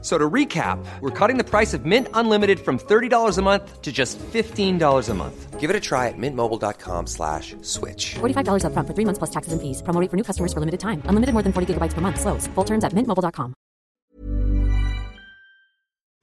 F- 0.00 0.04
So 0.04 0.16
to 0.16 0.30
recap, 0.30 0.78
we're 1.00 1.10
cutting 1.28 1.38
the 1.38 1.44
price 1.44 1.74
of 1.76 1.84
Mint 1.84 2.06
Unlimited 2.14 2.60
from 2.60 2.78
$30 2.78 3.38
a 3.38 3.42
month 3.42 3.82
to 3.82 3.90
just 3.90 4.18
$15 4.32 5.08
a 5.10 5.14
month. 5.14 5.60
Give 5.60 5.70
it 5.70 5.76
a 5.76 5.80
try 5.80 6.06
at 6.06 6.14
mintmobile.com 6.16 7.06
slash 7.06 7.56
switch. 7.62 8.14
$45 8.20 8.62
upfront 8.62 8.86
for 8.86 8.94
three 8.94 9.04
months 9.04 9.18
plus 9.18 9.30
taxes 9.30 9.52
and 9.52 9.60
fees. 9.60 9.82
Promo 9.82 10.00
rate 10.00 10.10
for 10.10 10.16
new 10.16 10.22
customers 10.24 10.52
for 10.52 10.60
limited 10.60 10.78
time. 10.80 11.02
Unlimited 11.10 11.32
more 11.34 11.42
than 11.42 11.52
40 11.52 11.66
gigabytes 11.74 11.94
per 11.94 12.00
month. 12.00 12.20
Slows. 12.20 12.46
Full 12.54 12.64
terms 12.64 12.84
at 12.84 12.92
mintmobile.com. 12.94 13.54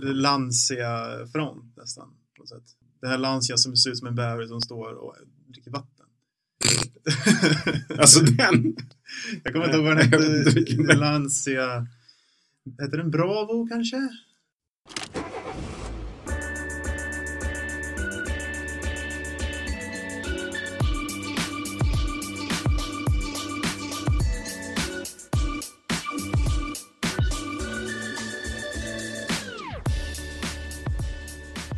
Lancia 0.03 1.25
front 1.31 1.77
nästan. 1.77 2.07
På 2.37 2.41
något 2.41 2.49
sätt. 2.49 2.63
Det 3.01 3.07
här 3.07 3.17
Lancia 3.17 3.57
som 3.57 3.75
ser 3.75 3.89
ut 3.89 3.97
som 3.97 4.07
en 4.07 4.15
bäver 4.15 4.45
som 4.45 4.61
står 4.61 4.93
och 4.93 5.15
dricker 5.47 5.71
vatten. 5.71 6.05
Alltså 7.99 8.19
den. 8.19 8.75
Jag 9.43 9.53
kommer 9.53 9.65
inte 9.65 9.77
ihåg 9.77 9.85
vad 9.85 9.97
den 9.97 10.07
hette. 10.87 10.95
Lancia. 10.95 11.87
Heter 12.65 12.97
den 12.97 13.11
Bravo 13.11 13.67
kanske? 13.67 13.97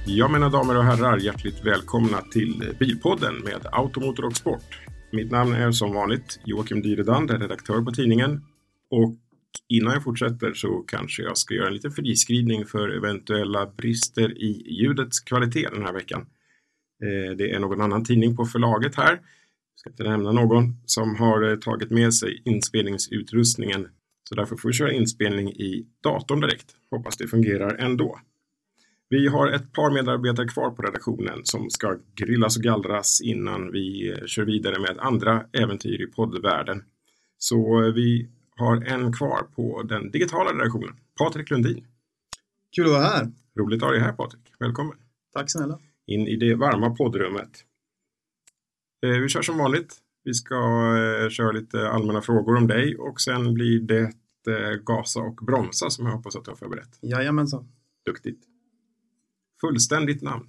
Ja, 0.06 0.28
mina 0.28 0.50
damer 0.50 0.78
och 0.78 0.84
herrar, 0.84 1.18
hjärtligt 1.18 1.66
välkomna 1.66 2.22
till 2.22 2.76
Bilpodden 2.80 3.36
med 3.36 3.68
Automotor 3.72 4.26
och 4.26 4.38
Sport. 4.38 4.80
Mitt 5.12 5.32
namn 5.32 5.54
är 5.54 5.72
som 5.72 5.94
vanligt 5.94 6.40
Joakim 6.46 6.82
Dyredand, 6.82 7.32
redaktör 7.32 7.82
på 7.82 7.92
tidningen. 7.92 8.42
Och 8.92 9.16
innan 9.68 9.94
jag 9.94 10.04
fortsätter 10.04 10.54
så 10.54 10.84
kanske 10.88 11.24
jag 11.24 11.38
ska 11.38 11.54
göra 11.54 11.68
en 11.68 11.74
liten 11.74 11.92
friskrivning 11.92 12.66
för 12.66 12.90
eventuella 12.90 13.66
brister 13.66 14.42
i 14.42 14.80
ljudets 14.82 15.20
kvalitet 15.20 15.68
den 15.72 15.84
här 15.84 15.94
veckan. 15.94 16.22
Eh, 17.04 17.38
det 17.38 17.52
är 17.52 17.60
någon 17.60 17.82
annan 17.82 18.06
tidning 18.06 18.36
på 18.36 18.46
förlaget 18.46 18.96
här, 18.96 19.20
jag 19.78 19.80
ska 19.80 19.90
inte 19.90 20.04
nämna 20.04 20.32
någon, 20.32 20.76
som 20.86 21.16
har 21.16 21.50
eh, 21.52 21.56
tagit 21.56 21.90
med 21.90 22.14
sig 22.14 22.42
inspelningsutrustningen. 22.46 23.88
Så 24.30 24.36
därför 24.36 24.56
får 24.56 24.70
vi 24.70 24.74
köra 24.74 24.92
inspelning 24.92 25.50
i 25.50 25.86
datorn 26.04 26.40
direkt. 26.40 26.76
Hoppas 26.92 27.18
det 27.18 27.28
fungerar 27.28 27.76
ändå. 27.76 28.20
Vi 29.10 29.28
har 29.28 29.48
ett 29.48 29.74
par 29.74 29.92
medarbetare 29.92 30.48
kvar 30.48 30.72
på 30.72 30.82
redaktionen 30.82 31.42
som 31.44 31.70
ska 31.70 31.98
grillas 32.16 32.58
och 32.58 32.64
gallras 32.64 33.22
innan 33.22 33.72
vi 33.72 34.10
eh, 34.10 34.26
kör 34.26 34.46
vidare 34.46 34.80
med 34.80 34.98
andra 35.00 35.46
äventyr 35.54 36.02
i 36.02 36.08
poddvärlden. 36.08 36.84
Så 37.38 37.92
vi 37.96 38.30
har 38.58 38.82
en 38.86 39.14
kvar 39.14 39.44
på 39.56 39.84
den 39.84 40.12
digitala 40.12 40.52
redaktionen, 40.54 40.96
Patrik 41.20 41.50
Lundin. 41.50 41.88
Kul 42.76 42.86
att 42.86 42.92
vara 42.92 43.04
här. 43.04 43.32
Roligt 43.60 43.84
att 43.84 43.88
ha 43.88 43.92
dig 43.92 44.02
här 44.02 44.14
Patrik. 44.14 44.42
Välkommen 44.60 44.98
Tack 45.34 45.52
snälla. 45.52 45.80
in 46.06 46.28
i 46.28 46.36
det 46.36 46.56
varma 46.56 46.90
poddrummet. 46.96 47.64
Eh, 49.06 49.10
Vi 49.22 49.30
kör 49.30 49.42
som 49.42 49.58
vanligt. 49.58 49.96
Vi 50.24 50.34
ska 50.34 50.56
eh, 51.24 51.30
köra 51.30 51.52
lite 51.52 51.90
allmänna 51.90 52.22
frågor 52.22 52.56
om 52.58 52.68
dig 52.68 52.98
och 52.98 53.22
sen 53.22 53.54
blir 53.54 53.80
det 53.80 54.02
eh, 54.48 54.76
gasa 54.86 55.20
och 55.20 55.36
bromsa 55.36 55.90
som 55.90 56.06
jag 56.06 56.14
hoppas 56.14 56.36
att 56.36 56.46
du 56.46 56.52
har 56.52 56.56
förberett. 56.56 57.00
Jajamensan. 57.02 57.68
Duktigt. 58.06 58.44
Fullständigt 59.62 60.22
namn. 60.22 60.48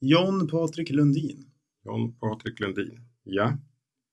John 0.00 0.48
Patrik 0.48 0.90
Lundin. 0.90 1.46
John 1.84 2.12
Patrik 2.20 2.60
Lundin. 2.60 3.00
Ja. 3.24 3.52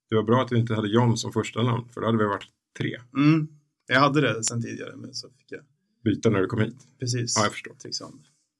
Det 0.09 0.15
var 0.15 0.23
bra 0.23 0.41
att 0.41 0.51
vi 0.51 0.59
inte 0.59 0.75
hade 0.75 0.87
John 0.87 1.17
som 1.17 1.31
första 1.33 1.61
namn, 1.63 1.89
för 1.93 2.01
då 2.01 2.07
hade 2.07 2.17
vi 2.17 2.23
varit 2.25 2.47
tre. 2.77 2.97
Mm. 3.15 3.47
Jag 3.87 3.99
hade 3.99 4.21
det 4.21 4.43
sen 4.43 4.61
tidigare, 4.61 4.95
men 4.95 5.13
så 5.13 5.27
fick 5.37 5.51
jag 5.51 5.61
Byta 6.03 6.29
när 6.29 6.39
du 6.39 6.47
kom 6.47 6.61
hit. 6.61 6.75
precis 6.99 7.33
Ja, 7.37 7.43
jag 7.43 7.51
förstår. 7.51 7.73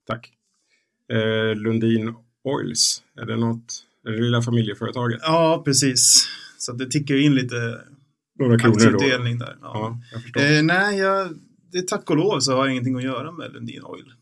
Tack. 0.08 0.32
Eh, 1.12 1.56
Lundin 1.56 2.16
Oils, 2.44 3.04
är 3.16 3.26
det 3.26 3.36
något, 3.38 3.86
är 4.06 4.12
det 4.12 4.22
lilla 4.22 4.42
familjeföretaget? 4.42 5.20
Ja, 5.24 5.62
precis. 5.66 6.28
Så 6.58 6.74
det 6.74 6.92
tickar 6.92 7.16
ju 7.16 7.22
in 7.24 7.36
lite 7.36 7.82
Några 8.40 8.60
kronor 8.60 8.92
då? 8.92 8.98
där. 9.46 9.58
Ja. 9.62 10.00
Ja, 10.12 10.22
jag. 10.34 10.58
Eh, 10.58 10.64
nej, 10.64 10.98
jag, 10.98 11.40
det, 11.72 11.88
tack 11.88 12.10
och 12.10 12.18
lov 12.18 12.40
så 12.40 12.52
har 12.56 12.66
jag 12.66 12.72
ingenting 12.72 12.96
att 12.96 13.04
göra 13.04 13.32
med 13.32 13.54
Lundin 13.54 13.84
Oil. 13.84 14.14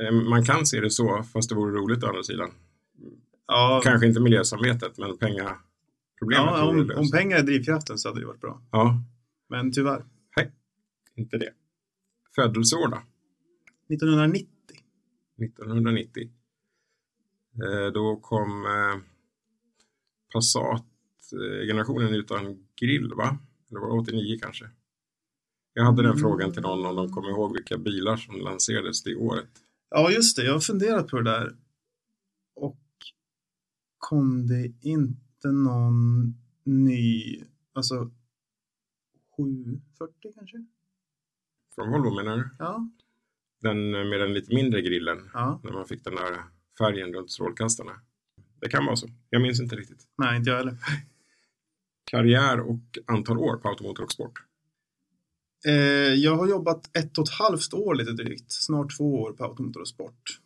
Eh, 0.00 0.12
man 0.12 0.44
kan 0.44 0.66
se 0.66 0.80
det 0.80 0.90
så, 0.90 1.22
fast 1.32 1.48
det 1.48 1.54
vore 1.54 1.72
roligt 1.72 2.04
å 2.04 2.06
andra 2.06 2.22
sidan. 2.22 2.50
Ja, 3.46 3.80
Kanske 3.84 4.06
inte 4.06 4.20
miljösamarbetet, 4.20 4.98
men 4.98 5.16
pengaproblemet 6.20 6.88
ja, 6.88 6.94
om, 6.94 7.04
om 7.04 7.10
pengar 7.10 7.36
är 7.38 7.42
drivkraften 7.42 7.98
så 7.98 8.08
hade 8.08 8.20
det 8.20 8.26
varit 8.26 8.40
bra. 8.40 8.62
Ja, 8.70 9.02
Men 9.48 9.72
tyvärr. 9.72 10.04
hej. 10.30 10.52
Inte 11.14 11.38
det. 11.38 11.52
Födelseår 12.34 12.88
då? 12.88 13.02
1990. 13.94 14.48
1990. 15.42 16.30
Eh, 17.64 17.92
då 17.92 18.16
kom 18.16 18.64
eh, 18.66 18.96
Passat-generationen 20.32 22.14
utan 22.14 22.66
grill, 22.80 23.12
va? 23.14 23.38
Det 23.68 23.78
var 23.78 23.98
89 23.98 24.38
kanske. 24.42 24.70
Jag 25.72 25.84
hade 25.84 26.02
den 26.02 26.10
Mm. 26.10 26.18
frågan 26.22 26.52
till 26.52 26.62
någon 26.62 26.86
om 26.86 26.96
de 26.96 27.12
kommer 27.12 27.30
ihåg 27.30 27.52
vilka 27.52 27.78
bilar 27.78 28.16
som 28.16 28.34
lanserades 28.36 29.02
det 29.02 29.14
året. 29.16 29.48
Ja, 29.90 30.10
just 30.10 30.36
det. 30.36 30.44
Jag 30.44 30.52
har 30.52 30.60
funderat 30.60 31.08
på 31.08 31.16
det 31.16 31.30
där. 31.30 31.56
Och 32.56 32.80
kom 33.98 34.46
det 34.46 34.72
inte 34.80 35.20
någon 35.44 36.34
ny, 36.64 37.42
alltså 37.72 38.10
740 39.36 40.32
kanske? 40.34 40.66
Från 41.74 41.90
Volvo 41.90 42.14
menar 42.16 42.36
du? 42.36 42.48
Ja, 42.58 42.88
Den 43.60 43.94
eh, 43.94 44.04
med 44.04 44.20
den 44.20 44.34
lite 44.34 44.54
mindre 44.54 44.82
grillen, 44.82 45.30
ja. 45.32 45.60
när 45.64 45.72
man 45.72 45.86
fick 45.86 46.04
den 46.04 46.14
där 46.14 46.36
färgen 46.78 47.12
runt 47.12 47.30
strålkastarna. 47.30 47.92
Det 48.60 48.68
kan 48.68 48.86
vara 48.86 48.96
så. 48.96 49.08
Jag 49.30 49.42
minns 49.42 49.60
inte 49.60 49.76
riktigt. 49.76 50.08
Nej, 50.18 50.36
inte 50.36 50.50
jag 50.50 50.56
heller. 50.56 50.76
Karriär 52.04 52.60
och 52.60 52.98
antal 53.06 53.38
år 53.38 53.56
på 53.56 53.68
Automotor 53.68 54.04
och 54.04 54.12
Sport. 54.12 54.44
Eh, 55.66 55.74
jag 56.14 56.36
har 56.36 56.48
jobbat 56.48 56.96
ett 56.96 57.18
och 57.18 57.28
ett 57.28 57.34
halvt 57.34 57.74
år 57.74 57.94
lite 57.94 58.12
drygt, 58.12 58.52
snart 58.52 58.96
två 58.96 59.22
år 59.22 59.32
på 59.32 59.44
Automotor 59.44 59.80
och 59.80 59.88
Sport. 59.88 60.40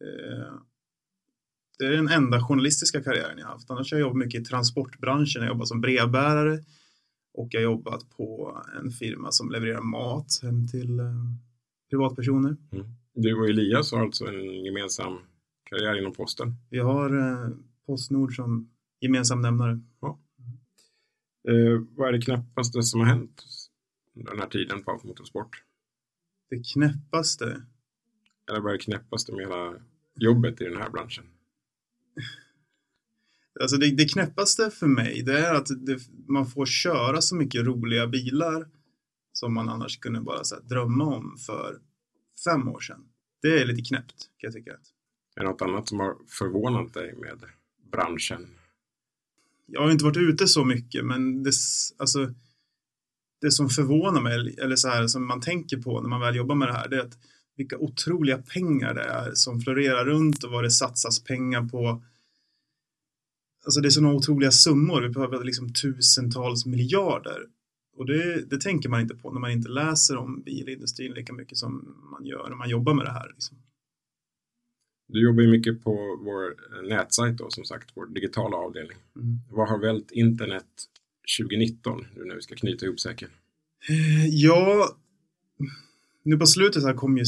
Eh, 0.00 0.54
det 1.78 1.86
är 1.86 1.90
den 1.90 2.08
enda 2.08 2.40
journalistiska 2.40 3.02
karriären 3.02 3.38
jag 3.38 3.46
haft. 3.46 3.70
Annars 3.70 3.92
har 3.92 3.98
jag 3.98 4.06
jobbat 4.06 4.18
mycket 4.18 4.40
i 4.40 4.44
transportbranschen. 4.44 5.42
Jag 5.42 5.48
jobbat 5.48 5.68
som 5.68 5.80
brevbärare 5.80 6.58
och 7.34 7.48
jag 7.50 7.60
har 7.60 7.64
jobbat 7.64 8.10
på 8.10 8.58
en 8.82 8.90
firma 8.90 9.32
som 9.32 9.50
levererar 9.50 9.82
mat 9.82 10.40
hem 10.42 10.68
till 10.68 11.00
eh, 11.00 11.06
privatpersoner. 11.90 12.56
Du 13.14 13.34
och 13.34 13.48
Elias 13.48 13.92
har 13.92 14.02
alltså 14.02 14.26
en 14.26 14.64
gemensam 14.64 15.18
karriär 15.64 15.98
inom 15.98 16.12
posten. 16.12 16.54
Vi 16.70 16.78
har 16.78 17.18
eh, 17.18 17.48
Postnord 17.86 18.36
som 18.36 18.70
gemensam 19.00 19.40
nämnare. 19.40 19.80
Eh, 21.48 21.80
vad 21.96 22.08
är 22.08 22.12
det 22.12 22.20
knappaste 22.20 22.82
som 22.82 23.00
har 23.00 23.06
hänt 23.06 23.44
under 24.16 24.30
den 24.30 24.40
här 24.40 24.48
tiden 24.48 24.82
på 24.82 24.90
Automotor 24.90 25.22
och 25.22 25.28
Sport? 25.28 25.62
Det 26.50 26.72
knäppaste. 26.72 27.62
Eller 28.50 28.60
vad 28.60 28.72
är 28.72 28.78
det 28.78 28.84
knäppaste 28.84 29.32
med 29.32 29.40
hela 29.40 29.74
jobbet 30.14 30.60
i 30.60 30.64
den 30.64 30.76
här 30.76 30.90
branschen? 30.90 31.24
Alltså 33.60 33.76
det, 33.76 33.90
det 33.90 34.08
knäppaste 34.08 34.70
för 34.70 34.86
mig 34.86 35.22
det 35.22 35.38
är 35.38 35.54
att 35.54 35.66
det, 35.86 35.98
man 36.28 36.46
får 36.46 36.66
köra 36.66 37.20
så 37.20 37.36
mycket 37.36 37.64
roliga 37.64 38.06
bilar 38.06 38.68
som 39.32 39.54
man 39.54 39.68
annars 39.68 39.98
kunde 39.98 40.20
bara 40.20 40.44
så 40.44 40.60
drömma 40.60 41.04
om 41.04 41.36
för 41.46 41.78
fem 42.44 42.68
år 42.68 42.80
sedan. 42.80 43.04
Det 43.42 43.60
är 43.60 43.66
lite 43.66 43.82
knäppt 43.82 44.30
kan 44.38 44.48
jag 44.48 44.52
tycka. 44.52 44.70
Är 45.36 45.40
det 45.40 45.48
något 45.48 45.62
annat 45.62 45.88
som 45.88 46.00
har 46.00 46.16
förvånat 46.28 46.94
dig 46.94 47.14
med 47.16 47.44
branschen? 47.92 48.46
Jag 49.66 49.80
har 49.80 49.90
inte 49.90 50.04
varit 50.04 50.16
ute 50.16 50.46
så 50.46 50.64
mycket 50.64 51.04
men 51.04 51.42
det, 51.42 51.52
alltså, 51.98 52.34
det 53.40 53.50
som 53.50 53.68
förvånar 53.68 54.20
mig 54.20 54.56
eller 54.58 54.76
så 54.76 54.88
här 54.88 55.06
som 55.06 55.26
man 55.26 55.40
tänker 55.40 55.76
på 55.76 56.00
när 56.00 56.08
man 56.08 56.20
väl 56.20 56.36
jobbar 56.36 56.54
med 56.54 56.68
det 56.68 56.74
här 56.74 56.88
det 56.88 56.96
är 56.96 57.00
att 57.00 57.18
vilka 57.56 57.78
otroliga 57.78 58.38
pengar 58.38 58.94
det 58.94 59.04
är 59.04 59.34
som 59.34 59.60
florerar 59.60 60.04
runt 60.04 60.44
och 60.44 60.50
vad 60.50 60.64
det 60.64 60.70
satsas 60.70 61.24
pengar 61.24 61.68
på. 61.68 62.02
Alltså 63.64 63.80
det 63.80 63.88
är 63.88 63.90
sådana 63.90 64.14
otroliga 64.14 64.50
summor. 64.50 65.02
Vi 65.02 65.08
behöver 65.08 65.44
liksom 65.44 65.72
tusentals 65.72 66.66
miljarder. 66.66 67.46
Och 67.96 68.06
det, 68.06 68.50
det 68.50 68.60
tänker 68.60 68.88
man 68.88 69.00
inte 69.00 69.14
på 69.14 69.32
när 69.32 69.40
man 69.40 69.50
inte 69.50 69.68
läser 69.68 70.16
om 70.16 70.42
bilindustrin 70.42 71.12
lika 71.12 71.32
mycket 71.32 71.58
som 71.58 71.96
man 72.10 72.26
gör 72.26 72.48
när 72.48 72.56
man 72.56 72.68
jobbar 72.68 72.94
med 72.94 73.04
det 73.04 73.12
här. 73.12 73.28
Liksom. 73.34 73.56
Du 75.08 75.22
jobbar 75.22 75.42
ju 75.42 75.50
mycket 75.50 75.84
på 75.84 75.90
vår 76.24 76.56
nätsajt 76.88 77.38
då, 77.38 77.50
som 77.50 77.64
sagt, 77.64 77.90
vår 77.94 78.06
digitala 78.06 78.56
avdelning. 78.56 78.96
Mm. 79.16 79.38
Vad 79.50 79.68
har 79.68 79.78
vält 79.78 80.10
internet 80.10 80.66
2019, 81.38 82.04
nu 82.16 82.24
när 82.24 82.34
vi 82.34 82.42
ska 82.42 82.54
knyta 82.54 82.86
ihop 82.86 83.00
säcken? 83.00 83.28
Eh, 83.88 84.26
Ja, 84.26 84.96
nu 86.26 86.36
på 86.36 86.46
slutet 86.46 86.82
här 86.84 86.94
kom 86.94 87.18
ju 87.18 87.24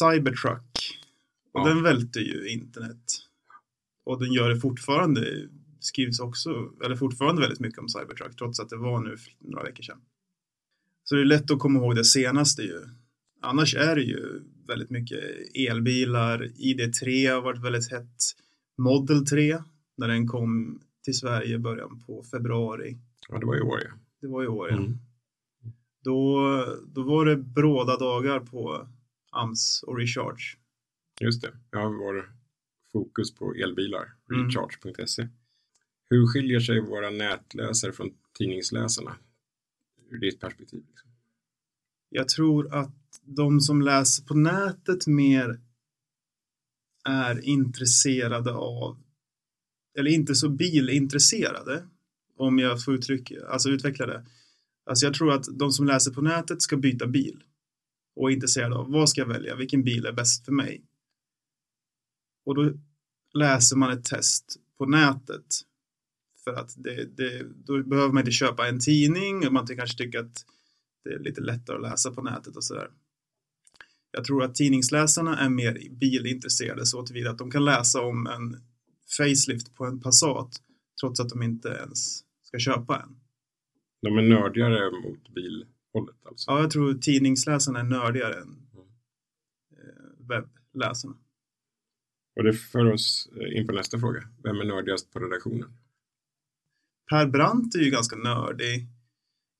Cybertruck. 0.00 0.98
Och 1.52 1.60
Ja. 1.60 1.68
den 1.68 1.82
välte 1.82 2.18
ju 2.20 2.48
internet. 2.48 3.04
Och 4.04 4.20
den 4.20 4.32
gör 4.32 4.48
det 4.50 4.60
fortfarande. 4.60 5.48
Skrivs 5.80 6.20
också, 6.20 6.70
eller 6.84 6.96
fortfarande 6.96 7.42
väldigt 7.42 7.60
mycket 7.60 7.78
om 7.78 7.88
Cybertruck. 7.88 8.36
Trots 8.36 8.60
att 8.60 8.68
det 8.68 8.76
var 8.76 9.00
nu 9.00 9.16
för 9.16 9.32
några 9.40 9.64
veckor 9.64 9.82
sedan. 9.82 10.00
Så 11.04 11.14
det 11.14 11.20
är 11.20 11.24
lätt 11.24 11.50
att 11.50 11.58
komma 11.58 11.78
ihåg 11.78 11.94
det 11.96 12.04
senaste 12.04 12.62
ju. 12.62 12.80
Annars 13.40 13.74
är 13.74 13.96
det 13.96 14.02
ju 14.02 14.40
väldigt 14.66 14.90
mycket 14.90 15.20
elbilar. 15.54 16.42
ID3 16.42 17.34
har 17.34 17.42
varit 17.42 17.64
väldigt 17.64 17.90
hett. 17.90 18.16
Model 18.78 19.26
3, 19.26 19.58
när 19.96 20.08
den 20.08 20.28
kom 20.28 20.80
till 21.04 21.14
Sverige 21.18 21.54
i 21.54 21.58
början 21.58 22.02
på 22.06 22.22
februari. 22.30 22.98
Ja, 23.28 23.38
det 23.38 23.46
var 23.46 23.56
i 23.56 23.60
år 23.60 23.80
ja. 23.84 23.90
Det 24.20 24.26
var 24.26 24.44
i 24.44 24.46
år, 24.46 24.68
ja. 24.70 24.76
Mm. 24.76 24.98
Då, 26.02 26.38
då 26.86 27.02
var 27.02 27.24
det 27.26 27.36
bråda 27.36 27.96
dagar 27.96 28.40
på 28.40 28.88
AMS 29.30 29.82
och 29.86 29.98
Recharge. 29.98 30.58
Just 31.20 31.42
det. 31.42 31.52
Jag 31.70 31.78
har 31.78 32.32
fokus 32.92 33.34
på 33.34 33.54
elbilar, 33.54 34.12
Mm. 34.30 34.46
recharge.se. 34.46 35.28
Hur 36.10 36.26
skiljer 36.26 36.60
sig 36.60 36.80
våra 36.80 37.10
nätläsare 37.10 37.92
från 37.92 38.10
tidningsläsarna 38.38 39.16
ur 40.10 40.18
ditt 40.18 40.40
perspektiv? 40.40 40.84
Liksom? 40.88 41.10
Jag 42.08 42.28
tror 42.28 42.74
att 42.74 42.94
de 43.22 43.60
som 43.60 43.82
läser 43.82 44.24
på 44.24 44.34
nätet 44.34 45.06
mer 45.06 45.60
är 47.04 47.44
intresserade 47.44 48.52
av, 48.54 48.98
eller 49.98 50.10
inte 50.10 50.34
så 50.34 50.48
bilintresserade, 50.48 51.86
om 52.36 52.58
jag 52.58 52.84
får 52.84 52.94
uttrycka, 52.94 53.46
alltså 53.46 53.68
utveckla 53.68 54.06
det. 54.06 54.26
Alltså 54.84 55.06
jag 55.06 55.14
tror 55.14 55.32
att 55.32 55.58
de 55.58 55.72
som 55.72 55.86
läser 55.86 56.10
på 56.10 56.20
nätet 56.20 56.62
ska 56.62 56.76
byta 56.76 57.06
bil 57.06 57.44
och 58.16 58.30
är 58.30 58.34
intresserade 58.34 58.76
av 58.76 58.90
vad 58.90 59.08
ska 59.08 59.20
jag 59.20 59.28
välja, 59.28 59.56
vilken 59.56 59.84
bil 59.84 60.06
är 60.06 60.12
bäst 60.12 60.44
för 60.44 60.52
mig. 60.52 60.84
Och 62.44 62.54
då 62.54 62.72
läser 63.34 63.76
man 63.76 63.90
ett 63.90 64.04
test 64.04 64.56
på 64.78 64.86
nätet 64.86 65.46
för 66.44 66.52
att 66.52 66.74
det, 66.76 67.16
det, 67.16 67.46
då 67.66 67.82
behöver 67.82 68.12
man 68.12 68.20
inte 68.20 68.32
köpa 68.32 68.68
en 68.68 68.80
tidning 68.80 69.46
och 69.46 69.52
man 69.52 69.66
kanske 69.66 69.98
tycker 69.98 70.18
att 70.18 70.44
det 71.04 71.10
är 71.10 71.18
lite 71.18 71.40
lättare 71.40 71.76
att 71.76 71.82
läsa 71.82 72.10
på 72.10 72.22
nätet 72.22 72.56
och 72.56 72.64
sådär. 72.64 72.90
Jag 74.10 74.24
tror 74.24 74.44
att 74.44 74.54
tidningsläsarna 74.54 75.38
är 75.38 75.48
mer 75.48 75.88
bilintresserade 75.90 76.86
så 76.86 77.06
tillvida 77.06 77.30
att 77.30 77.38
de 77.38 77.50
kan 77.50 77.64
läsa 77.64 78.00
om 78.00 78.26
en 78.26 78.60
facelift 79.16 79.74
på 79.74 79.84
en 79.84 80.00
Passat 80.00 80.62
trots 81.00 81.20
att 81.20 81.28
de 81.28 81.42
inte 81.42 81.68
ens 81.68 82.24
ska 82.42 82.58
köpa 82.58 83.00
en. 83.00 83.21
De 84.02 84.18
är 84.18 84.22
nördigare 84.22 84.90
mot 84.90 85.28
bilhållet 85.28 86.26
alltså. 86.26 86.50
Ja, 86.50 86.60
jag 86.60 86.70
tror 86.70 86.94
tidningsläsarna 86.94 87.80
är 87.80 87.84
nördigare 87.84 88.34
än 88.34 88.66
eh, 89.72 90.26
webbläsarna. 90.28 91.16
Och 92.36 92.44
det 92.44 92.52
för 92.52 92.92
oss 92.92 93.28
eh, 93.40 93.58
in 93.58 93.66
på 93.66 93.72
nästa 93.72 93.98
fråga. 93.98 94.28
Vem 94.42 94.60
är 94.60 94.64
nördigast 94.64 95.12
på 95.12 95.18
redaktionen? 95.18 95.72
Per 97.10 97.26
Brandt 97.26 97.74
är 97.74 97.78
ju 97.78 97.90
ganska 97.90 98.16
nördig 98.16 98.88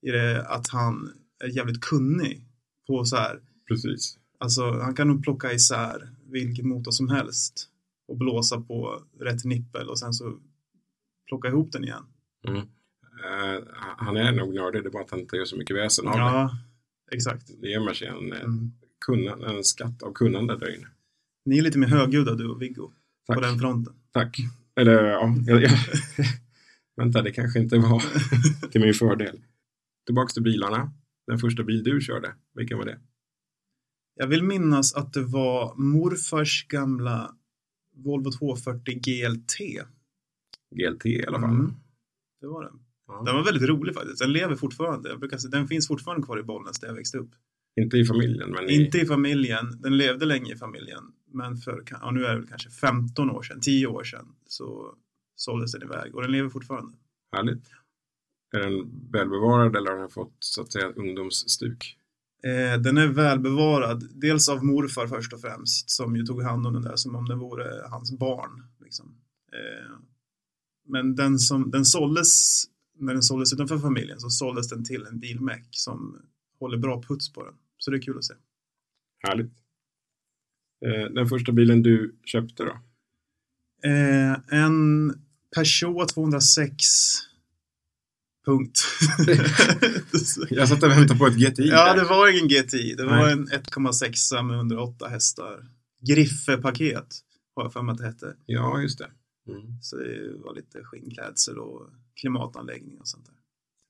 i 0.07 0.11
det 0.11 0.47
att 0.49 0.69
han 0.69 1.13
är 1.45 1.49
jävligt 1.49 1.81
kunnig 1.81 2.45
på 2.87 3.05
så 3.05 3.17
här, 3.17 3.41
Precis. 3.69 4.19
alltså 4.39 4.71
han 4.71 4.95
kan 4.95 5.09
nog 5.09 5.23
plocka 5.23 5.53
isär 5.53 6.09
vilken 6.27 6.69
motor 6.69 6.91
som 6.91 7.09
helst 7.09 7.69
och 8.09 8.17
blåsa 8.17 8.61
på 8.61 9.03
rätt 9.21 9.45
nippel 9.45 9.89
och 9.89 9.99
sen 9.99 10.13
så 10.13 10.39
plocka 11.29 11.49
ihop 11.49 11.73
den 11.73 11.85
igen. 11.85 12.05
Mm. 12.49 12.67
Eh, 13.25 13.65
han 13.97 14.17
är 14.17 14.33
nog 14.33 14.55
nördig, 14.55 14.83
det 14.83 14.89
är 14.89 14.91
bara 14.91 15.03
att 15.03 15.11
han 15.11 15.21
inte 15.21 15.37
gör 15.37 15.45
så 15.45 15.57
mycket 15.57 15.77
väsen 15.77 16.07
av 16.09 16.13
det. 16.15 16.19
Ja, 16.21 16.51
exakt. 17.13 17.51
Det 17.61 17.69
gömmer 17.69 17.95
sig 17.95 18.09
en, 18.09 18.33
eh, 18.33 18.41
Mm. 18.41 18.73
kunna, 19.07 19.49
en 19.51 19.65
skatt 19.65 20.03
av 20.03 20.13
kunnande 20.13 20.57
där 20.59 20.75
inne. 20.77 20.89
Ni 21.45 21.59
är 21.59 21.63
lite 21.63 21.79
mer 21.79 21.87
högljudda 21.89 22.35
du 22.35 22.49
och 22.49 22.63
Viggo 22.63 22.93
Tack. 23.27 23.35
på 23.37 23.41
den 23.41 23.59
fronten. 23.59 23.95
Tack. 24.13 24.37
Eller 24.77 25.05
ja, 25.05 25.35
jag, 25.47 25.63
jag, 25.63 25.71
vänta, 26.97 27.23
det 27.23 27.33
kanske 27.33 27.59
inte 27.61 27.79
var 27.79 28.03
till 28.71 28.81
min 28.81 28.95
fördel. 28.95 29.41
Tillbaks 30.07 30.35
till 30.35 30.43
bilarna. 30.43 30.93
Den 31.27 31.39
första 31.39 31.63
bil 31.63 31.83
du 31.85 32.01
körde, 32.01 32.35
vilken 32.55 32.79
var 32.79 32.85
det? 32.85 32.99
Jag 34.15 34.27
vill 34.27 34.43
minnas 34.43 34.95
att 34.95 35.13
det 35.13 35.23
var 35.23 35.75
morfars 35.77 36.67
gamla 36.69 37.35
Volvo 37.97 38.33
240 38.33 38.95
GLT. 38.95 39.57
GLT 40.75 41.07
i 41.07 41.27
alla 41.27 41.41
fall. 41.41 41.51
Mm. 41.51 41.75
Det 42.41 42.47
var 42.47 42.65
den. 42.65 42.82
Ja. 43.09 43.23
Den 43.27 43.35
var 43.35 43.45
väldigt 43.45 43.69
rolig 43.69 43.95
faktiskt. 43.95 44.19
Den 44.19 44.33
lever 44.33 44.55
fortfarande. 44.55 45.09
Jag 45.09 45.21
brukar 45.21 45.39
säga, 45.39 45.51
den 45.51 45.69
finns 45.69 45.89
fortfarande 45.89 46.27
kvar 46.27 46.39
i 46.39 46.43
Bollnäs 46.43 46.81
där 46.81 46.89
jag 46.89 46.95
växte 46.95 47.19
upp. 47.19 47.31
Inte 47.81 47.97
i 47.99 48.05
familjen, 48.05 48.51
men 48.51 48.71
i, 48.71 48.85
Inte 48.85 48.99
i 48.99 49.07
familjen. 49.07 49.81
Den 49.83 49.97
levde 49.97 50.27
länge 50.27 50.53
i 50.53 50.57
familjen. 50.57 51.03
Men 51.33 51.57
för, 51.57 51.85
ja, 51.91 52.11
nu 52.11 52.25
är 52.25 52.35
det 52.35 52.41
väl 52.41 52.49
kanske 52.49 52.71
15 52.71 53.31
år 53.31 53.43
sedan, 53.43 53.61
10 53.61 53.87
år 53.87 54.05
sedan, 54.05 54.27
så 54.47 54.95
såldes 55.37 55.73
den 55.73 55.83
iväg. 55.83 56.15
Och 56.15 56.23
den 56.23 56.33
lever 56.33 56.49
fortfarande. 56.49 56.93
härligt. 57.37 57.65
Är 58.55 58.61
den 58.61 59.11
välbevarad 59.13 59.77
eller 59.77 59.91
har 59.91 59.99
den 59.99 60.11
fått 60.11 60.37
så 60.39 60.63
att 60.63 60.73
säga 60.73 60.89
ungdomsstuk? 60.89 61.99
Eh, 62.45 62.81
den 62.81 62.99
är 62.99 63.07
välbevarad. 63.07 64.09
Dels 64.15 64.49
av 64.49 64.65
morfar 64.65 65.07
först 65.07 65.33
och 65.33 65.41
främst. 65.41 65.91
Som 65.91 66.17
ju 66.17 66.23
tog 66.23 66.43
hand 66.43 66.67
om 66.67 66.73
den 66.73 66.83
där 66.83 66.97
som 66.97 67.17
om 67.17 67.25
det 67.25 67.35
vore 67.35 67.89
hans 67.91 68.19
barn. 68.19 68.63
Liksom. 68.81 69.15
Eh, 69.53 69.97
men 70.89 71.15
den, 71.15 71.39
som, 71.39 71.71
den 71.71 71.85
såldes, 71.85 72.65
när 72.99 73.13
den 73.13 73.23
såldes 73.23 73.53
utanför 73.53 73.79
familjen 73.79 74.21
så 74.21 74.31
såldes 74.31 74.69
den 74.69 74.85
till 74.85 75.07
en 75.07 75.19
bilmäck 75.19 75.69
som 75.71 76.17
håller 76.61 76.79
bra 76.79 77.03
puts 77.03 77.33
på 77.33 77.45
den. 77.45 77.55
Så 77.79 77.91
det 77.91 77.97
är 77.97 78.03
kul 78.03 78.19
att 78.19 78.25
se. 78.25 78.35
Härligt. 79.29 79.53
Eh, 80.85 81.15
den 81.15 81.29
första 81.29 81.53
bilen 81.53 81.83
du 81.83 82.17
köpte 82.25 82.63
då? 82.63 82.79
Eh, 83.89 84.61
en 84.61 85.13
Peugeot 85.55 86.09
206 86.09 86.85
punkt. 88.47 88.79
Jag 90.51 90.69
satt 90.69 90.83
och 90.83 90.91
väntade 90.91 91.19
på 91.19 91.27
ett 91.27 91.37
GTI. 91.37 91.69
ja, 91.69 91.95
där. 91.95 91.97
det 91.97 92.09
var 92.09 92.29
ingen 92.29 92.49
GTI. 92.49 92.95
Det 92.95 93.05
var 93.05 93.17
Nej. 93.17 93.33
en 93.33 93.49
1,6 93.49 94.43
med 94.43 94.57
108 94.57 95.09
hästar. 95.09 95.67
Griffe-paket 96.01 97.21
har 97.55 97.63
jag 97.63 97.73
för 97.73 97.83
mig 97.83 97.93
att 97.93 97.99
det 97.99 98.05
hette. 98.05 98.37
Ja, 98.47 98.81
just 98.81 98.99
det. 98.99 99.11
Mm. 99.49 99.83
Så 99.83 99.97
det 99.97 100.33
var 100.45 100.55
lite 100.55 100.85
skinnklädsel 100.85 101.59
och 101.59 101.91
klimatanläggning 102.21 103.01
och 103.01 103.09
sånt 103.09 103.27
där. 103.27 103.35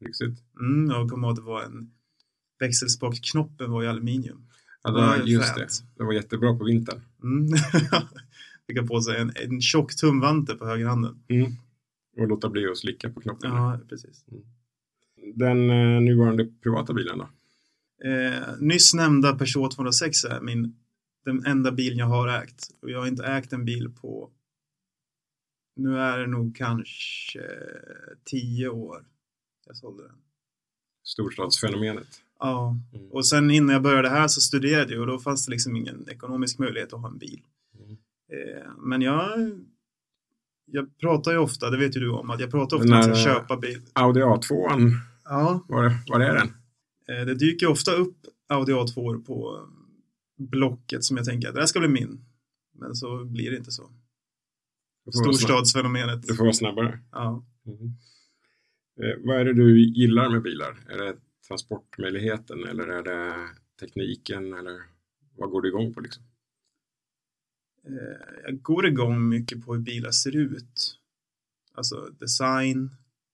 Lyxigt. 0.06 0.42
Mm, 0.60 0.90
jag 0.90 1.10
kommer 1.10 1.28
ihåg 1.28 1.32
att 1.32 1.44
det 1.44 1.50
var 1.50 1.62
en 1.62 1.90
växelspakknoppen 2.60 3.70
var 3.70 3.82
i 3.82 3.86
aluminium. 3.86 4.48
Ja, 4.82 4.90
det 4.90 5.00
var, 5.00 5.16
just 5.16 5.54
fränt. 5.54 5.70
det. 5.70 5.98
Det 5.98 6.04
var 6.04 6.12
jättebra 6.12 6.56
på 6.56 6.64
vintern. 6.64 7.00
Mm. 7.22 7.48
Fick 8.66 8.78
jag 8.78 8.88
på 8.88 9.00
sig 9.00 9.20
en, 9.20 9.32
en 9.34 9.60
tjock 9.60 9.96
tumvante 9.96 10.54
på 10.54 10.66
högerhanden. 10.66 11.22
Och 12.16 12.28
låta 12.28 12.48
bli 12.48 12.68
att 12.70 12.78
slicka 12.78 13.10
på 13.10 13.20
knoppen. 13.20 13.50
Ja, 13.50 13.80
precis. 13.88 14.24
Den 15.34 15.70
eh, 15.70 16.00
nuvarande 16.00 16.44
privata 16.62 16.92
bilen 16.92 17.18
då? 17.18 17.28
Eh, 18.08 18.58
nyss 18.60 18.94
nämnda 18.94 19.36
Peugeot 19.36 19.72
206 19.72 20.24
är 20.24 20.40
min, 20.40 20.76
den 21.24 21.46
enda 21.46 21.72
bilen 21.72 21.98
jag 21.98 22.06
har 22.06 22.28
ägt. 22.28 22.68
Och 22.82 22.90
jag 22.90 22.98
har 22.98 23.06
inte 23.06 23.24
ägt 23.24 23.52
en 23.52 23.64
bil 23.64 23.90
på, 24.00 24.30
nu 25.76 25.98
är 25.98 26.18
det 26.18 26.26
nog 26.26 26.56
kanske 26.56 27.40
tio 28.24 28.68
år 28.68 29.04
jag 29.66 29.76
sålde 29.76 30.02
den. 30.02 30.16
Storstadsfenomenet. 31.04 32.08
Ja, 32.38 32.76
Mm. 32.94 33.10
och 33.10 33.26
sen 33.26 33.50
innan 33.50 33.72
jag 33.72 33.82
började 33.82 34.08
här 34.08 34.28
så 34.28 34.40
studerade 34.40 34.92
jag 34.92 35.00
och 35.00 35.06
då 35.06 35.18
fanns 35.18 35.46
det 35.46 35.50
liksom 35.52 35.76
ingen 35.76 36.08
ekonomisk 36.08 36.58
möjlighet 36.58 36.92
att 36.92 37.00
ha 37.00 37.08
en 37.08 37.18
bil. 37.18 37.42
Mm. 37.78 37.90
Eh, 38.32 38.72
men 38.78 39.02
jag, 39.02 39.50
jag 40.66 40.98
pratar 40.98 41.32
ju 41.32 41.38
ofta, 41.38 41.70
det 41.70 41.78
vet 41.78 41.96
ju 41.96 42.00
du 42.00 42.10
om, 42.10 42.30
att 42.30 42.40
jag 42.40 42.50
pratar 42.50 42.76
ofta 42.76 42.88
om 42.88 43.12
att 43.12 43.24
köpa 43.24 43.56
bil. 43.56 43.80
Audi 43.92 44.20
A2, 44.20 44.90
Ja, 45.24 45.64
var, 45.68 45.92
var 46.08 46.20
är 46.20 46.34
den? 46.34 46.48
eh, 47.18 47.26
det 47.26 47.34
dyker 47.34 47.66
ofta 47.66 47.92
upp 47.92 48.16
Audi 48.48 48.72
A2 48.72 49.24
på 49.24 49.68
Blocket 50.38 51.04
som 51.04 51.16
jag 51.16 51.26
tänker 51.26 51.48
att 51.48 51.54
det 51.54 51.60
här 51.60 51.66
ska 51.66 51.78
bli 51.80 51.88
min. 51.88 52.24
Men 52.74 52.94
så 52.94 53.24
blir 53.24 53.50
det 53.50 53.56
inte 53.56 53.70
så. 53.72 53.82
Du 53.82 53.88
får 53.88 53.90
vara 53.90 53.90
snabb- 53.90 54.91
Storstadsfenomenet. 55.10 56.22
Du 56.22 56.36
får 56.36 56.44
vara 56.44 56.54
snabbare. 56.54 56.98
Ja. 57.12 57.44
Eh, 59.02 59.18
vad 59.24 59.40
är 59.40 59.44
det 59.44 59.54
du 59.54 59.80
gillar 59.80 60.30
med 60.30 60.42
bilar? 60.42 60.86
Är 60.88 60.98
det 60.98 61.16
transportmöjligheten 61.48 62.64
eller 62.64 62.88
är 62.88 63.02
det 63.02 63.48
tekniken 63.80 64.52
eller 64.52 64.82
vad 65.36 65.50
går 65.50 65.62
du 65.62 65.68
igång 65.68 65.94
på 65.94 66.00
liksom? 66.00 66.24
Eh, 67.86 68.42
jag 68.44 68.62
går 68.62 68.86
igång 68.86 69.28
mycket 69.28 69.64
på 69.64 69.74
hur 69.74 69.80
bilar 69.80 70.10
ser 70.10 70.36
ut. 70.36 70.98
Alltså 71.74 72.10
design. 72.20 72.90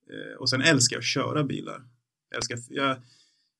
Eh, 0.09 0.37
och 0.37 0.49
sen 0.49 0.61
älskar 0.61 0.95
jag 0.95 1.01
att 1.01 1.05
köra 1.05 1.43
bilar. 1.43 1.83
Jag 2.29 2.37
älskar, 2.37 2.59
jag, 2.69 2.97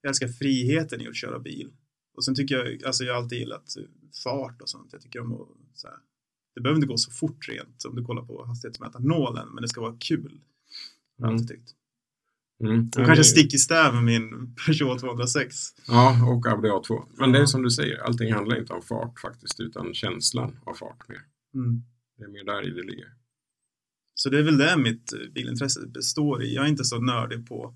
jag 0.02 0.10
älskar 0.10 0.28
friheten 0.28 1.02
i 1.02 1.08
att 1.08 1.16
köra 1.16 1.40
bil. 1.40 1.72
Och 2.14 2.26
sen 2.26 2.36
tycker 2.36 2.56
jag, 2.56 2.84
alltså 2.84 3.04
jag 3.04 3.14
har 3.14 3.22
alltid 3.22 3.40
gillat 3.40 3.76
fart 4.24 4.62
och 4.62 4.70
sånt. 4.70 4.94
Jag 4.94 5.02
tycker 5.02 5.20
om 5.20 5.34
att, 5.34 5.48
så 5.74 5.88
här, 5.88 5.98
det 6.60 6.64
behöver 6.64 6.78
inte 6.78 6.88
gå 6.88 6.98
så 6.98 7.12
fort 7.12 7.50
rent 7.50 7.86
om 7.86 7.96
du 7.96 8.04
kollar 8.04 8.22
på 8.22 8.46
hastighetsmätarnålen, 8.46 9.48
men 9.50 9.62
det 9.62 9.68
ska 9.68 9.82
vara 9.82 9.96
kul. 10.00 10.42
Jag 11.18 11.26
Mm. 11.26 11.36
alltid 11.36 11.48
tyckt. 11.48 11.76
Mm. 12.64 12.86
Och 12.86 12.94
kanske 13.06 13.24
stick 13.24 13.54
i 13.54 13.58
stäv 13.58 13.94
med 13.94 14.04
min 14.04 14.56
Peugeot 14.66 15.00
206. 15.00 15.56
Ja, 15.88 16.32
och 16.34 16.48
Audi 16.48 16.70
A2. 16.70 17.06
Men 17.18 17.32
det 17.32 17.40
är 17.40 17.46
som 17.46 17.62
du 17.64 17.70
säger, 17.72 17.98
allting 17.98 18.34
handlar 18.34 18.60
inte 18.60 18.74
om 18.74 18.82
fart 18.82 19.20
faktiskt, 19.20 19.60
utan 19.60 19.94
känslan 19.94 20.60
av 20.66 20.74
fart 20.74 21.08
mer. 21.10 21.22
Mm. 21.54 21.84
Det 22.18 22.24
är 22.24 22.28
mer 22.28 22.44
där 22.44 22.68
i 22.68 22.70
det 22.70 22.84
ligger. 22.84 23.14
Så 24.14 24.30
det 24.30 24.40
är 24.40 24.44
väl 24.44 24.58
det 24.58 24.78
mitt 24.78 25.14
bilintresse 25.34 25.88
består 25.88 26.44
i. 26.44 26.56
Jag 26.56 26.66
är 26.66 26.70
inte 26.70 26.84
så 26.84 27.02
nördig 27.02 27.48
på, 27.48 27.76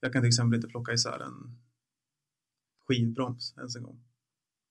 jag 0.00 0.12
kan 0.12 0.22
till 0.22 0.28
exempel 0.28 0.56
inte 0.56 0.68
plocka 0.68 0.92
isär 0.92 1.20
en 1.20 1.58
skivbroms 2.88 3.54
ens 3.56 3.76
en 3.76 3.82
gång. 3.82 4.04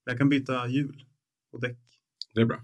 Jag 0.04 0.18
kan 0.18 0.28
byta 0.28 0.68
hjul 0.68 1.04
och 1.52 1.60
däck. 1.60 1.78
Det 2.34 2.40
är 2.40 2.44
bra. 2.44 2.62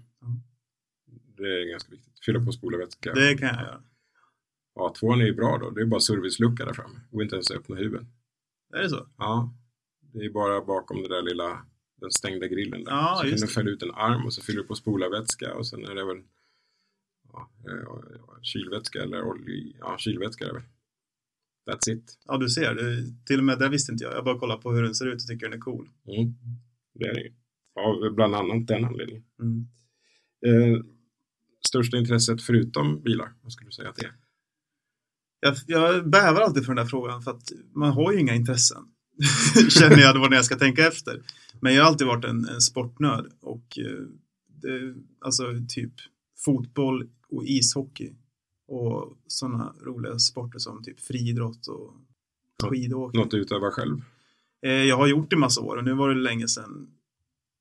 Det 1.41 1.61
är 1.61 1.71
ganska 1.71 1.91
viktigt. 1.91 2.25
Fylla 2.25 2.45
på 2.45 2.51
spolarvätska. 2.51 3.13
Det 3.13 3.37
kan 3.37 3.47
jag 3.47 3.63
göra. 3.63 3.81
A2 4.75 5.21
är 5.21 5.25
ju 5.25 5.33
bra 5.33 5.57
då. 5.57 5.69
Det 5.69 5.81
är 5.81 5.85
bara 5.85 5.99
servicelucka 5.99 6.65
där 6.65 6.73
framme. 6.73 6.99
Går 7.11 7.23
inte 7.23 7.35
ens 7.35 7.51
öppna 7.51 7.75
huven. 7.75 8.07
Är 8.73 8.81
det 8.81 8.89
så? 8.89 9.07
Ja, 9.17 9.53
det 10.13 10.25
är 10.25 10.29
bara 10.29 10.65
bakom 10.65 11.01
det 11.03 11.09
där 11.09 11.21
lilla, 11.21 11.65
den 12.01 12.11
stängda 12.11 12.47
grillen 12.47 12.83
där. 12.83 12.91
Ja, 12.91 13.19
så 13.21 13.29
kan 13.29 13.39
du 13.39 13.47
fälla 13.47 13.69
ut 13.69 13.83
en 13.83 13.91
arm 13.91 14.25
och 14.25 14.33
så 14.33 14.41
fyller 14.41 14.61
du 14.61 14.67
på 14.67 14.75
spolarvätska 14.75 15.53
och 15.53 15.67
sen 15.67 15.85
är 15.85 15.95
det 15.95 16.05
väl 16.05 16.23
ja, 17.33 17.51
eh, 17.69 18.41
kylvätska 18.41 19.03
eller 19.03 19.23
olja, 19.23 19.73
ja 19.79 19.97
kylvätska 19.97 20.43
är 20.43 20.47
det 20.47 20.53
väl. 20.53 20.63
That's 21.69 21.89
it. 21.89 22.17
Ja, 22.25 22.37
du 22.37 22.49
ser. 22.49 22.75
Det, 22.75 23.25
till 23.25 23.37
och 23.37 23.43
med 23.43 23.59
det 23.59 23.69
visste 23.69 23.91
inte 23.91 24.03
jag. 24.03 24.13
Jag 24.13 24.25
bara 24.25 24.39
kollar 24.39 24.57
på 24.57 24.71
hur 24.71 24.83
den 24.83 24.95
ser 24.95 25.07
ut 25.07 25.21
och 25.21 25.27
tycker 25.27 25.49
den 25.49 25.59
är 25.59 25.61
cool. 25.61 25.89
Mm. 26.07 26.33
Det 26.93 27.05
är 27.05 27.13
det. 27.13 27.31
Av 27.81 28.15
bland 28.15 28.35
annat 28.35 28.67
den 28.67 28.85
anledningen. 28.85 29.23
Mm. 29.39 29.67
Eh, 30.45 30.81
största 31.71 31.97
intresset 31.97 32.41
förutom 32.41 33.01
bilar, 33.01 33.33
vad 33.41 33.51
skulle 33.51 33.67
du 33.67 33.71
säga 33.71 33.89
att 33.89 33.95
det 33.95 34.05
är? 34.05 34.13
Jag, 35.39 35.55
jag 35.67 36.09
bävar 36.09 36.41
alltid 36.41 36.65
för 36.65 36.73
den 36.75 36.85
där 36.85 36.89
frågan 36.89 37.21
för 37.21 37.31
att 37.31 37.51
man 37.73 37.91
har 37.91 38.11
ju 38.11 38.19
inga 38.19 38.35
intressen. 38.35 38.83
Känner 39.69 39.99
jag 39.99 40.15
då 40.15 40.21
när 40.21 40.35
jag 40.35 40.45
ska 40.45 40.55
tänka 40.55 40.87
efter. 40.87 41.21
Men 41.59 41.73
jag 41.73 41.83
har 41.83 41.87
alltid 41.87 42.07
varit 42.07 42.25
en, 42.25 42.45
en 42.45 42.61
sportnörd 42.61 43.31
och 43.41 43.79
eh, 43.79 44.05
det, 44.47 44.95
alltså 45.19 45.43
typ 45.69 45.93
fotboll 46.45 47.09
och 47.29 47.43
ishockey 47.45 48.15
och 48.67 49.17
sådana 49.27 49.73
roliga 49.81 50.19
sporter 50.19 50.59
som 50.59 50.83
typ 50.83 50.99
friidrott 50.99 51.67
och 51.67 51.93
skidåkning. 52.69 53.21
Något 53.21 53.31
du 53.31 53.37
utövar 53.37 53.71
själv? 53.71 54.01
Eh, 54.65 54.71
jag 54.71 54.97
har 54.97 55.07
gjort 55.07 55.29
det 55.29 55.37
massa 55.37 55.61
år 55.61 55.77
och 55.77 55.83
nu 55.83 55.93
var 55.93 56.09
det 56.09 56.21
länge 56.21 56.47
sedan 56.47 56.87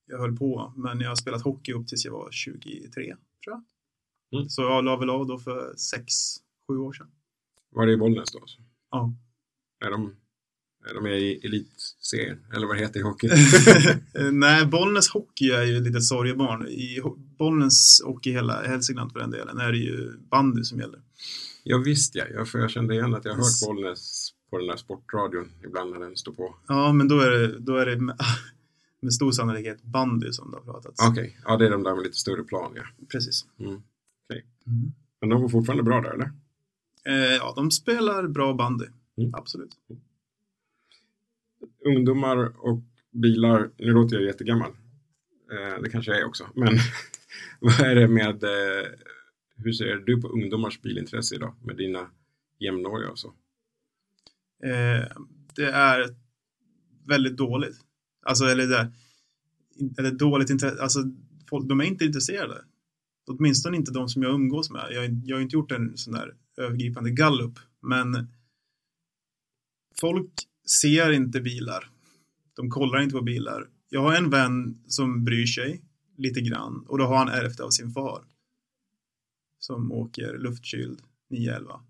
jag 0.06 0.18
höll 0.18 0.36
på. 0.36 0.72
Men 0.76 1.00
jag 1.00 1.08
har 1.08 1.16
spelat 1.16 1.42
hockey 1.42 1.72
upp 1.72 1.88
tills 1.88 2.04
jag 2.04 2.12
var 2.12 2.28
23, 2.30 2.60
tror 2.94 3.06
jag. 3.46 3.64
Mm. 4.32 4.48
Så 4.48 4.62
jag 4.62 4.84
la 4.84 4.96
väl 4.96 5.10
av 5.10 5.26
då 5.26 5.38
för 5.38 5.74
6-7 6.70 6.76
år 6.78 6.92
sedan. 6.92 7.10
Var 7.72 7.86
det 7.86 7.92
i 7.92 7.96
Bollnäs 7.96 8.32
då? 8.32 8.40
Ja. 8.90 9.14
Är 9.84 9.90
de, 9.90 10.16
är 10.90 10.94
de 10.94 11.02
med 11.02 11.20
i 11.20 11.34
elitserien? 11.46 12.46
Eller 12.54 12.66
vad 12.66 12.76
det 12.76 12.80
heter 12.80 13.00
i 13.00 13.02
hockey? 13.02 13.28
Nej, 14.32 14.66
Bollnäs 14.66 15.08
hockey 15.08 15.50
är 15.50 15.62
ju 15.64 15.76
ett 15.76 15.82
litet 15.82 16.04
sorgebarn. 16.04 16.66
I 16.68 17.00
Bollnäs 17.38 18.00
och 18.04 18.26
i 18.26 18.32
hela 18.32 18.62
Hälsingland 18.62 19.12
för 19.12 19.18
den 19.20 19.30
delen 19.30 19.58
är 19.58 19.72
det 19.72 19.78
ju 19.78 20.12
bandy 20.30 20.64
som 20.64 20.80
gäller. 20.80 21.00
ja 21.64 21.78
visst 21.78 22.14
ja, 22.14 22.24
jag, 22.34 22.48
för 22.48 22.58
jag 22.58 22.70
kände 22.70 22.94
igen 22.94 23.14
att 23.14 23.24
jag 23.24 23.32
har 23.32 23.38
Yes. 23.38 23.62
hört 23.62 23.68
Bollnäs 23.68 24.32
på 24.50 24.58
den 24.58 24.66
där 24.66 24.76
sportradion 24.76 25.48
ibland 25.64 25.90
när 25.90 26.00
den 26.00 26.16
står 26.16 26.32
på. 26.32 26.54
Ja, 26.68 26.92
men 26.92 27.08
då 27.08 27.20
är 27.20 27.30
det, 27.30 27.58
då 27.58 27.76
är 27.76 27.86
det 27.86 27.96
med, 27.96 28.16
med 29.00 29.14
stor 29.14 29.32
sannolikhet 29.32 29.82
bandy 29.82 30.32
som 30.32 30.50
det 30.50 30.56
har 30.56 30.64
pratats. 30.64 31.08
Okej, 31.08 31.38
ja 31.44 31.56
det 31.56 31.66
är 31.66 31.70
de 31.70 31.82
där 31.82 31.94
med 31.94 32.02
lite 32.04 32.16
större 32.16 32.42
plan 32.44 32.72
ja. 32.76 32.82
Precis. 33.12 33.46
Mm. 33.58 33.82
Mm. 34.66 34.92
Men 35.20 35.28
de 35.28 35.42
går 35.42 35.48
fortfarande 35.48 35.82
bra 35.82 36.00
där 36.00 36.10
eller? 36.10 36.30
Eh, 37.04 37.34
ja, 37.34 37.52
de 37.56 37.70
spelar 37.70 38.28
bra 38.28 38.54
bandy. 38.54 38.86
Mm. 39.16 39.34
Absolut. 39.34 39.76
Ungdomar 41.86 42.66
och 42.66 42.82
bilar, 43.10 43.70
nu 43.76 43.92
låter 43.92 44.16
jag 44.16 44.24
jättegammal. 44.24 44.70
Eh, 45.52 45.82
det 45.82 45.90
kanske 45.90 46.10
jag 46.10 46.20
är 46.20 46.24
också. 46.24 46.46
Men 46.54 46.78
vad 47.60 47.80
är 47.80 47.94
det 47.94 48.08
med, 48.08 48.44
eh, 48.44 48.86
hur 49.56 49.72
ser 49.72 49.96
du 49.96 50.20
på 50.20 50.28
ungdomars 50.28 50.82
bilintresse 50.82 51.34
idag 51.34 51.54
med 51.62 51.76
dina 51.76 52.10
jämnåriga 52.58 53.10
och 53.10 53.18
så? 53.18 53.28
Eh, 54.64 55.06
det 55.56 55.70
är 55.70 56.14
väldigt 57.06 57.36
dåligt. 57.36 57.76
Alltså, 58.22 58.44
eller 58.44 58.66
det 58.66 58.76
är, 58.76 58.92
eller 59.98 60.10
dåligt 60.10 60.50
intresse. 60.50 60.82
Alltså, 60.82 60.98
folk, 61.50 61.68
de 61.68 61.80
är 61.80 61.84
inte 61.84 62.04
intresserade. 62.04 62.64
Åtminstone 63.30 63.76
inte 63.76 63.92
de 63.92 64.08
som 64.08 64.22
jag 64.22 64.34
umgås 64.34 64.70
med. 64.70 64.86
Jag, 64.90 65.20
jag 65.24 65.36
har 65.36 65.42
inte 65.42 65.56
gjort 65.56 65.72
en 65.72 65.96
sån 65.96 66.12
där 66.14 66.34
övergripande 66.56 67.10
gallup, 67.10 67.58
men 67.82 68.26
folk 70.00 70.30
ser 70.82 71.12
inte 71.12 71.40
bilar. 71.40 71.90
De 72.56 72.70
kollar 72.70 73.02
inte 73.02 73.16
på 73.16 73.22
bilar. 73.22 73.68
Jag 73.88 74.00
har 74.00 74.14
en 74.14 74.30
vän 74.30 74.78
som 74.86 75.24
bryr 75.24 75.46
sig 75.46 75.82
lite 76.16 76.40
grann 76.40 76.84
och 76.88 76.98
då 76.98 77.04
har 77.04 77.16
han 77.16 77.28
ärvt 77.28 77.60
av 77.60 77.70
sin 77.70 77.90
far. 77.90 78.24
Som 79.58 79.92
åker 79.92 80.38
luftkyld 80.38 81.00
911. 81.30 81.80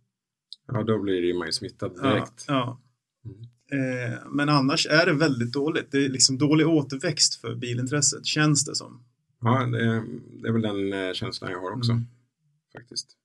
Ja, 0.67 0.83
då 0.83 1.03
blir 1.03 1.39
man 1.39 1.47
ju 1.49 1.53
smittad 1.53 1.95
direkt. 2.03 2.45
Ja, 2.49 2.81
Mm. 3.25 3.37
ja. 3.41 3.77
Eh, 3.77 4.19
men 4.31 4.49
annars 4.49 4.87
är 4.87 5.07
det 5.07 5.13
väldigt 5.13 5.53
dåligt. 5.53 5.91
Det 5.91 6.05
är 6.05 6.09
liksom 6.09 6.39
dålig 6.39 6.69
återväxt 6.69 7.35
för 7.35 7.55
bilintresset, 7.55 8.27
känns 8.27 8.65
det 8.65 8.75
som. 8.75 9.05
Ja, 9.41 9.67
det, 9.67 10.05
det 10.43 10.49
är 10.49 10.53
väl 10.53 10.63
den 10.63 10.93
eh, 10.93 11.13
känslan 11.13 11.51
jag 11.51 11.61
har 11.61 11.71
också. 11.71 11.93
Mm. 11.93 12.05
Faktiskt. 12.73 13.17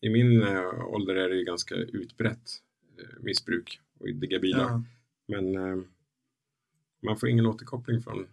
I 0.00 0.10
min 0.10 0.42
eh, 0.42 0.84
ålder 0.86 1.14
är 1.14 1.28
det 1.28 1.36
ju 1.36 1.44
ganska 1.44 1.74
utbrett 1.74 2.50
eh, 2.98 3.22
missbruk 3.22 3.80
och 3.98 4.06
digga 4.14 4.38
bilar. 4.38 4.64
Ja. 4.64 4.82
Men 5.28 5.52
man 7.02 7.16
får 7.16 7.28
ingen 7.28 7.46
återkoppling 7.46 8.02
från 8.02 8.26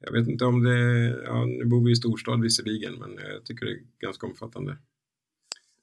jag 0.00 0.12
vet 0.12 0.28
inte 0.28 0.44
om 0.44 0.62
det, 0.62 0.78
ja, 1.24 1.44
nu 1.44 1.64
bor 1.64 1.84
vi 1.84 1.92
i 1.92 1.96
storstad 1.96 2.42
visserligen, 2.42 2.94
men 2.94 3.18
jag 3.32 3.44
tycker 3.44 3.66
det 3.66 3.72
är 3.72 3.80
ganska 4.00 4.26
omfattande. 4.26 4.76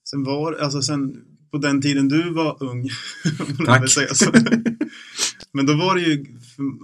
Sen 0.10 0.24
var, 0.24 0.54
alltså 0.54 0.82
sen 0.82 1.26
på 1.52 1.58
den 1.58 1.82
tiden 1.82 2.08
du 2.08 2.34
var 2.34 2.64
ung, 2.64 2.90
Tack. 3.66 3.90
säga 3.90 4.14
så. 4.14 4.32
Men 5.52 5.66
då 5.66 5.74
var 5.78 5.96
det 5.96 6.02
ju, 6.02 6.26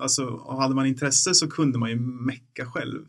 alltså 0.02 0.56
hade 0.60 0.76
man 0.76 0.86
intresse 0.86 1.34
så 1.34 1.50
kunde 1.50 1.80
man 1.80 1.90
ju 1.90 2.00
mecka 2.00 2.66
själv. 2.66 3.06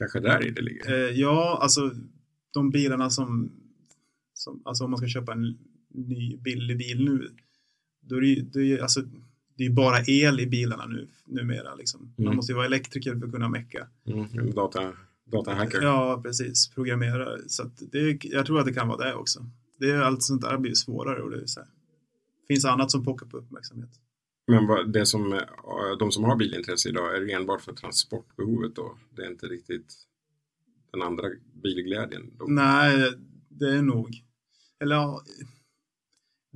Kanske 0.00 0.20
där 0.20 0.46
i 0.46 0.50
det 0.50 0.62
ligger. 0.62 0.92
Eh, 0.92 1.10
ja, 1.20 1.58
alltså 1.62 1.90
de 2.54 2.70
bilarna 2.70 3.10
som, 3.10 3.52
som, 4.34 4.62
alltså 4.64 4.84
om 4.84 4.90
man 4.90 4.98
ska 4.98 5.08
köpa 5.08 5.32
en 5.32 5.58
ny 5.94 6.36
billig 6.36 6.78
bil 6.78 7.04
nu, 7.04 7.30
då 8.00 8.16
är 8.16 8.20
det 8.20 8.26
ju, 8.26 8.42
det 8.42 8.58
är 8.58 8.64
ju 8.64 8.80
alltså, 8.80 9.02
det 9.56 9.64
är 9.66 9.70
bara 9.70 9.98
el 10.06 10.40
i 10.40 10.46
bilarna 10.46 10.86
nu, 10.86 11.08
numera 11.24 11.74
liksom. 11.74 12.12
Man 12.16 12.26
Mm. 12.26 12.36
måste 12.36 12.52
ju 12.52 12.56
vara 12.56 12.66
elektriker 12.66 13.16
för 13.18 13.26
att 13.26 13.32
kunna 13.32 13.48
mecka. 13.48 13.88
Mm, 14.06 14.50
data, 14.54 14.92
datahacker. 15.24 15.82
Ja, 15.82 16.20
precis. 16.24 16.68
Programmera. 16.68 17.38
Så 17.46 17.70
det, 17.92 18.24
jag 18.24 18.46
tror 18.46 18.58
att 18.60 18.66
det 18.66 18.72
kan 18.72 18.88
vara 18.88 19.04
det 19.08 19.14
också. 19.14 19.46
Det 19.78 19.90
är 19.90 20.00
allt 20.00 20.22
sånt 20.22 20.42
där 20.42 20.58
blir 20.58 20.74
svårare 20.74 21.22
och 21.22 21.30
det 21.30 21.40
är 21.42 21.46
så 21.46 21.60
här. 21.60 21.68
finns 22.48 22.64
annat 22.64 22.90
som 22.90 23.04
pockar 23.04 23.26
på 23.26 23.36
uppmärksamhet. 23.36 23.90
Men 24.50 24.92
det 24.92 25.06
som, 25.06 25.32
eh, 25.32 25.40
de 25.98 26.12
som 26.12 26.24
har 26.24 26.36
bilintresse 26.36 26.88
idag 26.88 27.16
är 27.16 27.20
det 27.20 27.32
enbart 27.32 27.60
för 27.60 27.72
transportbehovet 27.72 28.76
då? 28.76 28.98
Det 29.16 29.22
är 29.22 29.30
inte 29.30 29.46
riktigt 29.46 29.94
den 30.92 31.02
andra 31.02 31.24
bilglädjen? 31.62 32.36
Då. 32.38 32.44
Nej, 32.48 33.12
det 33.48 33.70
är 33.76 33.82
nog. 33.82 34.24
Eller 34.80 34.94
ja, 34.94 35.22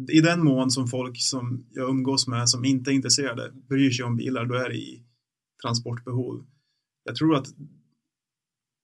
i 0.09 0.21
den 0.21 0.45
mån 0.45 0.71
som 0.71 0.89
folk 0.89 1.21
som 1.21 1.67
jag 1.71 1.91
umgås 1.91 2.27
med 2.27 2.49
som 2.49 2.65
inte 2.65 2.91
är 2.91 2.93
intresserade 2.93 3.53
bryr 3.69 3.91
sig 3.91 4.05
om 4.05 4.17
bilar, 4.17 4.45
då 4.45 4.55
är 4.55 4.69
det 4.69 4.77
i 4.77 5.05
transportbehov. 5.63 6.47
Jag 7.05 7.17
tror 7.17 7.37
att 7.37 7.47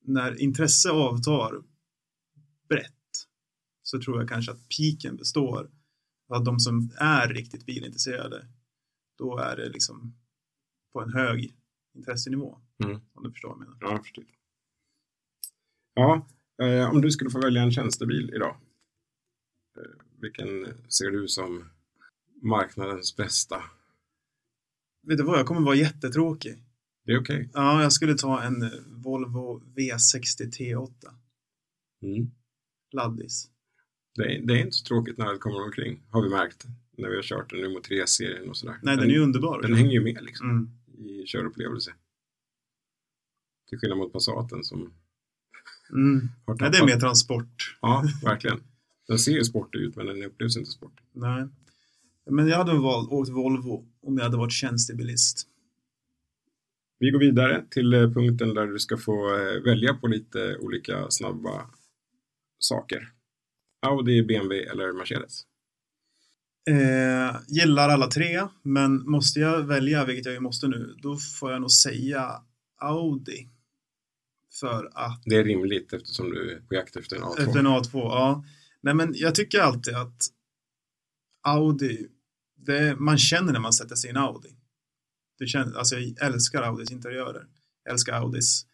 när 0.04 0.40
intresse 0.40 0.90
avtar 0.90 1.62
brett 2.68 2.94
så 3.82 4.00
tror 4.00 4.20
jag 4.20 4.28
kanske 4.28 4.52
att 4.52 4.68
piken 4.68 5.16
består. 5.16 5.70
Att 6.28 6.44
de 6.44 6.60
som 6.60 6.90
är 6.96 7.28
riktigt 7.28 7.66
bilintresserade, 7.66 8.46
då 9.20 9.38
är 9.38 9.56
det 9.56 9.68
liksom 9.68 10.14
på 10.92 11.00
en 11.00 11.12
hög 11.12 11.54
intressenivå. 11.94 12.58
Mm. 12.84 13.00
Om 13.12 13.22
du 13.24 13.30
förstår 13.32 13.48
vad 13.48 13.58
jag 13.58 13.60
menar. 13.60 13.78
Ja, 13.80 13.90
jag 13.90 14.02
förstår. 14.02 14.24
Ja, 15.94 16.26
eh, 16.62 16.90
om 16.90 17.00
du 17.00 17.10
skulle 17.10 17.30
få 17.30 17.40
välja 17.40 17.62
en 17.62 17.72
tjänstebil 17.72 18.34
idag. 18.34 18.56
Eh, 19.78 20.04
vilken 20.20 20.48
ser 20.88 21.10
du 21.10 21.28
som 21.28 21.70
marknadens 22.42 23.16
bästa? 23.16 23.62
Vet 25.06 25.18
du 25.18 25.24
vad, 25.24 25.38
jag 25.38 25.46
kommer 25.46 25.60
vara 25.60 25.74
jättetråkig. 25.74 26.64
Det 27.04 27.12
är 27.12 27.20
okej. 27.20 27.50
Ja, 27.52 27.82
jag 27.82 27.92
skulle 27.92 28.14
ta 28.14 28.42
en 28.42 28.70
Volvo 29.02 29.62
V60 29.76 30.50
T8. 30.58 31.14
Mm. 32.02 32.30
Laddis. 32.92 33.50
Det, 34.14 34.22
är, 34.22 34.46
det 34.46 34.54
är 34.54 34.58
inte 34.58 34.72
så 34.72 34.84
tråkigt 34.84 35.18
när 35.18 35.32
det 35.32 35.38
kommer 35.38 35.64
omkring, 35.64 36.02
har 36.10 36.22
vi 36.22 36.28
märkt. 36.28 36.66
När 37.00 37.08
vi 37.08 37.16
har 37.16 37.22
kört 37.22 37.50
den 37.50 37.60
nu 37.60 37.68
mot 37.68 37.88
3-serien 37.88 38.48
och 38.48 38.56
sådär. 38.56 38.76
Nej, 38.82 38.96
den 38.96 39.06
är 39.06 39.10
ju 39.14 39.18
underbar. 39.20 39.62
Den 39.62 39.74
hänger 39.74 39.92
ju 39.92 40.00
med 40.00 40.18
liksom 40.22 40.50
Mm. 40.50 40.70
i 41.08 41.24
körupplevelse. 41.26 41.94
Till 43.68 43.78
skillnad 43.78 43.98
mot 43.98 44.12
Passaten 44.12 44.64
som 44.64 44.92
Mm. 45.92 46.28
har 46.46 46.56
Nej, 46.60 46.70
det 46.70 46.78
är 46.78 46.86
mer 46.86 47.00
transport. 47.00 47.76
Ja, 47.82 48.04
verkligen. 48.24 48.60
Den 49.08 49.18
ser 49.18 49.32
ju 49.32 49.44
sportig 49.44 49.78
ut 49.78 49.96
men 49.96 50.06
den 50.06 50.22
upplevs 50.22 50.56
inte 50.56 50.70
sportig. 50.70 51.04
Nej. 51.12 51.46
Men 52.30 52.48
jag 52.48 52.56
hade 52.56 52.78
valt, 52.78 53.10
åkt 53.12 53.30
Volvo 53.30 53.86
om 54.02 54.16
jag 54.16 54.24
hade 54.24 54.36
varit 54.36 54.52
tjänstebilist. 54.52 55.46
Vi 56.98 57.10
går 57.10 57.18
vidare 57.18 57.64
till 57.70 57.92
eh, 57.94 58.10
punkten 58.10 58.54
där 58.54 58.66
du 58.66 58.78
ska 58.78 58.96
få 58.96 59.36
eh, 59.36 59.62
välja 59.62 59.94
på 59.94 60.06
lite 60.06 60.56
olika 60.56 61.10
snabba 61.10 61.70
saker. 62.58 63.12
Audi, 63.82 64.22
BMW 64.22 64.70
eller 64.70 64.92
Mercedes? 64.92 65.42
Eh, 66.68 67.36
gillar 67.48 67.88
alla 67.88 68.06
tre, 68.06 68.48
men 68.62 69.10
måste 69.10 69.40
jag 69.40 69.62
välja, 69.62 70.04
vilket 70.04 70.24
jag 70.24 70.34
ju 70.34 70.40
måste 70.40 70.68
nu, 70.68 70.94
då 71.02 71.16
får 71.16 71.52
jag 71.52 71.60
nog 71.60 71.72
säga 71.72 72.42
Audi. 72.80 73.48
För 74.60 74.90
att 74.94 75.22
Det 75.24 75.36
är 75.36 75.44
rimligt 75.44 75.92
eftersom 75.92 76.30
du 76.30 76.52
är 76.52 76.60
på 76.60 76.74
jakt 76.74 76.96
efter 76.96 77.16
en 77.16 77.22
A2. 77.22 77.40
Efter 77.40 77.58
en 77.58 77.66
A2, 77.66 77.90
ja. 77.92 78.44
Nej, 78.80 78.94
men 78.94 79.12
jag 79.16 79.34
tycker 79.34 79.60
alltid 79.60 79.94
att 79.94 80.26
Audi, 81.42 82.06
det, 82.56 82.96
man 82.96 83.18
känner 83.18 83.52
när 83.52 83.60
man 83.60 83.72
sätter 83.72 83.96
sig 83.96 84.08
i 84.08 84.10
en 84.10 84.16
Audi. 84.16 84.56
Du 85.38 85.46
känner, 85.46 85.78
alltså 85.78 85.98
jag 85.98 86.26
älskar 86.26 86.62
Audis 86.62 86.90
interiörer. 86.90 87.46
Jag 87.84 87.92
älskar 87.92 88.12
Audis 88.12 88.66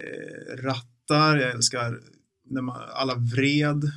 eh, 0.00 0.56
rattar, 0.56 1.36
jag 1.36 1.50
älskar 1.50 2.00
när 2.44 2.62
man, 2.62 2.82
alla 2.88 3.14
vred. 3.14 3.90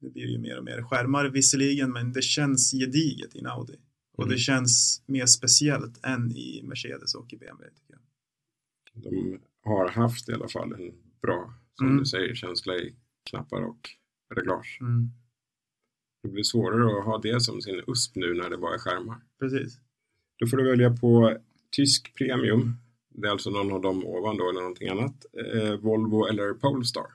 Det 0.00 0.10
blir 0.10 0.26
ju 0.26 0.38
mer 0.38 0.58
och 0.58 0.64
mer 0.64 0.82
skärmar 0.82 1.24
visserligen, 1.28 1.92
men 1.92 2.12
det 2.12 2.22
känns 2.22 2.70
gediget 2.72 3.36
i 3.36 3.38
en 3.38 3.46
Audi. 3.46 3.76
Och 4.16 4.24
Mm. 4.24 4.34
det 4.34 4.38
känns 4.38 5.02
mer 5.06 5.26
speciellt 5.26 6.04
än 6.06 6.30
i 6.32 6.62
Mercedes 6.64 7.14
och 7.14 7.32
i 7.32 7.36
BMW. 7.36 7.70
Tycker 7.76 7.92
jag. 7.94 9.02
De 9.12 9.40
har 9.64 9.88
haft 9.88 10.28
i 10.28 10.32
alla 10.32 10.48
fall 10.48 10.72
en 10.72 10.92
bra, 11.22 11.54
som 11.74 11.86
Mm. 11.86 11.98
du 11.98 12.04
säger, 12.04 12.34
känsla 12.34 12.76
i 12.76 12.94
knappar 13.30 13.62
och 13.62 13.90
reglage. 14.34 14.78
Mm, 14.80 15.10
Det 16.22 16.28
blir 16.28 16.42
svårare 16.42 16.98
att 16.98 17.04
ha 17.04 17.18
det 17.18 17.40
som 17.40 17.60
sin 17.62 17.82
USP 17.86 18.16
nu 18.16 18.34
när 18.34 18.50
det 18.50 18.58
bara 18.58 18.74
är 18.74 18.78
skärmar. 18.78 19.20
precis. 19.38 19.78
Då 20.38 20.46
får 20.46 20.56
du 20.56 20.70
välja 20.70 20.96
på 20.96 21.38
tysk 21.70 22.14
premium. 22.18 22.74
Det 23.08 23.26
är 23.26 23.30
alltså 23.30 23.50
någon 23.50 23.72
av 23.72 23.80
dem 23.82 24.04
ovan 24.04 24.36
då 24.36 24.48
eller 24.50 24.60
någonting 24.60 24.88
annat. 24.88 25.26
Eh, 25.54 25.74
Volvo 25.76 26.24
eller 26.26 26.54
Polestar. 26.54 27.06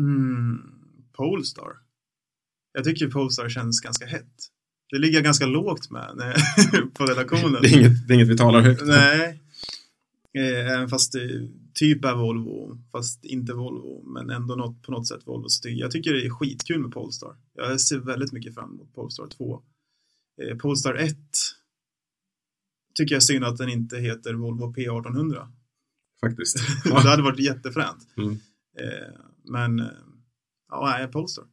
Mm, 0.00 0.58
Polestar. 1.20 1.72
Jag 2.72 2.84
tycker 2.84 3.08
Polestar 3.10 3.48
känns 3.48 3.80
ganska 3.80 4.06
hett. 4.06 4.36
Det 4.90 4.98
ligger 4.98 5.20
ganska 5.20 5.46
lågt 5.46 5.90
med 5.90 6.34
på 6.94 7.06
redaktionen. 7.06 7.62
Det 7.62 7.68
är 7.68 7.78
inget, 7.78 8.08
det 8.08 8.12
är 8.12 8.16
inget 8.16 8.28
vi 8.28 8.36
talar 8.36 8.60
högt. 8.60 8.82
Nej. 8.84 9.40
Eh, 10.38 10.72
Även 10.72 10.88
fast 10.88 11.12
det 11.12 11.48
typ 11.74 12.04
är 12.04 12.14
Volvo, 12.14 12.78
fast 12.92 13.24
inte 13.24 13.52
Volvo, 13.54 14.02
men 14.12 14.30
ändå 14.30 14.54
något, 14.54 14.82
på 14.82 14.92
något 14.92 15.08
sätt 15.08 15.26
Volvo. 15.26 15.48
Så 15.48 15.68
jag 15.68 15.90
tycker 15.90 16.12
det 16.12 16.26
är 16.26 16.30
skitkul 16.30 16.80
med 16.80 16.92
Polestar. 16.92 17.36
Jag 17.54 17.80
ser 17.80 17.98
väldigt 17.98 18.32
mycket 18.32 18.54
fram 18.54 18.70
emot 18.74 18.94
Polestar 18.94 19.26
2. 19.26 19.62
Eh, 20.42 20.56
Polestar 20.56 20.94
1 20.94 21.16
tycker 22.94 23.14
jag 23.14 23.22
synd 23.22 23.44
att 23.44 23.56
den 23.56 23.68
inte 23.68 23.98
heter 23.98 24.34
Volvo 24.34 24.74
P1800. 24.74 25.48
Faktiskt. 26.20 26.56
det 26.84 26.94
hade 26.94 27.22
varit 27.22 27.38
jättefränt. 27.38 28.08
Mm. 28.16 28.30
Eh, 28.78 29.14
men, 29.44 29.80
ja, 30.70 30.96
nej, 30.98 31.08
Polestar. 31.08 31.44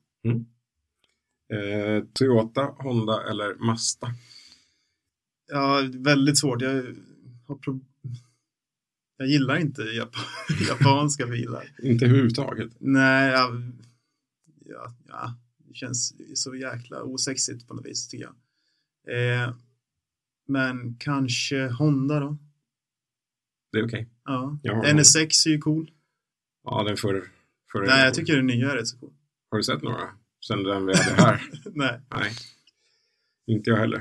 Eh, 1.53 2.03
Toyota, 2.13 2.62
Honda 2.62 3.29
eller 3.29 3.55
Mazda. 3.55 4.13
Ja, 5.47 5.89
väldigt 5.93 6.38
svårt. 6.38 6.62
Jag, 6.62 6.95
har 7.47 7.55
pro- 7.55 7.79
jag 9.17 9.27
gillar 9.27 9.57
inte 9.57 9.81
jap- 9.81 10.15
japanska 10.69 11.27
bilar. 11.27 11.71
Inte 11.83 12.05
överhuvudtaget. 12.05 12.71
Nej, 12.79 13.31
ja, 13.31 13.51
ja, 14.65 14.93
ja, 15.07 15.36
det 15.57 15.74
känns 15.74 16.13
så 16.36 16.55
jäkla 16.55 17.03
osexigt 17.03 17.67
på 17.67 17.74
något 17.74 17.86
vis 17.86 18.07
tycker 18.07 18.25
jag. 18.25 19.43
Eh, 19.43 19.53
men 20.47 20.95
kanske 21.00 21.67
Honda 21.67 22.19
då? 22.19 22.38
Det 23.71 23.79
är 23.79 23.86
okej. 23.86 24.09
Ja. 24.25 24.59
Jag 24.63 24.75
har 24.75 24.83
NS6 24.83 25.47
är 25.47 25.50
ju 25.50 25.57
cool. 25.62 25.91
Ja, 26.63 26.83
den 26.83 26.97
förr. 26.97 27.32
Förr 27.71 27.86
Nej, 27.86 28.06
jag 28.06 28.13
tycker 28.13 28.36
den 28.36 28.47
nya 28.47 28.71
är 28.71 28.75
rätt 28.75 28.88
så 28.88 28.97
cool. 28.99 29.13
Har 29.51 29.58
du 29.58 29.63
sett 29.63 29.82
några? 29.84 30.10
Sen 30.47 30.63
den 30.63 30.86
vi 30.86 30.93
hade 30.97 31.21
här? 31.21 31.41
Nej. 31.65 32.01
Nej. 32.15 32.32
Inte 33.47 33.69
jag 33.69 33.77
heller. 33.77 33.97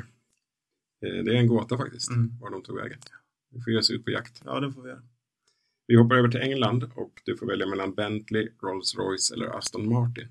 Eh, 1.06 1.24
Det 1.24 1.30
är 1.36 1.36
en 1.40 1.46
gåta 1.46 1.76
faktiskt, 1.76 2.10
Mm. 2.10 2.38
var 2.40 2.50
de 2.50 2.62
tog 2.62 2.76
vägen. 2.76 2.98
Vi 3.50 3.60
får 3.62 3.72
ge 3.72 3.78
oss 3.78 3.90
ut 3.90 4.04
på 4.04 4.10
jakt. 4.10 4.42
Ja, 4.44 4.60
det 4.60 4.72
får 4.72 4.82
vi 4.82 4.88
göra. 4.88 5.02
Vi 5.86 5.96
hoppar 5.96 6.16
över 6.16 6.28
till 6.28 6.40
England 6.40 6.90
och 6.94 7.20
du 7.24 7.36
får 7.36 7.46
välja 7.46 7.66
mellan 7.66 7.94
Bentley, 7.94 8.48
Rolls-Royce 8.62 9.32
eller 9.34 9.46
Aston 9.58 9.88
Martin. 9.88 10.28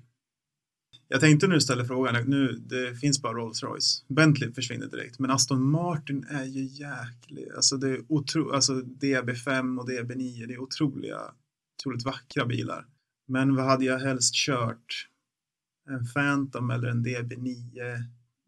Jag 1.08 1.20
tänkte 1.20 1.46
nu 1.46 1.60
ställa 1.60 1.84
frågan, 1.84 2.24
nu, 2.30 2.52
det 2.52 2.94
finns 2.94 3.22
bara 3.22 3.32
Rolls-Royce. 3.38 4.04
Bentley 4.08 4.52
försvinner 4.52 4.86
direkt, 4.86 5.18
men 5.18 5.30
Aston 5.30 5.70
Martin 5.70 6.24
är 6.30 6.44
ju 6.44 6.62
jäklig. 6.64 7.48
Alltså 7.56 7.76
det 7.76 7.88
är 7.90 8.04
otro, 8.08 8.50
alltså 8.50 8.72
DB5 8.74 9.78
och 9.80 9.88
DB9, 9.88 10.46
det 10.46 10.54
är 10.54 10.58
otroliga, 10.58 11.20
otroligt 11.78 12.04
vackra 12.04 12.46
bilar. 12.46 12.86
Men 13.28 13.56
vad 13.56 13.64
hade 13.64 13.84
jag 13.84 13.98
helst 13.98 14.34
kört? 14.34 15.08
En 15.88 16.06
Phantom 16.14 16.70
eller 16.70 16.88
en 16.88 17.04
DB9? 17.06 17.80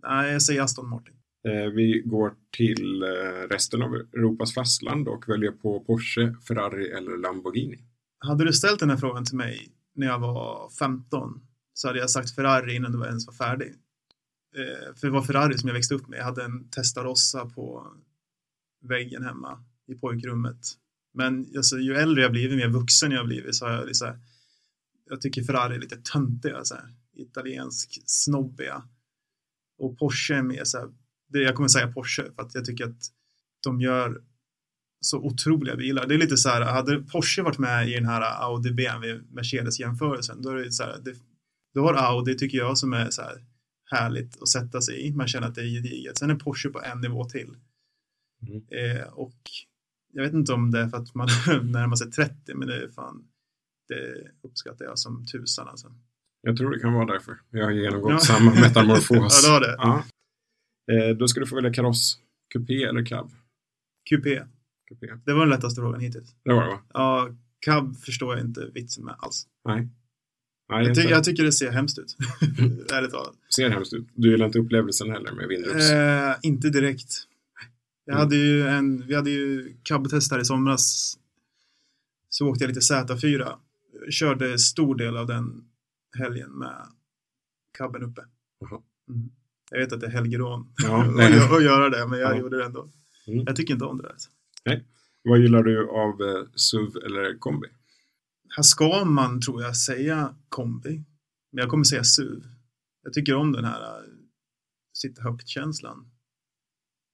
Nej, 0.02 0.32
jag 0.32 0.42
säger 0.42 0.62
Aston 0.62 0.88
Martin. 0.88 1.14
Eh, 1.48 1.72
Vi 1.72 2.02
går 2.04 2.34
till 2.56 3.02
eh, 3.02 3.48
resten 3.50 3.82
av 3.82 3.94
Europas 3.94 4.54
fastland 4.54 5.08
och 5.08 5.28
väljer 5.28 5.50
på 5.52 5.80
Porsche, 5.80 6.34
Ferrari 6.48 6.90
eller 6.90 7.16
Lamborghini. 7.16 7.84
Hade 8.18 8.44
du 8.44 8.52
ställt 8.52 8.80
den 8.80 8.90
här 8.90 8.96
frågan 8.96 9.24
till 9.24 9.36
mig 9.36 9.68
när 9.94 10.06
jag 10.06 10.18
var 10.18 10.70
15 10.78 11.40
så 11.74 11.88
hade 11.88 11.98
jag 12.00 12.10
sagt 12.10 12.34
Ferrari 12.34 12.74
innan 12.74 12.92
du 12.92 13.06
ens 13.06 13.26
var 13.26 13.34
färdig. 13.34 13.68
Eh, 14.56 14.94
för 14.94 15.06
det 15.06 15.12
var 15.12 15.22
Ferrari 15.22 15.58
som 15.58 15.68
jag 15.68 15.74
växte 15.74 15.94
upp 15.94 16.08
med. 16.08 16.18
Jag 16.18 16.24
hade 16.24 16.44
en 16.44 16.70
Testarossa 16.70 17.46
på 17.46 17.86
väggen 18.84 19.24
hemma 19.24 19.64
i 19.88 19.94
pojkrummet. 19.94 20.58
Men 21.14 21.46
alltså, 21.56 21.78
ju 21.78 21.94
äldre 21.94 22.22
jag 22.22 22.32
blivit, 22.32 22.56
mer 22.56 22.68
vuxen 22.68 23.10
jag 23.10 23.26
blivit, 23.26 23.54
så 23.54 23.66
har 23.66 23.72
jag 23.72 24.06
här, 24.06 24.18
jag 25.08 25.20
tycker 25.20 25.42
Ferrari 25.42 25.74
är 25.74 25.80
lite 25.80 25.96
töntiga, 25.96 26.64
så 26.64 26.74
här, 26.74 26.94
italiensk, 27.16 28.02
snobbiga. 28.06 28.82
Och 29.78 29.98
Porsche 29.98 30.34
är 30.34 30.42
mer 30.42 30.64
så 30.64 30.78
här, 30.78 30.88
det, 31.28 31.38
jag 31.38 31.54
kommer 31.54 31.68
säga 31.68 31.92
Porsche 31.92 32.22
för 32.34 32.42
att 32.42 32.54
jag 32.54 32.64
tycker 32.64 32.84
att 32.84 33.00
de 33.64 33.80
gör 33.80 34.22
så 35.00 35.18
otroliga 35.18 35.76
bilar. 35.76 36.06
Det 36.06 36.14
är 36.14 36.18
lite 36.18 36.36
så 36.36 36.48
här, 36.48 36.60
hade 36.60 37.02
Porsche 37.02 37.42
varit 37.42 37.58
med 37.58 37.88
i 37.88 37.94
den 37.94 38.06
här 38.06 38.42
Audi, 38.42 38.70
BMW, 38.70 39.22
Mercedes 39.30 39.80
jämförelsen, 39.80 40.42
då 40.42 40.50
är 40.50 40.56
det 40.56 40.72
så 40.72 40.82
här, 40.82 40.98
det, 41.04 41.14
då 41.74 41.82
har 41.82 41.94
Audi, 41.94 42.34
tycker 42.34 42.58
jag, 42.58 42.78
som 42.78 42.92
är 42.92 43.10
så 43.10 43.22
här 43.22 43.44
härligt 43.90 44.42
att 44.42 44.48
sätta 44.48 44.80
sig 44.80 45.06
i. 45.06 45.12
Man 45.12 45.28
känner 45.28 45.48
att 45.48 45.54
det 45.54 45.60
är 45.60 45.66
gediget. 45.66 46.18
Sen 46.18 46.30
är 46.30 46.34
Porsche 46.34 46.68
på 46.68 46.80
en 46.82 47.00
nivå 47.00 47.24
till. 47.24 47.56
Mm. 48.42 48.62
Eh, 48.70 49.06
och 49.08 49.40
jag 50.12 50.22
vet 50.22 50.32
inte 50.32 50.52
om 50.52 50.70
det 50.70 50.80
är 50.80 50.88
för 50.88 50.96
att 50.96 51.14
man 51.14 51.28
närmar 51.46 51.96
sig 51.96 52.10
30, 52.10 52.54
men 52.54 52.68
det 52.68 52.82
är 52.82 52.88
fan, 52.88 53.24
det 53.88 54.30
uppskattar 54.42 54.84
jag 54.84 54.98
som 54.98 55.26
tusan 55.26 55.68
alltså. 55.68 55.92
Jag 56.42 56.56
tror 56.56 56.70
det 56.70 56.80
kan 56.80 56.92
vara 56.92 57.12
därför. 57.12 57.38
Jag 57.50 57.64
har 57.64 57.70
genomgått 57.72 58.10
Ja. 58.12 58.18
samma 58.18 58.54
metamorfos. 58.60 59.44
Ja, 59.46 59.60
det 59.60 59.76
har 59.78 60.02
det. 60.88 61.08
Eh, 61.08 61.16
Då 61.16 61.28
ska 61.28 61.40
du 61.40 61.46
få 61.46 61.54
välja 61.56 61.72
kaross. 61.72 62.18
Coupé 62.52 62.84
eller 62.84 63.04
cab? 63.06 63.30
QP, 64.10 64.24
Coupé. 64.88 65.06
det 65.26 65.32
var 65.32 65.40
den 65.40 65.48
lättaste 65.50 65.80
frågan 65.80 66.00
hittills. 66.00 66.34
Det 66.44 66.52
var 66.52 66.62
det 66.62 66.68
va? 66.70 66.80
Ja, 66.94 67.28
cab 67.60 67.96
förstår 67.96 68.36
jag 68.36 68.44
inte 68.46 68.70
vitsen 68.74 69.04
med 69.04 69.14
alls. 69.18 69.46
Nej. 69.64 69.88
Nej, 70.70 70.86
Jag, 70.86 70.94
ty- 70.96 71.02
jag 71.02 71.24
tycker 71.24 71.44
det 71.44 71.52
ser 71.52 71.70
hemskt 71.70 71.98
ut. 71.98 72.16
Ärligt 72.92 73.10
talat. 73.10 73.34
Ser 73.56 73.70
hemskt 73.70 73.92
ut. 73.92 74.06
Du 74.14 74.30
gillar 74.30 74.46
inte 74.46 74.58
upplevelsen 74.58 75.10
heller 75.10 75.32
med 75.32 75.48
vindruts? 75.48 75.90
Eh, 75.90 76.34
inte 76.42 76.70
direkt. 76.70 77.14
Jag 78.04 78.14
Mm. 78.14 78.24
hade 78.24 78.36
ju 78.36 78.66
en, 78.68 79.06
vi 79.06 79.14
hade 79.14 79.30
ju 79.30 79.76
cab-test 79.82 80.32
här 80.32 80.38
i 80.40 80.44
somras. 80.44 81.18
Så 82.28 82.46
åkte 82.48 82.64
jag 82.64 82.68
lite 82.68 82.80
Z4. 82.80 83.54
Körde 84.10 84.58
stor 84.58 84.94
del 84.94 85.16
av 85.16 85.26
den 85.26 85.64
helgen 86.18 86.50
med 86.50 86.86
cabben 87.78 88.02
uppe. 88.02 88.20
Mm. 89.10 89.30
Jag 89.70 89.78
vet 89.78 89.92
att 89.92 90.00
det 90.00 90.06
är 90.06 90.10
helgerån 90.10 90.74
Ja, 90.82 91.04
att 91.08 91.14
nej. 91.16 91.38
att 91.56 91.64
göra 91.64 91.88
det, 91.90 92.06
men 92.06 92.18
jag 92.18 92.34
Ja. 92.34 92.38
gjorde 92.40 92.58
det 92.58 92.64
ändå. 92.64 92.90
Mm. 93.26 93.44
Jag 93.46 93.56
tycker 93.56 93.74
inte 93.74 93.84
om 93.86 93.96
det 93.96 94.02
där. 94.02 94.10
alltså. 94.10 94.30
Vad 95.22 95.38
gillar 95.40 95.62
du 95.62 95.88
av 95.88 96.22
eh, 96.22 96.46
SUV 96.54 96.96
eller 96.96 97.38
kombi? 97.38 97.68
Här 98.56 98.62
ska 98.62 99.04
man, 99.04 99.40
tror 99.40 99.62
jag, 99.62 99.76
säga 99.76 100.34
kombi. 100.48 101.04
Men 101.52 101.62
jag 101.62 101.70
kommer 101.70 101.84
säga 101.84 102.04
SUV. 102.04 102.42
Jag 103.02 103.12
tycker 103.12 103.34
om 103.34 103.52
den 103.52 103.64
här 103.64 103.80
äh, 103.98 104.02
sitta 104.92 105.22
högt-känslan. 105.22 106.10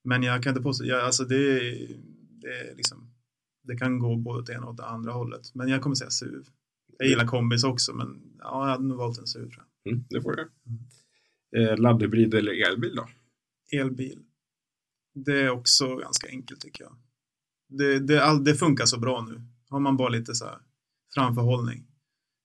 Men 0.04 0.22
jag 0.22 0.42
kan 0.42 0.50
inte 0.50 0.62
påstå, 0.62 0.84
jag, 0.84 1.00
alltså 1.04 1.24
det, 1.24 1.36
är- 1.36 1.96
det 2.40 2.48
är 2.60 2.74
liksom, 2.76 3.10
det 3.62 3.76
kan 3.76 3.98
gå 3.98 4.16
både 4.16 4.38
åt 4.42 4.48
ena 4.50 4.62
och 4.66 4.70
åt 4.70 4.76
det 4.76 4.86
andra 4.86 5.12
hållet. 5.12 5.54
Men 5.54 5.68
jag 5.68 5.82
kommer 5.82 5.96
säga 5.96 6.10
SUV. 6.10 6.44
Jag 6.98 7.08
gillar 7.08 7.26
kombis 7.26 7.64
också, 7.64 7.94
men 7.94 8.36
ja, 8.38 8.66
jag 8.66 8.72
hade 8.72 8.84
nog 8.84 8.98
valt 8.98 9.18
en 9.18 9.26
SUV 9.26 9.50
tror 9.50 9.64
jag. 9.82 9.92
Mm, 9.92 10.04
det 10.10 10.22
får 10.22 10.36
du. 10.36 10.50
Eh, 11.56 11.78
laddhybrid 11.78 12.34
eller 12.34 12.70
elbil 12.70 12.96
då? 12.96 13.08
Elbil. 13.78 14.22
Det 15.14 15.40
är 15.40 15.50
också 15.50 15.96
ganska 15.96 16.28
enkelt 16.28 16.60
tycker 16.60 16.84
jag. 16.84 16.96
Det, 17.68 17.98
det, 17.98 18.24
all, 18.24 18.44
det 18.44 18.54
funkar 18.54 18.84
så 18.84 18.98
bra 18.98 19.26
nu. 19.28 19.42
Har 19.68 19.80
man 19.80 19.96
bara 19.96 20.08
lite 20.08 20.34
så 20.34 20.44
här 20.44 20.58
framförhållning 21.14 21.86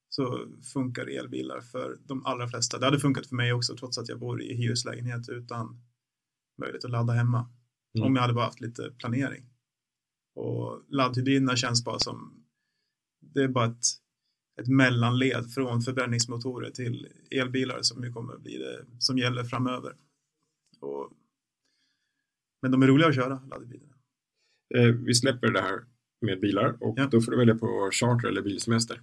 så 0.09 0.47
funkar 0.73 1.07
elbilar 1.07 1.61
för 1.61 1.97
de 2.03 2.25
allra 2.25 2.47
flesta. 2.47 2.79
Det 2.79 2.85
hade 2.85 2.99
funkat 2.99 3.27
för 3.27 3.35
mig 3.35 3.53
också 3.53 3.75
trots 3.75 3.97
att 3.97 4.09
jag 4.09 4.19
bor 4.19 4.41
i 4.41 4.55
hyreslägenhet 4.55 5.29
utan 5.29 5.81
möjlighet 6.61 6.85
att 6.85 6.91
ladda 6.91 7.13
hemma. 7.13 7.49
Mm. 7.95 8.07
Om 8.07 8.15
jag 8.15 8.21
hade 8.21 8.33
bara 8.33 8.45
haft 8.45 8.61
lite 8.61 8.91
planering. 8.91 9.45
Och 10.35 10.83
laddhybriderna 10.87 11.55
känns 11.55 11.85
bara 11.85 11.99
som, 11.99 12.45
det 13.21 13.43
är 13.43 13.47
bara 13.47 13.65
ett, 13.65 13.85
ett 14.59 14.67
mellanled 14.67 15.51
från 15.53 15.81
förbränningsmotorer 15.81 16.71
till 16.71 17.07
elbilar 17.31 17.81
som 17.81 18.03
ju 18.03 18.13
kommer 18.13 18.33
att 18.33 18.41
bli 18.41 18.57
det 18.57 18.85
som 18.99 19.17
gäller 19.17 19.43
framöver. 19.43 19.95
Och, 20.79 21.11
men 22.61 22.71
de 22.71 22.83
är 22.83 22.87
roliga 22.87 23.07
att 23.07 23.15
köra, 23.15 23.41
laddhybriderna. 23.49 23.95
Eh, 24.75 24.85
vi 24.85 25.15
släpper 25.15 25.51
det 25.51 25.61
här 25.61 25.79
med 26.21 26.39
bilar 26.39 26.77
och 26.83 26.99
Ja. 26.99 27.07
då 27.11 27.21
får 27.21 27.31
du 27.31 27.37
välja 27.37 27.55
på 27.55 27.89
charter 27.93 28.27
eller 28.27 28.41
bilsemester. 28.41 29.01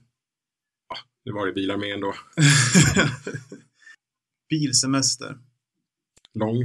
Ja, 0.88 0.96
nu 1.24 1.32
var 1.32 1.46
det 1.46 1.52
bilar 1.52 1.76
med 1.76 1.94
ändå. 1.94 2.14
Bilsemester. 4.48 5.38
Lång. 6.34 6.62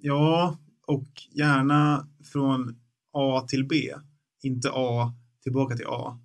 Ja, 0.00 0.58
och 0.86 1.08
gärna 1.30 2.08
från 2.32 2.80
A 3.12 3.46
till 3.48 3.68
B. 3.68 3.94
Inte 4.42 4.70
A 4.72 5.12
tillbaka 5.42 5.76
till 5.76 5.86
A. 5.86 6.20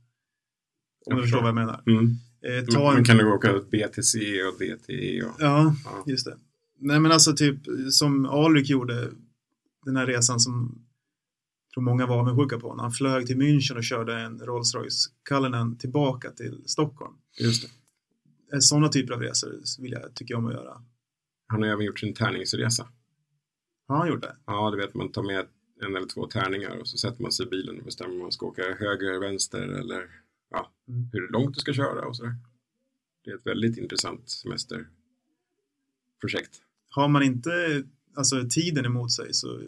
Om 1.11 1.15
du 1.15 1.21
förstår 1.21 1.39
vad 1.39 1.47
jag 1.47 1.55
menar. 1.55 1.83
Mm. 1.87 2.05
Eh, 2.41 2.65
Ta 2.65 2.79
Man 2.83 2.97
en... 2.97 3.03
kan 3.03 3.17
du 3.17 3.31
åka 3.33 3.61
B 3.71 3.87
till 3.87 4.03
C 4.03 4.43
och 4.43 4.59
D 4.59 4.75
till 4.85 4.95
E. 4.99 5.21
Och... 5.23 5.35
Ja, 5.39 5.75
Ja. 5.85 6.03
just 6.07 6.25
det. 6.25 6.37
Nej 6.79 6.99
men 6.99 7.11
alltså 7.11 7.33
typ 7.35 7.57
som 7.91 8.25
Alrik 8.25 8.69
gjorde 8.69 9.11
den 9.85 9.95
här 9.95 10.05
resan 10.05 10.39
som 10.39 10.81
jag 11.67 11.73
tror 11.73 11.83
många 11.83 12.05
var 12.05 12.19
avundsjuka 12.19 12.59
på. 12.59 12.75
När 12.75 12.83
han 12.83 12.91
flög 12.91 13.27
till 13.27 13.37
München 13.37 13.77
och 13.77 13.83
körde 13.83 14.15
en 14.19 14.39
Rolls 14.39 14.75
Royce 14.75 15.09
Cullinan 15.29 15.77
tillbaka 15.77 16.31
till 16.31 16.61
Stockholm. 16.65 17.13
Just 17.39 17.69
det. 18.51 18.61
Sådana 18.61 18.89
typer 18.89 19.13
av 19.13 19.21
resor 19.21 19.81
vill 19.81 19.91
jag, 19.91 20.15
tycker 20.15 20.33
jag 20.33 20.39
om 20.39 20.47
att 20.47 20.53
göra. 20.53 20.81
Han 21.47 21.61
har 21.61 21.69
även 21.69 21.85
gjort 21.85 21.99
sin 21.99 22.13
tärningsresa. 22.13 22.87
Har 23.87 23.97
han 23.97 24.07
gjort 24.07 24.21
det? 24.21 24.35
Ja, 24.45 24.71
du 24.71 24.77
vet 24.77 24.93
man 24.93 25.11
tar 25.11 25.23
med 25.23 25.45
en 25.81 25.95
eller 25.95 26.07
två 26.07 26.27
tärningar 26.27 26.77
och 26.79 26.87
så 26.87 26.97
sätter 26.97 27.21
man 27.21 27.31
sig 27.31 27.45
i 27.45 27.49
bilen 27.49 27.77
och 27.79 27.85
bestämmer 27.85 28.13
om 28.13 28.19
man 28.19 28.31
ska 28.31 28.45
åka 28.45 28.61
höger, 28.61 29.19
vänster 29.19 29.61
eller 29.61 30.05
ja, 30.51 30.71
Mm. 30.87 31.09
hur 31.13 31.27
långt 31.31 31.53
du 31.55 31.59
ska 31.59 31.73
köra 31.73 32.07
och 32.07 32.15
sådär. 32.15 32.35
Det 33.25 33.31
är 33.31 33.35
ett 33.35 33.45
väldigt 33.45 33.77
intressant 33.77 34.29
semesterprojekt. 34.29 34.89
Har 36.89 37.07
man 37.07 37.23
inte 37.23 37.83
alltså, 38.15 38.47
tiden 38.49 38.85
emot 38.85 39.11
sig 39.11 39.33
så 39.33 39.61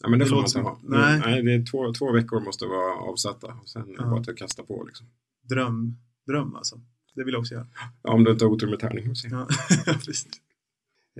Ja, 0.00 0.08
men 0.08 0.18
det, 0.18 0.24
Det 0.24 0.28
får 0.28 0.36
man 0.36 0.44
inte 0.46 0.60
ha. 0.60 0.80
nej. 0.82 1.18
Nej. 1.20 1.20
nej, 1.20 1.42
det 1.42 1.52
är 1.52 1.66
två, 1.70 1.92
två 1.92 2.12
veckor 2.12 2.40
måste 2.40 2.66
vara 2.66 2.94
avsatta 2.94 3.46
och 3.62 3.68
sen 3.68 3.94
Ja. 3.98 4.04
bara 4.04 4.20
att 4.20 4.36
kasta 4.36 4.62
på 4.62 4.84
liksom. 4.86 5.06
dröm, 5.42 5.96
dröm 6.26 6.54
alltså. 6.56 6.80
Det 7.14 7.24
vill 7.24 7.32
jag 7.32 7.40
också 7.40 7.54
göra. 7.54 7.66
Ja, 8.02 8.10
om 8.12 8.24
du 8.24 8.30
inte 8.32 8.44
har 8.44 8.52
otur 8.52 8.70
med 8.70 8.78
tärning. 8.78 9.14
Ja. 9.30 9.48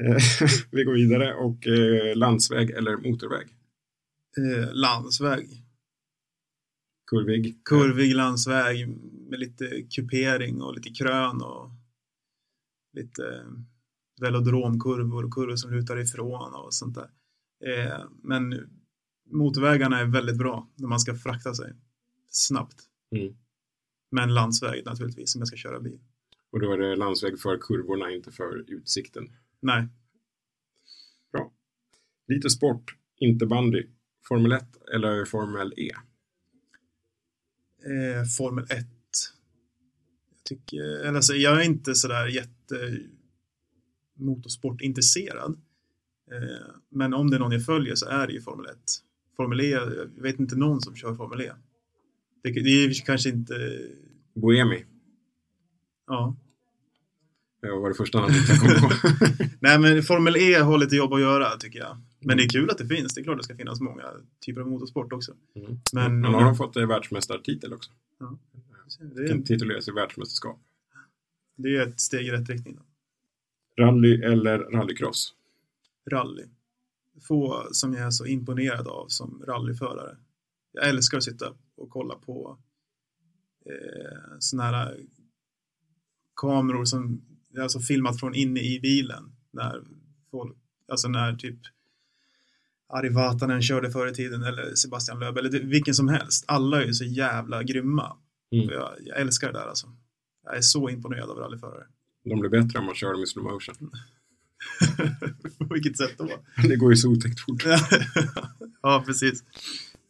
Eh, 0.00 0.16
vi 0.70 0.84
går 0.84 0.92
vidare 0.92 1.34
och 1.34 1.66
eh, 1.66 2.16
landsväg 2.16 2.70
eller 2.70 2.96
motorväg? 2.96 3.46
Eh, 4.38 4.74
landsväg. 4.74 5.61
Kurvig? 7.06 7.64
Kurvig 7.64 8.14
landsväg 8.14 8.88
med 9.30 9.38
lite 9.38 9.82
kupering 9.90 10.62
och 10.62 10.74
lite 10.74 10.90
krön 10.90 11.42
och 11.42 11.70
lite 12.92 13.46
velodromkurvor 14.20 15.24
och 15.24 15.32
kurvor 15.34 15.56
som 15.56 15.72
lutar 15.72 15.98
ifrån 16.00 16.54
och 16.54 16.74
sånt 16.74 16.94
där. 16.94 17.10
Eh, 17.64 18.04
men 18.22 18.70
motorvägarna 19.30 19.98
är 20.00 20.06
väldigt 20.06 20.38
bra 20.38 20.68
när 20.74 20.88
man 20.88 21.00
ska 21.00 21.14
frakta 21.14 21.54
sig 21.54 21.72
snabbt. 22.28 22.82
Mm. 23.16 23.34
Men 24.10 24.34
landsväg 24.34 24.84
naturligtvis 24.84 25.34
om 25.34 25.40
jag 25.40 25.48
ska 25.48 25.56
köra 25.56 25.80
bil. 25.80 26.00
Och 26.50 26.60
då 26.60 26.72
är 26.72 26.78
det 26.78 26.96
landsväg 26.96 27.40
för 27.40 27.58
kurvorna, 27.58 28.10
inte 28.10 28.32
för 28.32 28.64
utsikten. 28.70 29.32
Nej, 29.60 29.88
Bra. 31.32 31.52
Lite 32.28 32.50
sport, 32.50 32.96
inte 33.16 33.46
bandy. 33.46 33.86
Formel 34.28 34.52
1 34.52 34.64
eller 34.94 35.24
Formel 35.24 35.74
E? 35.76 35.90
Eh, 37.84 38.24
Formel 38.38 38.64
1. 38.64 38.70
Jag, 38.70 40.44
tycker, 40.44 40.82
eller 40.82 41.14
alltså, 41.14 41.34
jag 41.34 41.60
är 41.60 41.64
inte 41.64 41.94
sådär 41.94 42.26
jätte 42.26 42.98
motorsportintresserad. 44.18 45.60
Eh, 46.32 46.74
men 46.90 47.14
om 47.14 47.30
det 47.30 47.36
är 47.36 47.40
någon 47.40 47.52
jag 47.52 47.64
följer 47.64 47.94
så 47.94 48.06
är 48.06 48.26
det 48.26 48.32
ju 48.32 48.40
Formel 48.40 48.66
1. 48.66 48.76
Formel 49.36 49.60
E, 49.60 49.70
jag 50.16 50.22
vet 50.22 50.40
inte 50.40 50.56
någon 50.56 50.80
som 50.80 50.96
kör 50.96 51.14
Formel 51.14 51.40
E. 51.40 51.52
Det, 52.42 52.50
det 52.50 52.84
är 52.84 53.04
kanske 53.06 53.28
inte... 53.28 53.78
Boemi. 54.34 54.84
Ja. 56.06 56.36
Det 57.62 57.70
var 57.70 57.88
det 57.88 57.94
första 57.94 58.20
namnet 58.20 58.48
jag 58.48 58.60
kom 58.60 58.88
på. 58.88 58.94
Nej, 59.60 59.78
men 59.78 60.02
Formel 60.02 60.36
E 60.36 60.54
har 60.54 60.78
lite 60.78 60.96
jobb 60.96 61.12
att 61.12 61.20
göra 61.20 61.56
tycker 61.56 61.78
jag. 61.78 62.00
Men 62.24 62.36
det 62.36 62.42
är 62.44 62.48
kul 62.48 62.70
att 62.70 62.78
det 62.78 62.86
finns. 62.86 63.14
Det 63.14 63.20
är 63.20 63.24
klart 63.24 63.38
det 63.38 63.44
ska 63.44 63.56
finnas 63.56 63.80
många 63.80 64.04
typer 64.40 64.60
av 64.60 64.68
motorsport 64.68 65.12
också. 65.12 65.34
Mm. 65.54 65.78
Men, 65.92 66.20
Men 66.20 66.34
har 66.34 66.44
de 66.44 66.56
fått 66.56 66.76
eh, 66.76 66.86
världsmästartitel 66.86 67.72
också? 67.72 67.90
det, 69.14 69.28
Kan 69.28 69.40
är, 69.40 69.42
titulera 69.42 69.82
sig 69.82 69.94
världsmästerskap. 69.94 70.60
det 71.56 71.76
är 71.76 71.88
ett 71.88 72.00
steg 72.00 72.26
i 72.26 72.30
rätt 72.30 72.48
riktning. 72.48 72.76
Då. 72.76 72.82
Rally 73.84 74.22
eller 74.22 74.58
rallycross? 74.58 75.34
rally. 76.10 76.44
Få 77.20 77.68
som 77.72 77.92
jag 77.94 78.06
är 78.06 78.10
så 78.10 78.26
imponerad 78.26 78.88
av 78.88 79.08
som 79.08 79.44
rallyförare. 79.46 80.16
Jag 80.72 80.88
älskar 80.88 81.18
att 81.18 81.24
sitta 81.24 81.54
och 81.76 81.90
kolla 81.90 82.14
på 82.14 82.58
eh, 83.66 84.36
sådana 84.38 84.68
här 84.68 85.00
kameror 86.36 86.84
som 86.84 87.22
alltså 87.58 87.80
filmat 87.80 88.20
från 88.20 88.34
inne 88.34 88.60
i 88.60 88.80
bilen. 88.80 89.32
När 89.50 89.82
folk, 90.30 90.56
alltså 90.88 91.08
när 91.08 91.36
typ 91.36 91.58
Ari 92.92 93.08
Vatanen 93.08 93.62
körde 93.62 93.90
förr 93.90 94.06
i 94.06 94.14
tiden 94.14 94.42
eller 94.42 94.74
Sebastian 94.74 95.18
Loeb 95.18 95.38
eller 95.38 95.50
vilken 95.50 95.94
som 95.94 96.08
helst. 96.08 96.44
Alla 96.48 96.82
är 96.82 96.86
ju 96.86 96.94
så 96.94 97.04
jävla 97.04 97.62
grymma. 97.62 98.16
Mm. 98.52 98.68
Jag, 98.68 98.92
jag 99.00 99.20
älskar 99.20 99.52
det 99.52 99.58
där 99.58 99.66
alltså. 99.66 99.86
Jag 100.44 100.56
är 100.56 100.60
så 100.60 100.88
imponerad 100.88 101.30
av 101.30 101.36
rallyförare. 101.36 101.84
De 102.24 102.40
blir 102.40 102.50
bättre 102.50 102.78
om 102.78 102.84
man 102.84 102.94
kör 102.94 103.12
dem 103.12 103.22
i 103.22 103.26
slow 103.26 103.44
motion. 103.44 103.90
på 105.68 105.74
vilket 105.74 105.98
sätt 105.98 106.14
då? 106.18 106.28
Det 106.68 106.76
går 106.76 106.92
ju 106.92 106.96
så 106.96 107.10
otäckt 107.10 107.40
fort. 107.40 107.64
ja, 108.82 109.02
precis. 109.06 109.44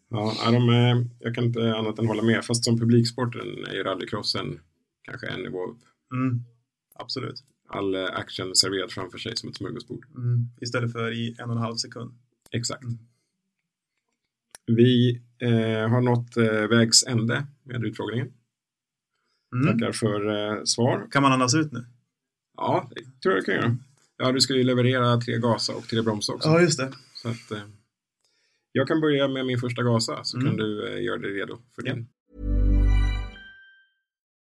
Ja, 0.09 0.51
de, 0.51 0.68
eh, 0.68 1.07
jag 1.18 1.35
kan 1.35 1.45
inte 1.45 1.75
annat 1.75 1.99
än 1.99 2.07
hålla 2.07 2.23
med. 2.23 2.45
Fast 2.45 2.64
som 2.64 2.79
publiksporten 2.79 3.64
är 3.71 3.75
ju 3.75 3.83
rallycrossen 3.83 4.61
kanske 5.03 5.27
en 5.27 5.40
nivå 5.40 5.66
upp. 5.66 5.79
Mm, 6.12 6.45
absolut. 6.95 7.45
All 7.68 7.95
eh, 7.95 8.05
action 8.05 8.57
serverad 8.57 8.92
framför 8.92 9.18
sig 9.18 9.37
som 9.37 9.49
ett 9.49 9.57
smörgåsbord. 9.57 10.07
Mm, 10.16 10.49
istället 10.61 10.92
för 10.92 11.12
i 11.12 11.37
en 11.38 11.51
och 11.51 11.57
en 11.57 11.62
halv 11.62 11.77
sekund. 11.77 12.12
Exakt. 12.53 12.83
Mm. 12.83 12.99
Vi 14.67 15.21
eh, 15.38 15.88
har 15.88 16.01
nått 16.01 16.37
eh, 16.37 16.69
vägs 16.69 17.05
ände 17.07 17.47
med 17.62 17.85
utfrågningen. 17.85 18.33
Mm. 19.55 19.67
Tackar 19.79 19.93
för 19.93 20.29
eh, 20.59 20.65
svar. 20.65 21.07
Kan 21.11 21.23
man 21.23 21.33
andas 21.33 21.55
ut 21.55 21.73
nu? 21.73 21.85
Ja, 22.57 22.91
det 22.95 23.01
tror 23.23 23.35
jag 23.35 23.43
du 23.43 23.45
kan 23.45 23.55
göra. 23.55 23.77
Ja, 24.17 24.33
du 24.33 24.41
ska 24.41 24.55
ju 24.55 24.62
leverera 24.65 25.17
tre 25.21 25.38
gasa 25.38 25.75
och 25.75 25.88
tre 25.88 26.03
bromsa 26.03 26.33
också. 26.33 26.49
Ja, 26.49 26.61
just 26.61 26.79
det. 26.79 26.93
Så 27.15 27.29
att, 27.29 27.51
eh, 27.51 27.62
jag 28.73 28.88
kan 28.88 29.01
börja 29.01 29.29
med 29.29 29.47
min 29.47 29.59
första 29.59 29.83
gasa 29.83 30.25
så 30.25 30.37
Mm. 30.37 30.49
kan 30.49 30.57
du 30.57 30.88
eh, 30.88 31.03
göra 31.03 31.19
dig 31.19 31.31
redo 31.31 31.59
för 31.75 31.83
Ja. 31.87 31.95
din. 31.95 32.09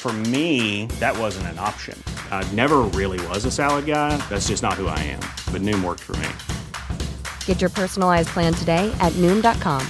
For 0.00 0.12
me, 0.12 0.86
that 1.00 1.18
wasn't 1.18 1.48
an 1.48 1.58
option. 1.58 2.00
I 2.30 2.46
never 2.52 2.78
really 2.94 3.18
was 3.26 3.44
a 3.44 3.50
salad 3.50 3.84
guy. 3.84 4.16
That's 4.28 4.46
just 4.46 4.62
not 4.62 4.74
who 4.74 4.86
I 4.86 4.98
am. 5.00 5.20
But 5.52 5.62
Noom 5.62 5.82
worked 5.82 6.04
for 6.04 6.16
me. 6.16 6.28
Get 7.46 7.60
your 7.60 7.70
personalized 7.70 8.28
plan 8.28 8.54
today 8.54 8.94
at 9.00 9.12
Noom.com. 9.14 9.84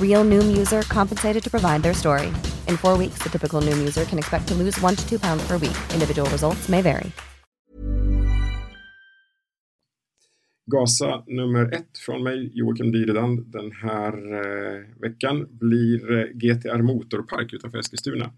Real 0.00 0.22
Noom 0.22 0.54
user 0.54 0.82
compensated 0.82 1.42
to 1.44 1.50
provide 1.50 1.82
their 1.82 1.94
story. 1.94 2.28
In 2.68 2.76
four 2.76 2.98
weeks, 2.98 3.22
the 3.22 3.30
typical 3.30 3.62
Noom 3.62 3.78
user 3.78 4.04
can 4.04 4.18
expect 4.18 4.48
to 4.48 4.54
lose 4.54 4.78
one 4.82 4.96
to 4.96 5.08
two 5.08 5.18
pounds 5.18 5.42
per 5.46 5.54
week. 5.54 5.78
Individual 5.94 6.28
results 6.28 6.68
may 6.68 6.82
vary. 6.82 7.10
Gasa 10.66 11.24
nummer 11.26 11.74
ett 11.74 11.98
från 11.98 12.22
mig, 12.22 12.50
Joakim 12.54 12.92
Dyredand, 12.92 13.52
den 13.52 13.72
här 13.72 14.34
eh, 14.34 14.84
veckan 15.00 15.48
blir 15.50 16.18
eh, 16.18 16.24
GTR 16.34 16.82
Motorpark 16.82 17.52
utanför 17.52 17.78
Eskilstuna. 17.78 18.32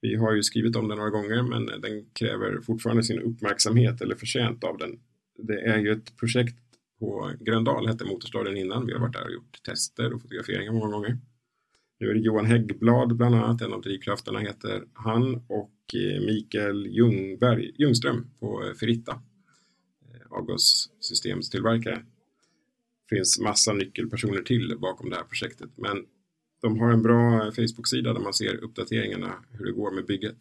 Vi 0.00 0.16
har 0.16 0.34
ju 0.34 0.42
skrivit 0.42 0.76
om 0.76 0.88
den 0.88 0.98
några 0.98 1.10
gånger 1.10 1.42
men 1.42 1.66
den 1.66 2.10
kräver 2.12 2.60
fortfarande 2.60 3.02
sin 3.02 3.20
uppmärksamhet 3.20 4.00
eller 4.00 4.14
förtjänt 4.14 4.64
av 4.64 4.78
den. 4.78 5.00
Det 5.38 5.60
är 5.60 5.78
ju 5.78 5.92
ett 5.92 6.16
projekt 6.16 6.56
på 6.98 7.32
Gröndal, 7.40 7.86
hette 7.86 8.04
Motorstaden 8.04 8.56
innan. 8.56 8.86
Vi 8.86 8.92
har 8.92 9.00
varit 9.00 9.12
där 9.12 9.24
och 9.24 9.32
gjort 9.32 9.62
tester 9.62 10.12
och 10.12 10.22
fotograferingar 10.22 10.72
många 10.72 10.92
gånger. 10.92 11.18
Nu 12.00 12.10
är 12.10 12.14
det 12.14 12.20
Johan 12.20 12.46
Häggblad 12.46 13.16
bland 13.16 13.34
annat, 13.34 13.60
en 13.60 13.72
av 13.72 13.82
drivkrafterna 13.82 14.38
heter 14.38 14.84
han 14.92 15.34
och 15.46 15.94
eh, 15.94 16.20
Mikael 16.20 16.86
Ljungberg, 16.86 17.72
Ljungström 17.78 18.26
på 18.38 18.64
eh, 18.64 18.74
Ferritta, 18.74 19.12
eh, 20.14 20.32
avgassystemstillverkare. 20.32 21.94
Det 23.08 23.16
finns 23.16 23.40
massa 23.40 23.72
nyckelpersoner 23.72 24.42
till 24.42 24.78
bakom 24.78 25.10
det 25.10 25.16
här 25.16 25.24
projektet 25.24 25.70
men 25.76 26.06
de 26.60 26.80
har 26.80 26.90
en 26.90 27.02
bra 27.02 27.52
Facebook-sida 27.52 28.12
där 28.12 28.20
man 28.20 28.34
ser 28.34 28.64
uppdateringarna 28.64 29.34
hur 29.50 29.66
det 29.66 29.72
går 29.72 29.90
med 29.90 30.06
bygget. 30.06 30.36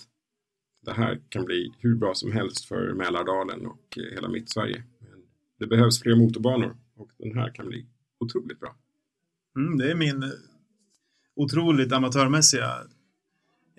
Det 0.81 0.93
här 0.93 1.21
kan 1.29 1.45
bli 1.45 1.73
hur 1.77 1.95
bra 1.95 2.13
som 2.13 2.31
helst 2.31 2.65
för 2.65 2.93
Mälardalen 2.93 3.65
och 3.65 3.97
hela 4.11 4.29
Mittsverige. 4.29 4.83
Men 4.99 5.21
det 5.59 5.67
behövs 5.67 6.01
fler 6.01 6.15
motorbanor 6.15 6.77
och 6.95 7.11
den 7.17 7.37
här 7.37 7.51
kan 7.51 7.67
bli 7.67 7.85
otroligt 8.19 8.59
bra. 8.59 8.75
Mm, 9.55 9.77
det 9.77 9.91
är 9.91 9.95
min 9.95 10.31
otroligt 11.35 11.91
amatörmässiga 11.91 12.69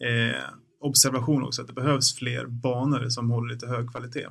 eh, 0.00 0.42
observation 0.81 1.42
också, 1.42 1.62
att 1.62 1.68
det 1.68 1.74
behövs 1.74 2.14
fler 2.14 2.46
banor 2.46 3.09
som 3.09 3.31
håller 3.31 3.55
lite 3.55 3.66
hög 3.66 3.90
kvalitet. 3.90 4.26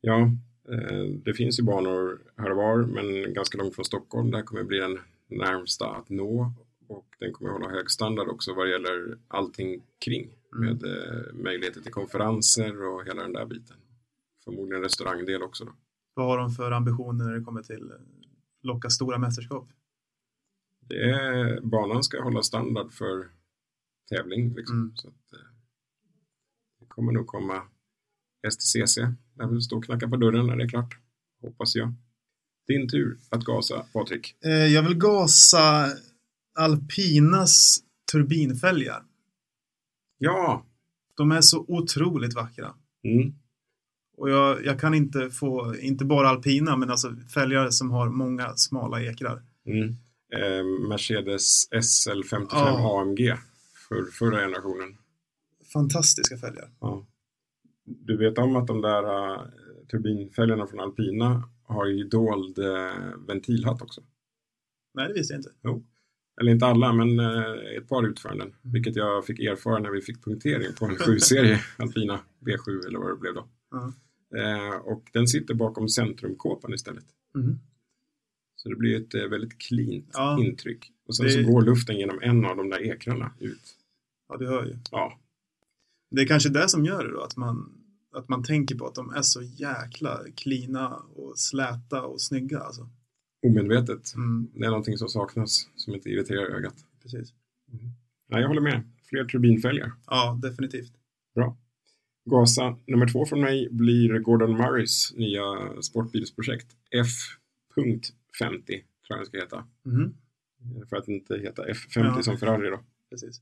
Ja, 0.00 0.20
eh, 0.68 1.04
det 1.24 1.34
finns 1.34 1.58
ju 1.58 1.64
banor 1.64 2.18
här 2.36 2.50
och 2.50 2.56
var, 2.56 2.78
men 2.78 3.34
ganska 3.34 3.58
långt 3.58 3.74
från 3.74 3.84
Stockholm. 3.84 4.30
Det 4.30 4.36
här 4.36 4.44
kommer 4.44 4.64
bli 4.64 4.78
den 4.78 4.98
närmsta 5.28 5.86
att 5.86 6.10
nå 6.10 6.52
och 6.88 7.06
den 7.18 7.32
kommer 7.32 7.50
hålla 7.50 7.68
hög 7.68 7.90
standard 7.90 8.28
också 8.28 8.54
vad 8.54 8.66
det 8.66 8.70
gäller 8.70 9.18
allting 9.28 9.82
kring 10.04 10.36
med 10.52 10.84
eh, 10.84 11.34
möjligheter 11.34 11.80
till 11.80 11.92
konferenser 11.92 12.82
och 12.84 13.06
hela 13.06 13.22
den 13.22 13.32
där 13.32 13.46
biten. 13.46 13.76
Förmodligen 14.44 14.82
restaurangdel 14.82 15.42
också. 15.42 15.64
Då. 15.64 15.72
Vad 16.14 16.26
har 16.26 16.38
de 16.38 16.50
för 16.50 16.70
ambitioner 16.70 17.24
när 17.24 17.34
det 17.34 17.44
kommer 17.44 17.62
till 17.62 17.90
eh, 17.90 17.96
locka 18.62 18.90
stora 18.90 19.18
mästerskap? 19.18 19.68
Det 20.80 21.10
är, 21.10 21.60
banan 21.60 22.02
ska 22.02 22.22
hålla 22.22 22.42
standard 22.42 22.92
för 22.92 23.28
tävling. 24.08 24.54
Liksom. 24.54 24.76
Mm. 24.76 24.96
Så 24.96 25.08
att, 25.08 25.32
eh, 25.32 25.48
det 26.80 26.86
kommer 26.88 27.12
nog 27.12 27.26
komma 27.26 27.62
STCC. 28.50 28.96
Där 29.34 29.46
vill 29.46 29.62
stå 29.62 29.76
och 29.76 29.84
knacka 29.84 30.08
på 30.08 30.16
dörren 30.16 30.46
när 30.46 30.56
det 30.56 30.64
är 30.64 30.68
klart. 30.68 30.98
Hoppas 31.42 31.74
jag. 31.76 31.94
Din 32.66 32.88
tur 32.88 33.18
att 33.30 33.44
gasa, 33.44 33.86
Patrik. 33.92 34.36
Jag 34.74 34.82
vill 34.82 34.98
gasa 34.98 35.86
Alpinas 36.56 37.78
turbinfälgar. 38.12 39.02
Ja! 40.18 40.66
De 41.14 41.32
är 41.32 41.40
så 41.40 41.64
otroligt 41.68 42.34
vackra. 42.34 42.74
Mm. 43.04 43.34
Och 44.16 44.30
jag, 44.30 44.64
jag 44.64 44.80
kan 44.80 44.94
inte 44.94 45.30
få, 45.30 45.76
inte 45.80 46.04
bara 46.04 46.28
alpina, 46.28 46.76
men 46.76 46.90
alltså 46.90 47.16
fälgar 47.34 47.70
som 47.70 47.90
har 47.90 48.08
många 48.08 48.56
smala 48.56 49.02
ekrar. 49.02 49.42
Mm. 49.66 49.88
Eh, 50.32 50.88
Mercedes 50.88 51.68
SL55 51.70 52.46
Ja. 52.50 53.00
AMG 53.02 53.34
för 53.88 54.04
förra 54.12 54.40
generationen. 54.40 54.96
Fantastiska 55.72 56.36
fälgar. 56.36 56.70
Ja. 56.80 57.06
Du 57.84 58.16
vet 58.16 58.38
om 58.38 58.56
att 58.56 58.66
de 58.66 58.80
där 58.80 59.04
uh, 59.04 59.42
turbinfälgarna 59.90 60.66
från 60.66 60.80
Alpina 60.80 61.48
har 61.62 61.86
ju 61.86 62.04
dold 62.04 62.58
uh, 62.58 63.26
ventilhatt 63.26 63.82
också? 63.82 64.02
Nej, 64.94 65.08
det 65.08 65.14
visste 65.14 65.34
jag 65.34 65.38
inte. 65.38 65.52
Jo. 65.62 65.84
Eller 66.40 66.52
inte 66.52 66.66
alla, 66.66 66.92
men 66.92 67.20
uh, 67.20 67.76
ett 67.78 67.88
par 67.88 68.06
utföranden. 68.08 68.54
Vilket 68.62 68.96
jag 68.96 69.26
fick 69.26 69.40
erfara 69.40 69.78
när 69.78 69.90
vi 69.90 70.00
fick 70.00 70.24
punktering 70.24 70.74
på 70.78 70.84
en 70.86 70.96
7-serie 70.96 71.60
Alpina 71.78 72.20
V7 72.40 72.86
eller 72.86 72.98
vad 72.98 73.10
det 73.10 73.16
blev 73.16 73.34
då. 73.34 73.48
Ja. 73.70 73.92
Eh, 74.38 74.76
och 74.76 75.04
den 75.12 75.26
sitter 75.28 75.54
bakom 75.54 75.88
centrumkåpan 75.88 76.74
istället. 76.74 77.04
Mhm. 77.34 77.58
Så 78.56 78.68
det 78.68 78.76
blir 78.76 78.96
ett 79.00 79.14
eh, 79.14 79.22
väldigt 79.24 79.58
cleant 79.58 80.10
Ja. 80.12 80.38
intryck. 80.44 80.92
Och 81.06 81.16
sen 81.16 81.26
Det- 81.26 81.32
så 81.32 81.42
går 81.52 81.62
luften 81.62 81.96
genom 81.96 82.18
en 82.22 82.44
av 82.44 82.56
de 82.56 82.68
där 82.70 82.82
ekrarna 82.82 83.32
ut. 83.40 83.76
Ja, 84.28 84.36
du 84.36 84.46
hör 84.46 84.64
ju. 84.66 84.76
Ja, 84.90 85.18
Det 86.10 86.22
är 86.22 86.26
kanske 86.26 86.48
det 86.48 86.68
som 86.68 86.84
gör 86.84 87.04
det 87.04 87.12
då, 87.12 87.20
att 87.20 87.36
man, 87.36 87.72
att 88.14 88.28
man 88.28 88.42
tänker 88.44 88.74
på 88.74 88.86
att 88.86 88.94
de 88.94 89.10
är 89.10 89.22
så 89.22 89.42
jäkla 89.42 90.20
klina 90.36 90.88
och 90.96 91.38
släta 91.38 92.02
och 92.02 92.20
snygga 92.20 92.58
alltså. 92.60 92.88
Omedvetet. 93.42 94.14
Mm, 94.14 94.50
Det 94.54 94.64
är 94.66 94.70
någonting 94.70 94.98
som 94.98 95.08
saknas 95.08 95.68
som 95.76 95.94
inte 95.94 96.10
irriterar 96.10 96.56
ögat. 96.56 96.74
precis. 97.02 97.34
Nej, 98.28 98.40
jag 98.40 98.48
håller 98.48 98.60
med. 98.60 98.82
Fler 99.08 99.24
turbinfälgar. 99.24 99.92
Ja, 100.06 100.38
definitivt. 100.42 100.92
Bra. 101.34 101.56
Gasa 102.30 102.78
nummer 102.86 103.08
två 103.08 103.26
från 103.26 103.40
mig 103.40 103.68
blir 103.70 104.18
Gordon 104.18 104.52
Murrays 104.56 105.12
nya 105.16 105.42
sportbilsprojekt. 105.82 106.66
F.50 106.90 108.66
tror 108.66 108.82
jag 109.08 109.18
den 109.18 109.26
ska 109.26 109.38
heta. 109.38 109.64
Mhm, 109.84 110.14
För 110.88 110.96
att 110.96 111.08
inte 111.08 111.38
heta 111.38 111.62
F50 111.66 112.04
Ja. 112.16 112.22
som 112.22 112.38
Ferrari 112.38 112.70
då. 112.70 112.80
precis. 113.10 113.40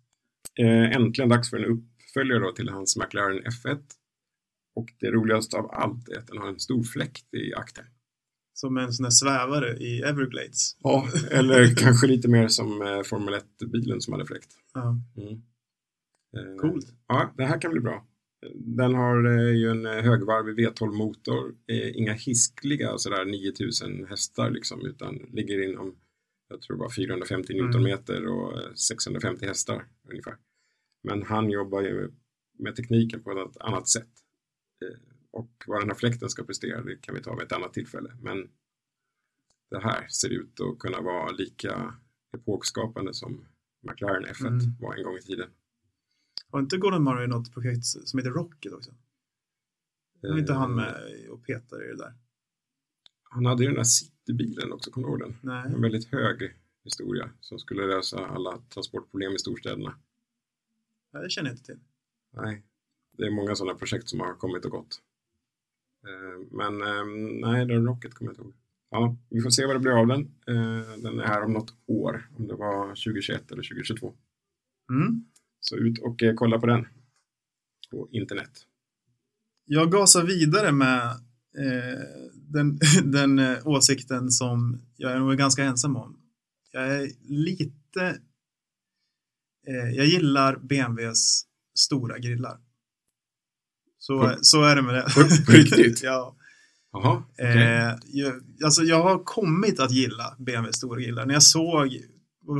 Eh, 0.58 0.96
äntligen 0.96 1.28
dags 1.28 1.50
för 1.50 1.56
en 1.56 1.64
uppföljare 1.64 2.38
då 2.38 2.52
till 2.52 2.68
hans 2.68 2.96
McLaren 2.96 3.42
F1. 3.44 3.78
Och 4.74 4.92
det 5.00 5.10
roligaste 5.10 5.56
av 5.56 5.70
allt 5.74 6.08
är 6.08 6.18
att 6.18 6.26
den 6.26 6.38
har 6.38 6.48
en 6.48 6.60
stor 6.60 6.82
fläkt 6.82 7.34
i 7.34 7.54
akten. 7.54 7.84
Som 8.56 8.76
en 8.76 8.92
sån 8.92 9.04
där 9.04 9.10
svävare 9.10 9.76
i 9.76 10.02
Everglades. 10.02 10.76
Ja, 10.80 11.08
eller 11.30 11.74
kanske 11.76 12.06
lite 12.06 12.28
mer 12.28 12.48
som 12.48 12.82
eh, 12.82 13.02
Formel 13.02 13.34
1-bilen 13.34 14.00
som 14.00 14.12
hade 14.12 14.26
fläkt. 14.26 14.48
Ja, 14.74 14.98
Mm. 15.16 15.42
Eh, 16.36 16.56
coolt. 16.60 16.86
Ja, 17.08 17.34
det 17.36 17.44
här 17.44 17.60
kan 17.60 17.70
bli 17.70 17.80
bra. 17.80 18.06
Den 18.54 18.94
har 18.94 19.26
eh, 19.38 19.54
ju 19.54 19.70
en 19.70 19.86
högvarvig 19.86 20.66
V12-motor, 20.68 21.54
eh, 21.66 21.96
inga 21.96 22.12
hiskliga 22.12 22.98
sådär 22.98 23.24
9000 23.24 24.06
hästar 24.08 24.50
liksom, 24.50 24.86
utan 24.86 25.14
ligger 25.32 25.70
inom, 25.70 25.96
jag 26.48 26.62
tror 26.62 26.76
bara 26.76 26.90
450 26.90 27.52
Mm. 27.52 27.64
Newtonmeter 27.64 28.26
och 28.26 28.58
eh, 28.62 28.74
650 28.74 29.46
hästar 29.46 29.84
ungefär. 30.10 30.36
Men 31.02 31.22
han 31.22 31.50
jobbar 31.50 31.82
ju 31.82 32.10
med 32.58 32.76
tekniken 32.76 33.22
på 33.22 33.30
ett 33.30 33.56
annat 33.60 33.88
sätt. 33.88 34.08
Och 35.34 35.64
vad 35.66 35.80
den 35.80 35.88
här 35.88 35.96
fläkten 35.96 36.28
ska 36.30 36.44
prestera, 36.44 36.82
det 36.82 36.96
kan 36.96 37.14
vi 37.14 37.22
ta 37.22 37.34
vid 37.34 37.46
ett 37.46 37.52
annat 37.52 37.72
tillfälle. 37.74 38.16
Men 38.20 38.50
det 39.70 39.80
här 39.82 40.08
ser 40.08 40.28
ut 40.30 40.60
att 40.60 40.78
kunna 40.78 41.00
vara 41.00 41.30
lika 41.32 41.94
epokskapande 42.36 43.14
som 43.14 43.46
McLaren 43.82 44.24
F1 44.26 44.46
Mm. 44.46 44.60
var 44.80 44.94
en 44.94 45.02
gång 45.04 45.16
i 45.16 45.22
tiden. 45.22 45.50
Har 46.50 46.60
inte 46.60 46.76
Gordon 46.76 47.04
Murray 47.04 47.26
något 47.26 47.52
projekt 47.54 47.84
som 47.84 48.18
heter 48.18 48.30
Rocket 48.30 48.72
också? 48.72 48.94
Är 50.22 50.38
inte 50.38 50.52
han 50.52 50.74
med 50.74 50.94
och 51.30 51.44
petar 51.46 51.84
i 51.84 51.88
det 51.88 51.96
där? 51.96 52.14
Han 53.22 53.46
hade 53.46 53.62
ju 53.62 53.66
den 53.68 53.76
där 53.76 53.84
citybilen 53.84 54.72
också, 54.72 54.90
kommer 54.90 55.06
du 55.08 55.12
ihåg 55.12 55.20
den? 55.20 55.36
Nej. 55.42 55.72
En 55.74 55.82
väldigt 55.82 56.08
hög 56.08 56.56
historia 56.84 57.30
som 57.40 57.58
skulle 57.58 57.86
lösa 57.86 58.26
alla 58.26 58.58
transportproblem 58.68 59.32
i 59.32 59.38
storstäderna. 59.38 59.98
Nej, 61.12 61.22
det 61.22 61.30
känner 61.30 61.50
jag 61.50 61.54
inte 61.54 61.64
till. 61.64 61.80
Nej, 62.32 62.62
det 63.12 63.24
är 63.26 63.30
många 63.30 63.54
sådana 63.54 63.78
projekt 63.78 64.08
som 64.08 64.20
har 64.20 64.34
kommit 64.34 64.64
och 64.64 64.70
gått. 64.70 65.02
Eh, 66.06 66.46
Men 66.50 66.82
eh, 66.82 67.04
nej, 67.48 67.66
den 67.66 67.86
Rocket 67.86 68.14
kommer 68.14 68.28
jag 68.28 68.32
inte 68.32 68.42
ihåg. 68.42 68.54
Ja, 68.90 69.16
vi 69.30 69.40
får 69.40 69.50
se 69.50 69.66
vad 69.66 69.76
det 69.76 69.80
blir 69.80 70.00
av 70.00 70.06
den. 70.06 70.20
Eh, 70.20 70.96
Den 71.02 71.20
är 71.20 71.26
här 71.26 71.42
om 71.44 71.52
något 71.52 71.74
år, 71.86 72.28
om 72.36 72.46
det 72.46 72.54
var 72.54 72.88
2021 72.88 73.52
eller 73.52 73.62
2022. 73.62 74.14
Mm. 74.90 75.24
Så 75.60 75.76
ut 75.76 75.98
och 75.98 76.22
eh, 76.22 76.34
kolla 76.34 76.58
på 76.58 76.66
den 76.66 76.86
på 77.90 78.08
internet. 78.12 78.50
Jag 79.64 79.92
gasar 79.92 80.24
vidare 80.24 80.72
med 80.72 81.20
den, 82.34 82.78
den 83.04 83.40
åsikten 83.64 84.30
som 84.30 84.80
jag 84.96 85.12
är 85.12 85.18
nog 85.18 85.38
ganska 85.38 85.64
ensam 85.64 85.96
om. 85.96 86.20
Jag 86.72 86.94
är 86.94 87.08
lite... 87.22 88.20
Jag 89.96 90.06
gillar 90.06 90.56
BMWs 90.56 91.46
stora 91.74 92.18
grillar. 92.18 92.60
Så, 94.06 94.34
så 94.40 94.62
är 94.64 94.76
det 94.76 94.82
med 94.82 94.94
det. 94.94 95.06
på- 95.14 95.52
riktigt? 95.52 96.02
ja. 96.02 96.36
Jaha, 96.92 97.22
okej. 97.32 97.46
Eh, 97.62 97.94
jag, 98.06 98.32
alltså 98.64 98.82
jag 98.82 99.02
har 99.02 99.24
kommit 99.24 99.80
att 99.80 99.90
gilla 99.90 100.36
BMWs 100.38 100.76
stora 100.76 101.00
grillar. 101.00 101.26
När 101.26 101.34
jag 101.34 101.42
såg 101.42 102.00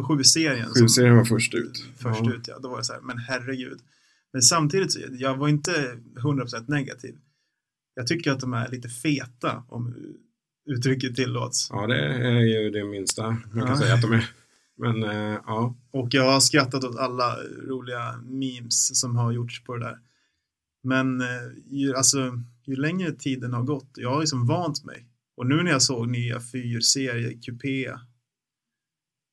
7-serien 0.09 0.75
som- 0.75 0.87
7-serien 0.87 1.17
var 1.17 1.25
först 1.25 1.55
ut. 1.55 1.85
först 1.99 2.21
Ja. 2.25 2.33
ut, 2.33 2.49
ja. 2.49 2.59
Då 2.59 2.69
var 2.69 2.79
det 2.79 2.85
så 2.85 2.93
här, 2.93 3.01
men 3.01 3.19
herregud. 3.19 3.79
Men 4.33 4.43
samtidigt, 4.43 4.93
så, 4.93 5.01
jag 5.13 5.37
var 5.37 5.49
inte 5.49 5.97
100% 6.23 6.65
negativ. 6.69 7.15
Jag 7.95 8.07
tycker 8.07 8.33
att 8.33 8.41
de 8.41 8.53
är 8.53 8.69
lite 8.69 8.89
feta, 8.89 9.63
om 9.69 9.95
uttrycket 10.71 11.17
tillåts. 11.17 11.69
Ja, 11.71 11.87
det 11.87 11.99
är 12.15 12.41
ju 12.41 12.71
det 12.71 12.85
minsta 12.85 13.23
man 13.31 13.41
kan 13.53 13.59
Ja. 13.69 13.77
säga 13.79 13.95
att 13.95 14.03
de 14.03 14.13
är. 14.13 14.31
Men 14.79 15.03
eh, 15.05 15.39
ja, 15.47 15.75
Och 15.91 16.09
jag 16.11 16.33
har 16.33 16.41
skrattat 16.41 16.85
åt 16.85 16.97
alla 16.99 17.37
roliga 17.69 18.15
memes 18.25 19.01
som 19.01 19.17
har 19.17 19.33
gjorts 19.33 19.65
på 19.65 19.77
det 19.77 19.85
där. 19.85 19.99
Men 20.85 21.21
eh, 21.21 21.27
ju, 21.71 21.95
alltså, 21.95 22.39
ju 22.67 22.77
längre 22.77 23.13
tiden 23.13 23.53
har 23.53 23.63
gått, 23.63 23.91
jag 23.97 24.11
har 24.11 24.21
liksom 24.21 24.47
vant 24.47 24.85
mig 24.85 25.07
Och 25.37 25.47
nu 25.47 25.63
när 25.63 25.71
jag 25.71 25.83
såg 25.83 26.09
nya 26.09 26.39
4-serie 26.39 27.39
Coupé 27.43 27.93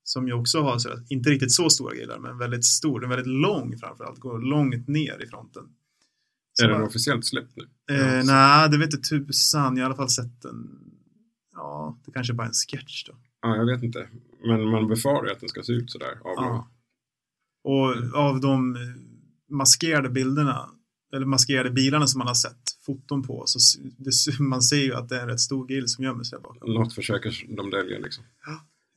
som 0.04 0.28
ju 0.28 0.34
också 0.34 0.62
har, 0.62 0.78
så, 0.80 0.90
att- 0.90 1.12
inte 1.12 1.30
riktigt 1.30 1.52
så 1.52 1.70
stora 1.70 1.96
grillar, 1.96 2.20
men 2.20 2.38
väldigt 2.38 2.66
stor, 2.66 3.00
den 3.00 3.12
är 3.12 3.16
väldigt 3.16 3.34
lång 3.42 3.78
framförallt, 3.78 4.20
går 4.20 4.40
långt 4.40 4.88
ner 4.88 5.24
i 5.24 5.28
fronten. 5.28 5.64
Så 6.54 6.64
Är 6.66 6.70
den 6.70 6.78
bara- 6.78 6.88
officiellt 6.88 7.26
släppt 7.26 7.54
nu? 7.56 7.64
Eh, 7.96 8.26
nej, 8.26 8.70
det 8.70 8.78
vet 8.78 8.94
inte 8.94 9.10
tusan. 9.10 9.78
Jag 9.78 9.84
har 9.84 9.90
i 9.90 9.94
alla 9.94 9.96
fall 9.96 10.10
sett 10.10 10.42
den. 10.42 10.70
Ja, 11.54 12.00
det 12.06 12.12
kanske 12.12 12.34
bara 12.34 12.44
är 12.44 12.48
en 12.48 12.54
sketch 12.54 13.04
då. 13.08 13.14
Ja, 13.42 13.56
jag 13.56 13.66
vet 13.66 13.84
inte. 13.84 14.10
Men 14.46 14.70
man 14.70 14.88
befarar 14.88 15.26
ju 15.26 15.32
att 15.32 15.40
den 15.40 15.50
ska 15.50 15.64
se 15.64 15.74
ut 15.74 15.92
sådär. 15.92 16.12
avlång. 16.24 16.46
Ja. 16.46 16.70
Och 17.64 18.16
av 18.20 18.42
de 18.42 18.78
maskerade 19.50 20.10
bilderna, 20.10 20.70
eller 21.14 21.26
maskerade 21.26 21.70
bilarna 21.72 22.08
som 22.08 22.20
man 22.20 22.28
har 22.28 22.34
sett 22.34 22.58
foton 22.86 23.24
på, 23.24 23.44
så 23.46 23.60
det, 23.98 24.40
man 24.40 24.62
ser 24.62 24.78
ju 24.78 24.94
att 24.94 25.10
det 25.10 25.16
är 25.18 25.22
en 25.22 25.28
rätt 25.30 25.40
stor 25.40 25.68
grill 25.68 25.88
som 25.88 26.04
gömmer 26.04 26.24
sig 26.24 26.40
bakom. 26.40 26.74
Något 26.74 26.94
försöker 26.96 27.56
de 27.56 27.70
dölja 27.70 28.00
liksom. 28.00 28.24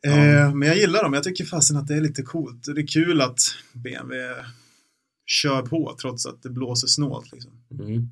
Eh, 0.06 0.54
men 0.54 0.68
jag 0.68 0.76
gillar 0.76 1.02
dem. 1.02 1.12
Jag 1.12 1.22
tycker 1.24 1.44
fasen 1.44 1.76
att 1.76 1.86
det 1.86 1.94
är 1.94 2.00
lite 2.00 2.22
coolt. 2.22 2.64
Det 2.74 2.80
är 2.80 2.86
kul 2.86 3.20
att 3.20 3.38
BMW 3.72 4.34
kör 5.26 5.62
på 5.62 5.96
trots 6.00 6.26
att 6.26 6.42
det 6.42 6.50
blåser 6.50 6.88
snålt. 6.88 7.32
Liksom. 7.32 7.52
Mm. 7.70 8.08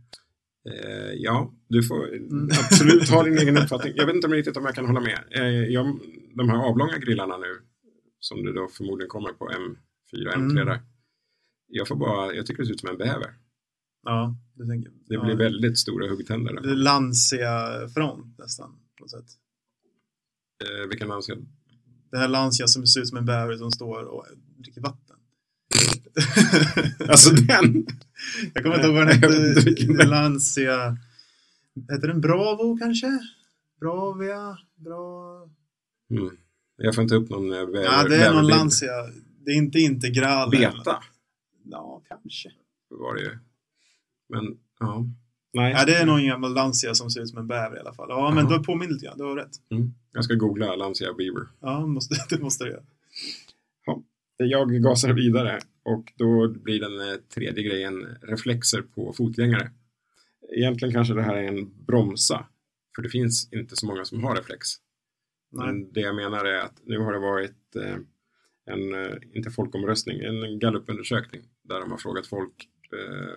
Eh, 0.70 1.12
ja, 1.16 1.52
du 1.68 1.82
får 1.82 2.08
Mm. 2.14 2.48
absolut 2.70 3.08
ha 3.08 3.22
din 3.22 3.38
egen 3.42 3.56
uppfattning. 3.58 3.92
Jag 3.96 4.06
vet 4.06 4.14
inte 4.14 4.26
om 4.26 4.32
riktigt 4.32 4.56
om 4.56 4.64
jag 4.64 4.74
kan 4.74 4.86
hålla 4.86 5.00
med. 5.00 5.18
Eh, 5.30 5.42
jag, 5.72 5.98
de 6.36 6.48
här 6.48 6.56
avlånga 6.56 6.98
grillarna 6.98 7.36
nu, 7.36 7.60
som 8.20 8.44
det 8.44 8.52
då 8.52 8.68
förmodligen 8.68 9.08
kommer 9.08 9.32
på 9.32 9.48
M4, 9.48 10.28
M3 10.28 10.34
Mm. 10.34 10.66
där. 10.66 10.80
Jag 11.68 11.88
får 11.88 11.96
bara, 11.96 12.34
jag 12.34 12.46
tycker 12.46 12.62
det 12.62 12.66
ser 12.66 12.74
ut 12.74 12.80
som 12.80 12.88
en 12.88 12.98
bäver. 12.98 13.34
Ja, 14.04 14.36
det 14.54 14.66
tänker 14.66 14.88
jag. 14.90 14.98
Det 15.08 15.14
ja. 15.14 15.24
blir 15.24 15.36
väldigt 15.36 15.78
stora 15.78 16.08
huggtänder. 16.08 16.52
Lancia 16.62 17.88
front 17.94 18.38
nästan. 18.38 18.70
På 18.70 19.04
något 19.04 19.10
sätt. 19.10 19.26
Eh, 20.64 20.88
vilken 20.88 21.12
anser 21.12 21.38
Det 22.10 22.18
här 22.18 22.28
Lancia 22.28 22.66
som 22.66 22.86
ser 22.86 23.00
ut 23.00 23.08
som 23.08 23.18
en 23.18 23.24
bäver 23.26 23.56
som 23.56 23.70
står 23.70 24.02
och 24.04 24.26
dricker 24.58 24.80
vatten. 24.80 25.16
Alltså 27.08 27.34
den! 27.34 27.86
Jag 28.54 28.62
kommer 28.62 28.76
inte 28.76 28.86
ihåg 28.86 28.94
vad 28.94 29.06
den 29.06 29.16
hette. 29.22 30.02
är. 30.02 30.06
Lancia. 30.06 30.96
Heter 31.90 32.08
den 32.08 32.20
Bravo 32.20 32.76
kanske? 32.78 33.18
Bravia? 33.80 34.58
Bra... 34.76 35.36
Mm. 36.10 36.36
Jag 36.76 36.94
får 36.94 37.02
inte 37.02 37.14
upp 37.14 37.30
någon 37.30 37.52
eh, 37.52 37.66
bäver. 37.66 37.82
Ja, 37.84 38.08
det 38.08 38.16
är 38.16 38.32
någon. 38.34 38.46
Lancia. 38.46 38.92
Det 39.44 39.50
är 39.50 39.56
inte 39.56 39.78
integral. 39.78 40.50
Beta 40.50 41.02
Ja, 41.64 42.02
kanske. 42.08 42.52
var 42.88 43.14
det 43.14 43.20
ju. 43.20 43.38
Men, 44.32 44.58
ja. 44.80 45.04
Nej. 45.54 45.72
Ja, 45.72 45.84
det 45.84 45.94
är 45.94 46.06
någon 46.06 46.26
gammal 46.26 46.54
Lancia 46.54 46.94
som 46.94 47.10
ser 47.10 47.20
ut 47.20 47.28
som 47.28 47.38
en 47.38 47.46
bäver 47.46 47.76
i 47.76 47.80
alla 47.80 47.94
fall. 47.94 48.06
Ja, 48.08 48.32
men 48.34 48.46
du 48.46 48.62
påminner 48.62 48.92
lite 48.92 49.06
grann. 49.06 49.18
Du 49.18 49.24
har 49.24 49.36
rätt. 49.36 49.56
Mm. 49.70 49.94
Jag 50.12 50.24
ska 50.24 50.34
googla 50.34 50.76
Lancia 50.76 51.12
Beaver. 51.12 51.46
Ja, 51.60 51.86
måste, 51.86 52.14
det 52.36 52.42
måste 52.42 52.64
du 52.64 52.70
göra. 52.70 52.82
Jag 54.36 54.82
gasar 54.82 55.12
vidare 55.12 55.60
och 55.82 56.12
då 56.16 56.48
blir 56.48 56.80
den 56.80 57.00
eh, 57.00 57.16
tredje 57.34 57.64
grejen 57.64 58.06
reflexer 58.22 58.82
på 58.82 59.12
fotgängare. 59.12 59.70
Egentligen 60.56 60.94
kanske 60.94 61.14
det 61.14 61.22
här 61.22 61.36
är 61.36 61.48
en 61.48 61.84
bromsa, 61.86 62.46
för 62.96 63.02
det 63.02 63.08
finns 63.08 63.52
inte 63.52 63.76
så 63.76 63.86
många 63.86 64.04
som 64.04 64.24
har 64.24 64.36
reflex. 64.36 64.68
Nej. 65.52 65.66
Men 65.66 65.92
det 65.92 66.00
jag 66.00 66.14
menar 66.14 66.44
är 66.44 66.58
att 66.58 66.80
nu 66.84 66.98
har 66.98 67.12
det 67.12 67.18
varit 67.18 67.76
eh, 67.76 67.96
en, 68.66 68.94
eh, 68.94 69.16
inte 69.32 69.50
folkomröstning, 69.50 70.20
en 70.20 70.58
gallupundersökning 70.58 71.42
där 71.64 71.80
de 71.80 71.90
har 71.90 71.98
frågat 71.98 72.26
folk 72.26 72.68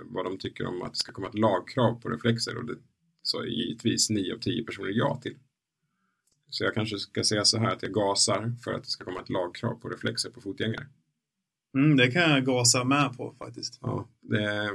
vad 0.03 0.25
de 0.25 0.37
tycker 0.37 0.65
om 0.65 0.81
att 0.81 0.93
det 0.93 0.99
ska 0.99 1.11
komma 1.11 1.27
ett 1.27 1.39
lagkrav 1.39 2.01
på 2.01 2.09
reflexer 2.09 2.57
och 2.57 2.65
det 2.65 2.75
sa 3.23 3.45
givetvis 3.45 4.09
9 4.09 4.33
av 4.33 4.37
10 4.37 4.63
personer 4.63 4.91
ja 4.93 5.19
till. 5.23 5.35
Så 6.49 6.63
jag 6.63 6.73
kanske 6.73 6.97
ska 6.97 7.23
säga 7.23 7.45
så 7.45 7.57
här 7.57 7.71
att 7.71 7.83
jag 7.83 7.93
gasar 7.93 8.53
för 8.63 8.73
att 8.73 8.83
det 8.83 8.89
ska 8.89 9.05
komma 9.05 9.21
ett 9.21 9.29
lagkrav 9.29 9.75
på 9.79 9.89
reflexer 9.89 10.29
på 10.29 10.41
fotgängare. 10.41 10.87
Mm, 11.73 11.97
det 11.97 12.11
kan 12.11 12.21
jag 12.21 12.45
gasa 12.45 12.83
med 12.83 13.17
på 13.17 13.35
faktiskt. 13.37 13.79
Ja, 13.81 14.07
det, 14.21 14.71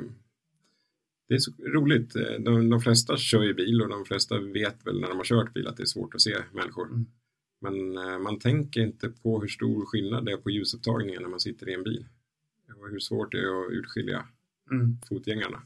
det 1.29 1.35
är 1.35 1.39
så 1.39 1.53
roligt. 1.59 2.13
De, 2.39 2.71
de 2.71 2.81
flesta 2.81 3.17
kör 3.17 3.43
ju 3.43 3.55
bil 3.55 3.83
och 3.83 3.89
de 3.89 4.05
flesta 4.05 4.39
vet 4.39 4.87
väl 4.87 5.01
när 5.01 5.09
de 5.09 5.17
har 5.17 5.25
kört 5.25 5.55
bil 5.55 5.67
att 5.67 5.77
det 5.77 5.83
är 5.83 5.87
svårt 5.87 6.15
att 6.15 6.21
se 6.21 6.37
människor. 6.53 6.87
Mm. 6.87 7.07
Men 7.61 7.99
eh, 7.99 8.19
man 8.19 8.39
tänker 8.39 8.81
inte 8.81 9.09
på 9.09 9.41
hur 9.41 9.49
stor 9.49 9.87
skillnad 9.87 10.25
det 10.25 10.33
är 10.33 10.37
på 10.37 10.51
ljusupptagningen 10.51 11.23
när 11.23 11.29
man 11.29 11.41
sitter 11.41 11.69
i 11.69 11.75
en 11.75 11.83
bil. 11.83 12.07
Och 12.77 12.89
hur 12.89 12.99
svårt 12.99 13.33
det 13.33 13.39
är 13.39 13.67
att 13.67 13.73
urskilja 13.73 14.27
Mm. 14.71 14.99
fotgängarna. 15.09 15.63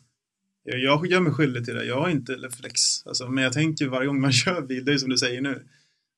Jag, 0.65 0.79
jag 0.81 1.07
gör 1.07 1.21
mig 1.21 1.33
skyldig 1.33 1.65
till 1.65 1.75
det. 1.75 1.85
Jag 1.85 2.01
har 2.01 2.09
inte 2.09 2.33
reflex. 2.33 3.07
Alltså, 3.07 3.29
men 3.29 3.45
jag 3.45 3.53
tänker 3.53 3.89
varje 3.89 4.07
gång 4.07 4.21
man 4.21 4.33
kör 4.43 4.63
bil, 4.63 4.85
det 4.85 4.93
är 4.93 4.99
som 4.99 5.11
du 5.11 5.19
säger 5.19 5.41
nu. 5.41 5.63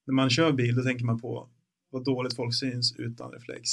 När 0.06 0.14
man 0.14 0.30
kör 0.30 0.52
bil, 0.52 0.74
då 0.74 0.82
tänker 0.82 1.04
man 1.04 1.20
på 1.20 1.48
vad 1.90 2.04
dåligt 2.04 2.36
folk 2.36 2.54
syns 2.54 2.94
utan 2.98 3.32
reflex. 3.32 3.70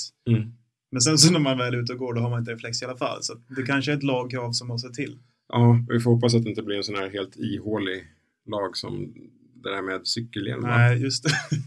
Men 0.91 1.01
sen 1.01 1.17
så 1.17 1.31
när 1.31 1.39
man 1.39 1.57
väl 1.57 1.73
är 1.73 1.77
ute 1.77 1.93
och 1.93 1.99
går, 1.99 2.13
då 2.13 2.21
har 2.21 2.29
man 2.29 2.39
inte 2.39 2.51
reflex 2.51 2.81
i 2.81 2.85
alla 2.85 2.97
fall. 2.97 3.23
Så 3.23 3.33
det 3.55 3.63
kanske 3.63 3.91
är 3.91 3.97
ett 3.97 4.03
lagkrav 4.03 4.51
som 4.51 4.67
måste 4.67 4.89
till. 4.89 5.19
Ja, 5.47 5.85
vi 5.89 5.99
får 5.99 6.11
hoppas 6.11 6.35
att 6.35 6.43
det 6.43 6.49
inte 6.49 6.63
blir 6.63 6.77
en 6.77 6.83
sån 6.83 6.95
här 6.95 7.09
helt 7.09 7.35
ihålig 7.35 8.07
lag 8.45 8.77
som 8.77 9.13
det 9.53 9.69
där 9.69 9.81
med 9.81 10.07
cykelhjälm. 10.07 10.61
va? 10.61 10.77
Nej, 10.77 11.01
just 11.01 11.23
det. 11.23 11.31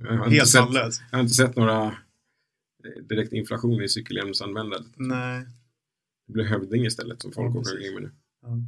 Jag 0.00 0.16
har, 0.16 0.28
Helt 0.30 0.48
sett, 0.48 0.64
jag 0.72 1.18
har 1.18 1.20
inte 1.20 1.34
sett 1.34 1.56
några 1.56 1.86
eh, 1.86 3.02
direkt 3.08 3.32
inflation 3.32 3.82
i 3.82 3.88
cykelhjälmsanvändandet. 3.88 4.92
Nej. 4.96 5.46
Det 6.28 6.32
blir 6.32 6.44
hövding 6.44 6.86
istället 6.86 7.22
som 7.22 7.32
folk 7.32 7.54
Ja, 7.54 7.60
åker 7.60 7.72
omkring 7.72 7.94
med 7.94 8.02
nu. 8.02 8.10
Ja. 8.42 8.58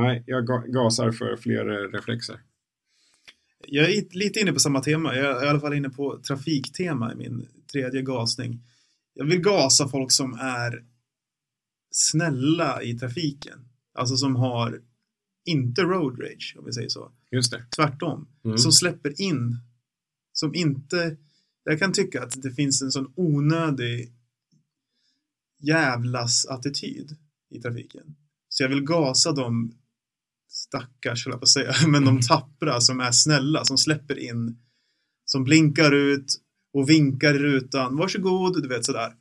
Nej, 0.00 0.24
jag 0.26 0.48
ga- 0.48 0.66
gasar 0.72 1.12
för 1.12 1.36
fler 1.36 1.68
eh, 1.70 1.88
reflexer. 1.92 2.40
Jag 3.66 3.90
är 3.90 4.04
lite 4.18 4.40
inne 4.40 4.52
på 4.52 4.58
samma 4.58 4.80
tema. 4.82 5.16
Jag 5.16 5.42
är 5.42 5.46
i 5.46 5.48
alla 5.48 5.60
fall 5.60 5.74
inne 5.74 5.90
på 5.90 6.18
trafiktema 6.22 7.12
i 7.12 7.16
min 7.16 7.48
tredje 7.72 8.02
gasning. 8.02 8.60
Jag 9.14 9.24
vill 9.24 9.40
gasa 9.40 9.88
folk 9.88 10.12
som 10.12 10.34
är 10.34 10.84
snälla 11.90 12.82
i 12.82 12.98
trafiken. 12.98 13.58
Alltså 13.94 14.16
som 14.16 14.36
har 14.36 14.80
inte 15.44 15.82
road 15.82 16.20
rage, 16.20 16.54
om 16.58 16.64
vi 16.64 16.72
säger 16.72 16.88
så. 16.88 17.12
Just 17.30 17.50
det. 17.52 17.64
Tvärtom. 17.76 18.28
Mm. 18.44 18.58
Som 18.58 18.72
släpper 18.72 19.20
in. 19.20 19.56
Som 20.32 20.54
inte... 20.54 21.16
Jag 21.64 21.78
kan 21.78 21.92
tycka 21.92 22.22
att 22.22 22.42
det 22.42 22.50
finns 22.50 22.82
en 22.82 22.90
sån 22.90 23.12
onödig 23.16 24.12
jävlas 25.66 26.46
attityd 26.46 27.16
i 27.50 27.60
trafiken. 27.60 28.16
Så 28.48 28.62
jag 28.62 28.68
vill 28.68 28.82
gasa 28.82 29.32
de 29.32 29.72
stackars, 30.48 31.24
höll 31.24 31.32
jag 31.32 31.40
på 31.40 31.44
att 31.44 31.48
säga, 31.48 31.72
men 31.88 32.04
de 32.04 32.20
tappra 32.20 32.80
som 32.80 33.00
är 33.00 33.12
snälla, 33.12 33.64
som 33.64 33.78
släpper 33.78 34.18
in, 34.18 34.58
som 35.24 35.44
blinkar 35.44 35.92
ut 35.92 36.40
och 36.72 36.90
vinkar 36.90 37.34
i 37.34 37.38
rutan. 37.38 37.96
Varsågod, 37.96 38.62
du 38.62 38.68
vet 38.68 38.84
sådär. 38.84 39.14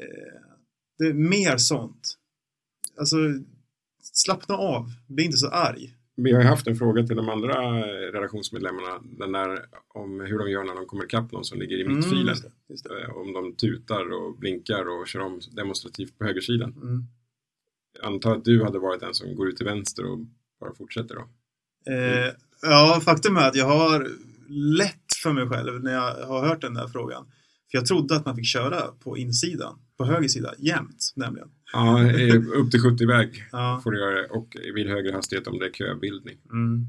Eh, 0.00 0.40
det 0.98 1.04
är 1.06 1.14
mer 1.14 1.56
sånt. 1.56 2.18
Alltså, 2.98 3.16
slappna 4.02 4.54
av, 4.54 4.92
bli 5.06 5.24
inte 5.24 5.36
så 5.36 5.48
arg. 5.48 5.94
Vi 6.16 6.32
har 6.32 6.40
ju 6.42 6.46
haft 6.48 6.66
en 6.66 6.76
fråga 6.76 7.06
till 7.06 7.16
de 7.16 7.28
andra 7.28 7.78
eh, 7.78 8.12
redaktionsmedlemmarna. 8.12 9.02
Den 9.18 9.32
där 9.32 9.66
om 9.88 10.20
hur 10.20 10.38
de 10.38 10.50
gör 10.50 10.64
när 10.64 10.74
de 10.74 10.86
kommer 10.86 11.04
ikapp 11.04 11.32
någon 11.32 11.44
som 11.44 11.58
ligger 11.58 11.76
i 11.78 11.82
Mm, 11.82 11.96
mittfilen. 11.96 12.26
just 12.26 12.42
det, 12.42 12.50
just 12.68 12.84
det. 12.84 13.06
Om 13.06 13.32
de 13.32 13.56
tutar 13.56 14.12
och 14.12 14.38
blinkar 14.38 14.88
och 14.88 15.08
kör 15.08 15.20
om 15.20 15.40
demonstrativt 15.52 16.18
på 16.18 16.24
högersidan. 16.24 16.72
Mm. 16.82 17.04
Antar 18.02 18.36
att 18.36 18.44
du 18.44 18.64
hade 18.64 18.78
varit 18.78 19.00
den 19.00 19.14
som 19.14 19.36
går 19.36 19.48
ut 19.48 19.56
till 19.56 19.66
vänster 19.66 20.04
och 20.10 20.18
bara 20.60 20.74
fortsätter 20.74 21.14
då. 21.14 21.28
Eh, 21.92 22.32
ja, 22.62 23.00
faktum 23.04 23.36
är 23.36 23.48
att 23.48 23.56
jag 23.56 23.66
har 23.66 24.08
lätt 24.78 25.06
för 25.22 25.32
mig 25.32 25.48
själv 25.48 25.82
när 25.84 25.92
jag 25.92 26.26
har 26.26 26.46
hört 26.48 26.60
den 26.60 26.74
där 26.74 26.88
frågan. 26.88 27.24
För 27.70 27.78
jag 27.78 27.86
trodde 27.86 28.16
att 28.16 28.24
man 28.26 28.36
fick 28.36 28.46
köra 28.46 28.80
på 28.82 29.16
insidan, 29.18 29.78
på 29.98 30.04
höger 30.04 30.28
sida, 30.28 30.54
jämt 30.58 31.12
nämligen. 31.16 31.48
Ja, 31.72 32.10
upp 32.54 32.70
till 32.70 32.80
70 32.80 33.06
väg 33.06 33.44
Ja. 33.52 33.80
får 33.84 33.90
du 33.92 33.98
göra 34.00 34.22
det 34.22 34.28
och 34.28 34.56
vid 34.74 34.86
högre 34.88 35.12
hastighet 35.12 35.46
om 35.46 35.58
det 35.58 35.66
är 35.66 35.70
köbildning. 35.72 36.38
Mm. 36.50 36.86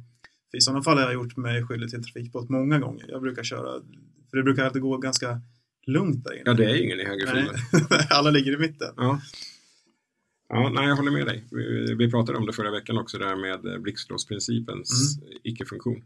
I 0.58 0.62
sådana 0.62 0.84
fall 0.84 0.98
har 0.98 1.04
jag 1.04 1.14
gjort 1.14 1.38
mig 1.38 1.64
skyldig 1.64 1.90
till 1.90 2.04
trafikbrott 2.04 2.50
många 2.50 2.80
gånger. 2.80 3.06
Jag 3.10 3.22
brukar 3.22 3.44
köra, 3.44 3.82
för 4.30 4.38
det 4.38 4.44
brukar 4.44 4.66
alltid 4.66 4.82
gå 4.82 4.98
ganska 4.98 5.42
lugnt 5.88 6.24
där 6.24 6.34
inne. 6.34 6.42
Ja, 6.46 6.54
det 6.54 6.66
är 6.66 6.84
ingen 6.84 7.00
i 7.00 7.06
högerfilen. 7.06 7.56
Alla 8.10 8.30
ligger 8.30 8.54
i 8.54 8.58
mitten. 8.58 8.94
Ja. 8.98 9.22
Ja, 10.50 10.70
nej, 10.76 10.88
jag 10.88 10.96
håller 10.96 11.12
med 11.12 11.26
dig. 11.26 11.44
Vi, 11.52 11.96
vi 11.96 12.12
pratade 12.12 12.38
om 12.38 12.46
det 12.46 12.54
förra 12.54 12.72
veckan 12.72 12.98
också, 12.98 13.18
det 13.18 13.26
här 13.26 13.36
med 13.36 13.82
blixtlåsprincipens 13.82 15.18
Mm. 15.22 15.38
icke-funktion. 15.44 16.04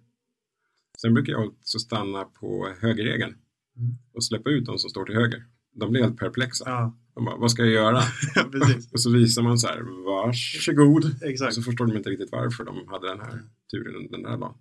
Sen 1.01 1.13
brukar 1.13 1.33
jag 1.33 1.47
också 1.47 1.79
stanna 1.79 2.23
på 2.23 2.73
högerregeln 2.81 3.35
Mm. 3.77 3.91
och 4.13 4.23
släppa 4.23 4.49
ut 4.49 4.65
de 4.65 4.77
som 4.77 4.89
står 4.89 5.05
till 5.05 5.15
höger. 5.15 5.43
De 5.73 5.91
blir 5.91 6.01
helt 6.03 6.17
perplexa. 6.17 6.63
Ja, 6.69 6.97
De 7.15 7.25
bara, 7.25 7.37
vad 7.37 7.51
ska 7.51 7.61
jag 7.63 7.71
göra? 7.71 7.97
och 8.93 9.01
så 9.01 9.11
visar 9.11 9.41
man 9.41 9.57
så 9.59 9.67
här, 9.67 9.81
varsågod. 10.05 11.05
Och 11.05 11.23
Exakt. 11.27 11.53
så 11.53 11.61
förstår 11.61 11.85
de 11.87 11.97
inte 11.97 12.09
riktigt 12.09 12.31
varför 12.31 12.63
de 12.63 12.87
hade 12.87 13.07
den 13.07 13.19
här 13.19 13.41
turen 13.71 14.11
den 14.11 14.23
där 14.23 14.37
dagen. 14.37 14.53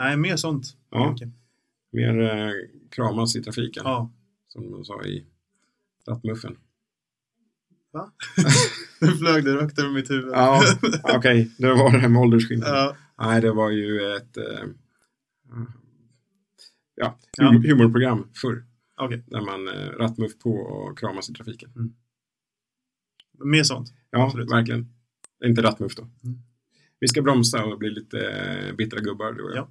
Nej, 0.00 0.16
mer 0.16 0.36
sånt. 0.36 0.66
Ja. 0.90 1.16
Mer 1.92 2.20
eh, 2.20 2.50
kramas 2.90 3.36
i 3.36 3.42
trafiken, 3.42 3.82
Ja. 3.86 4.10
som 4.48 4.70
de 4.70 4.84
sa 4.84 5.02
i 5.02 5.26
rattmuffen. 6.08 6.56
Va? 7.92 8.12
nu 9.00 9.08
flög 9.08 9.46
rakt 9.48 9.78
över 9.78 9.90
mitt 9.90 10.10
huvud. 10.10 10.30
Ja, 10.32 10.62
okej, 11.02 11.50
det 11.58 11.68
var 11.68 11.92
det 11.92 11.98
här 11.98 12.08
med 12.08 12.22
åldersskillnaden. 12.22 12.74
ja. 12.74 12.96
Nej, 13.18 13.40
det 13.40 13.52
var 13.52 13.70
ju 13.70 14.16
ett 14.16 14.36
eh, 14.36 14.44
ja, 16.94 17.18
Ja. 17.36 17.44
hum- 17.52 17.68
humorprogram 17.68 18.28
förr. 18.34 18.64
Okej, 19.00 19.22
Där 19.26 19.40
man 19.40 19.68
eh, 19.68 19.90
rattmuff 19.90 20.38
på 20.38 20.50
och 20.50 20.98
kramas 20.98 21.30
i 21.30 21.32
trafiken. 21.34 21.70
mer 23.44 23.62
sånt. 23.62 23.88
Ja, 24.10 24.24
Absolut. 24.26 24.50
verkligen. 24.52 24.86
Inte 25.44 25.62
rattmuff 25.62 25.94
då. 25.96 26.02
Mm. 26.02 26.38
Vi 27.00 27.08
ska 27.08 27.22
bromsa 27.22 27.64
och 27.64 27.78
bli 27.78 27.90
lite 27.90 28.28
eh, 28.30 28.72
bittra 28.76 29.00
gubbar 29.00 29.32
du 29.32 29.42
och 29.42 29.50
jag. 29.50 29.56
Ja. 29.56 29.70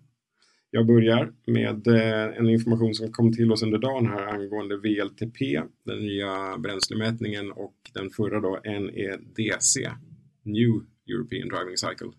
Jag 0.69 0.88
börjar 0.88 1.34
med 1.45 1.88
eh, 1.88 2.38
en 2.38 2.49
information 2.49 2.95
som 2.95 3.11
kom 3.11 3.34
till 3.34 3.51
oss 3.51 3.63
under 3.63 3.78
dagen 3.78 4.07
här 4.07 4.26
angående 4.28 4.78
VLTP, 4.78 5.61
den 5.84 5.99
nya 5.99 6.57
bränslemätningen 6.57 7.51
och 7.51 7.76
den 7.93 8.09
förra 8.09 8.39
då 8.39 8.59
NEDC, 8.63 9.91
New 10.43 10.69
European 11.07 11.47
Driving 11.49 11.78
Cycle, 11.78 12.11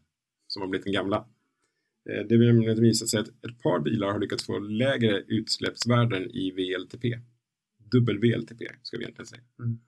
som 0.47 0.63
har 0.63 0.69
blivit 0.69 0.85
den 0.85 0.93
gamla. 0.93 1.27
Eh, 2.09 2.27
Det 2.29 2.37
har 2.37 2.45
nämligen 2.45 2.81
visat 2.81 3.09
sig 3.09 3.21
att 3.21 3.29
ett 3.29 3.63
par 3.63 3.81
bilar 3.81 4.13
har 4.13 4.19
lyckats 4.21 4.47
få 4.47 4.59
lägre 4.59 5.19
utsläppsvärden 5.21 6.31
i 6.31 6.51
VLTP. 6.51 7.19
Dubbel-VLTP 7.93 8.65
ska 8.83 8.97
vi 8.97 9.03
egentligen 9.03 9.27
säga. 9.27 9.43
Mm. 9.59 9.79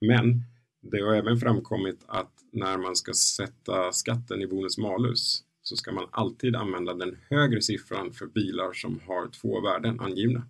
Men 0.00 0.42
det 0.90 1.00
har 1.00 1.14
även 1.14 1.36
framkommit 1.36 2.04
att 2.06 2.32
när 2.52 2.78
man 2.78 2.96
ska 2.96 3.12
sätta 3.12 3.92
skatten 3.92 4.42
i 4.42 4.46
bonus 4.46 4.78
malus 4.78 5.42
så 5.62 5.76
ska 5.76 5.92
man 5.92 6.08
alltid 6.10 6.56
använda 6.56 6.94
den 6.94 7.16
högre 7.30 7.60
siffran 7.62 8.12
för 8.12 8.26
bilar 8.26 8.72
som 8.72 9.00
har 9.06 9.28
två 9.28 9.60
värden 9.60 10.00
angivna. 10.00 10.48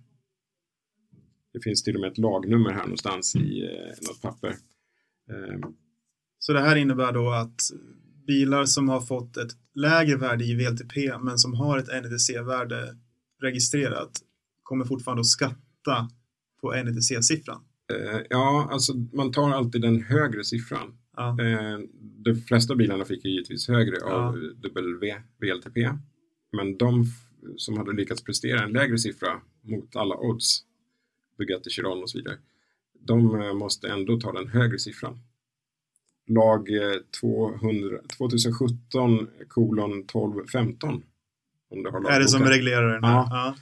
Det 1.53 1.61
finns 1.61 1.83
till 1.83 1.95
och 1.95 2.01
med 2.01 2.13
ett 2.13 2.19
lagnummer 2.19 2.71
här 2.71 2.83
någonstans 2.83 3.37
i 3.37 3.65
eh, 3.65 4.09
något 4.09 4.23
papper. 4.23 4.55
Så 6.39 6.53
det 6.53 6.61
här 6.61 6.77
innebär 6.77 7.13
då 7.13 7.31
att 7.31 7.61
bilar 8.27 8.65
som 8.65 8.89
har 8.89 9.01
fått 9.01 9.37
ett 9.37 9.53
lägre 9.75 10.17
värde 10.17 10.45
i 10.45 10.55
VLTP 10.55 11.19
men 11.21 11.39
som 11.39 11.55
har 11.55 11.79
ett 11.79 11.89
NEDC-värde 11.89 12.97
registrerat 13.43 14.11
kommer 14.63 14.85
fortfarande 14.85 15.21
att 15.21 15.27
skatta 15.27 16.09
på 16.61 16.73
NEDC-siffran. 16.73 17.61
eh, 17.93 18.21
ja, 18.31 18.69
alltså 18.73 18.95
man 18.95 19.33
tar 19.33 19.51
alltid 19.51 19.81
den 19.83 20.03
högre 20.03 20.45
siffran. 20.45 20.99
Ja. 21.17 21.37
Eh, 21.41 21.79
de 22.25 22.35
flesta 22.37 22.75
bilarna 22.75 23.05
fick 23.05 23.25
ju 23.25 23.31
givetvis 23.31 23.69
högre 23.69 24.05
av 24.05 24.39
Ja. 24.39 24.71
W 24.73 25.15
VLTP. 25.41 25.91
Men 26.53 26.77
de 26.79 27.05
som 27.57 27.77
hade 27.79 27.93
lyckats 27.93 28.25
prestera 28.25 28.63
en 28.65 28.73
lägre 28.73 28.99
siffra 28.99 29.41
mot 29.63 29.97
alla 29.97 30.17
odds, 30.17 30.63
Bugatti 31.39 31.71
Chiron 31.71 32.03
och 32.03 32.11
så 32.11 32.19
vidare, 32.19 32.37
de 33.01 33.41
eh, 33.41 33.55
måste 33.55 33.89
ändå 33.89 34.21
ta 34.21 34.33
den 34.33 34.49
högre 34.49 34.79
siffran. 34.79 35.19
Lag 36.27 36.71
eh, 36.71 37.01
200, 37.21 37.99
2017 38.19 39.29
kolon 39.49 40.01
1215. 40.01 41.03
Om 41.71 41.83
du 41.83 41.91
har 41.91 42.11
Är 42.11 42.21
det 42.21 42.29
som 42.29 42.43
reglerar 42.43 42.93
den? 42.93 43.03
Ja. 43.03 43.29
Ja. 43.31 43.57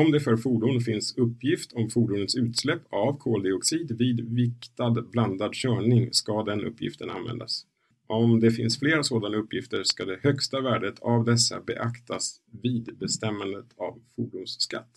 Om 0.00 0.12
det 0.12 0.20
för 0.20 0.36
fordon 0.36 0.80
finns 0.80 1.16
uppgift 1.16 1.72
om 1.72 1.90
fordonets 1.90 2.34
utsläpp 2.34 2.82
av 2.90 3.18
koldioxid 3.18 3.96
vid 3.98 4.34
viktad 4.34 4.90
blandad 4.90 5.54
körning 5.54 6.08
ska 6.12 6.42
den 6.42 6.64
uppgiften 6.64 7.10
användas. 7.10 7.64
Om 8.06 8.40
det 8.40 8.50
finns 8.50 8.78
flera 8.78 9.02
sådana 9.02 9.36
uppgifter 9.36 9.82
ska 9.84 10.04
det 10.04 10.18
högsta 10.22 10.60
värdet 10.60 10.98
av 11.00 11.24
dessa 11.24 11.60
beaktas 11.60 12.40
vid 12.62 12.98
bestämmandet 12.98 13.66
av 13.76 13.98
fordonsskatt. 14.16 14.90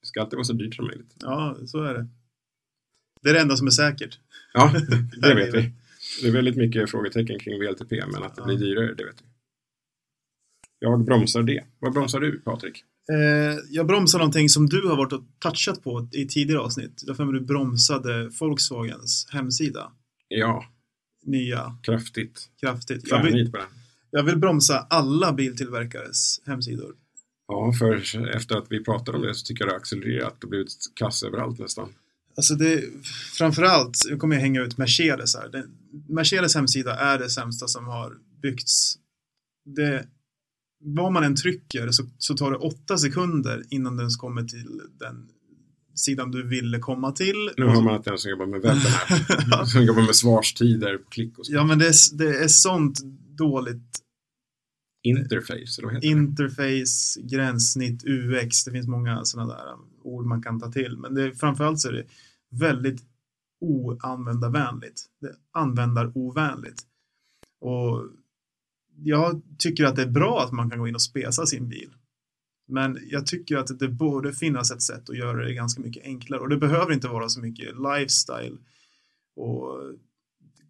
Det 0.00 0.06
ska 0.06 0.20
alltid 0.20 0.36
vara 0.36 0.44
så 0.44 0.52
dyrt 0.52 0.74
som 0.74 0.86
möjligt. 0.86 1.14
ja, 1.20 1.56
så 1.66 1.82
är 1.82 1.94
det. 1.94 2.08
Det 3.22 3.28
är 3.28 3.34
det 3.34 3.40
enda 3.40 3.56
som 3.56 3.66
är 3.66 3.70
säkert. 3.70 4.18
Ja, 4.52 4.72
det 5.22 5.34
vet 5.34 5.54
vi. 5.54 5.72
Det 6.20 6.28
är 6.28 6.32
väldigt 6.32 6.56
mycket 6.56 6.90
frågetecken 6.90 7.38
kring 7.38 7.60
VLTP, 7.60 8.06
men 8.06 8.22
att 8.22 8.36
det 8.36 8.42
blir 8.42 8.56
dyrare, 8.56 8.94
det 8.94 9.04
vet 9.04 9.22
vi. 9.22 9.26
Jag 10.78 11.04
bromsar 11.04 11.42
det. 11.42 11.64
Vad 11.78 11.92
bromsar 11.92 12.20
du, 12.20 12.40
Patrik? 12.40 12.84
Eh, 13.12 13.58
jag 13.70 13.86
bromsar 13.86 14.18
någonting 14.18 14.48
som 14.48 14.66
du 14.66 14.88
har 14.88 14.96
varit 14.96 15.12
och 15.12 15.22
touchat 15.38 15.82
på 15.82 16.08
i 16.12 16.26
tidigare 16.26 16.60
avsnitt. 16.60 17.02
Jag 17.06 17.12
har 17.12 17.16
för 17.16 17.24
mig 17.24 17.40
du 17.40 17.46
bromsade 17.46 18.30
Volkswagens 18.40 19.28
hemsida. 19.32 19.92
Ja, 20.28 20.64
Nya, 21.26 21.78
kraftigt. 21.82 22.48
kraftigt. 22.60 23.08
Jag 23.08 23.22
vill, 23.22 23.52
på 23.52 23.58
den. 23.58 23.66
jag 24.10 24.22
vill 24.22 24.36
bromsa 24.36 24.86
alla 24.90 25.32
biltillverkares 25.32 26.40
hemsidor. 26.46 26.94
Ja, 27.48 27.72
för 27.78 28.18
efter 28.36 28.56
att 28.56 28.66
vi 28.70 28.84
pratade 28.84 29.18
om 29.18 29.24
det 29.24 29.34
så 29.34 29.44
tycker 29.46 29.64
jag 29.64 29.68
det 29.68 29.74
har 29.74 29.80
accelererat 29.80 30.44
och 30.44 30.50
blivit 30.50 30.72
kass 30.94 31.22
överallt 31.22 31.58
nästan. 31.58 31.88
Alltså 32.36 32.54
det, 32.54 32.84
framförallt, 33.38 33.98
nu 34.10 34.16
kommer 34.16 34.34
jag 34.36 34.42
hänga 34.42 34.60
ut 34.62 34.78
Mercedes 34.78 35.36
här. 35.36 35.48
Det, 35.48 35.64
Mercedes 36.08 36.54
hemsida 36.54 36.96
är 36.96 37.18
det 37.18 37.30
sämsta 37.30 37.68
som 37.68 37.84
har 37.86 38.12
byggts. 38.42 38.94
Det, 39.76 40.06
vad 40.84 41.12
man 41.12 41.24
än 41.24 41.36
trycker 41.36 41.90
så, 41.90 42.04
så 42.18 42.36
tar 42.36 42.50
det 42.50 42.56
åtta 42.56 42.98
sekunder 42.98 43.62
innan 43.70 43.96
den 43.96 44.10
kommer 44.10 44.42
till 44.42 44.80
den 44.98 45.28
sidan 45.94 46.30
du 46.30 46.48
ville 46.48 46.78
komma 46.78 47.12
till. 47.12 47.50
Nu 47.56 47.74
så- 47.74 47.80
man 47.80 47.94
att 47.94 48.04
den 48.04 48.18
som 48.18 48.30
jobbar 48.30 48.46
med 48.46 48.60
webben 48.60 48.76
här, 48.78 49.64
som 49.64 49.84
jobbar 49.84 50.02
med 50.02 50.16
svarstider 50.16 50.98
på 50.98 51.10
klick 51.10 51.38
och 51.38 51.46
så. 51.46 51.52
Ja, 51.52 51.64
men 51.64 51.78
det 51.78 51.86
är, 51.86 52.16
det 52.18 52.44
är 52.44 52.48
sånt 52.48 53.00
dåligt 53.38 53.98
Interface, 55.08 55.78
eller 55.78 55.84
vad 55.86 55.94
heter 55.94 56.08
det? 56.08 56.12
interface, 56.12 57.20
gränssnitt, 57.22 58.04
UX. 58.04 58.64
Det 58.64 58.70
finns 58.70 58.88
många 58.88 59.24
sådana 59.24 59.54
där 59.54 59.76
ord 60.02 60.26
man 60.26 60.42
kan 60.42 60.60
ta 60.60 60.72
till. 60.72 60.96
Men 60.98 61.14
det, 61.14 61.34
framförallt 61.34 61.80
så 61.80 61.88
är 61.88 61.92
det 61.92 62.06
väldigt 62.50 63.04
oanvändarvänligt. 63.60 65.02
Det 65.20 65.26
är 65.26 65.36
användarovänligt. 65.52 66.82
Och 67.60 68.10
jag 68.96 69.42
tycker 69.58 69.84
att 69.84 69.96
det 69.96 70.02
är 70.02 70.10
bra 70.10 70.42
att 70.44 70.52
man 70.52 70.70
kan 70.70 70.78
gå 70.78 70.88
in 70.88 70.94
och 70.94 71.02
spesa 71.02 71.46
sin 71.46 71.68
bil. 71.68 71.90
Men 72.68 72.98
jag 73.02 73.26
tycker 73.26 73.56
att 73.56 73.78
det 73.78 73.88
borde 73.88 74.32
finnas 74.32 74.70
ett 74.70 74.82
sätt 74.82 75.10
att 75.10 75.16
göra 75.16 75.44
det 75.44 75.54
ganska 75.54 75.82
mycket 75.82 76.04
enklare. 76.04 76.40
Och 76.40 76.48
det 76.48 76.56
behöver 76.56 76.92
inte 76.92 77.08
vara 77.08 77.28
så 77.28 77.40
mycket 77.40 77.68
lifestyle 77.76 78.58
och 79.36 79.94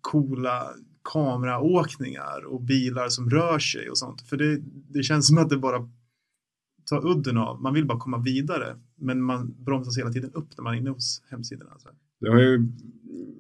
coola 0.00 0.74
kameraåkningar 1.12 2.44
och 2.46 2.60
bilar 2.62 3.08
som 3.08 3.30
rör 3.30 3.58
sig 3.58 3.90
och 3.90 3.98
sånt. 3.98 4.22
För 4.28 4.36
det, 4.36 4.58
det 4.88 5.02
känns 5.02 5.26
som 5.26 5.38
att 5.38 5.50
det 5.50 5.56
bara 5.58 5.88
tar 6.90 7.06
udden 7.10 7.36
av. 7.36 7.62
Man 7.62 7.74
vill 7.74 7.86
bara 7.86 7.98
komma 7.98 8.18
vidare. 8.18 8.76
Men 8.98 9.22
man 9.22 9.54
bromsas 9.64 9.98
hela 9.98 10.10
tiden 10.10 10.30
upp 10.34 10.48
när 10.56 10.62
man 10.64 10.74
är 10.74 10.78
inne 10.78 10.90
hos 10.90 11.22
hemsidorna. 11.30 11.78
Så. 11.78 11.88
Det 12.20 12.30
har 12.30 12.40
ju 12.40 12.58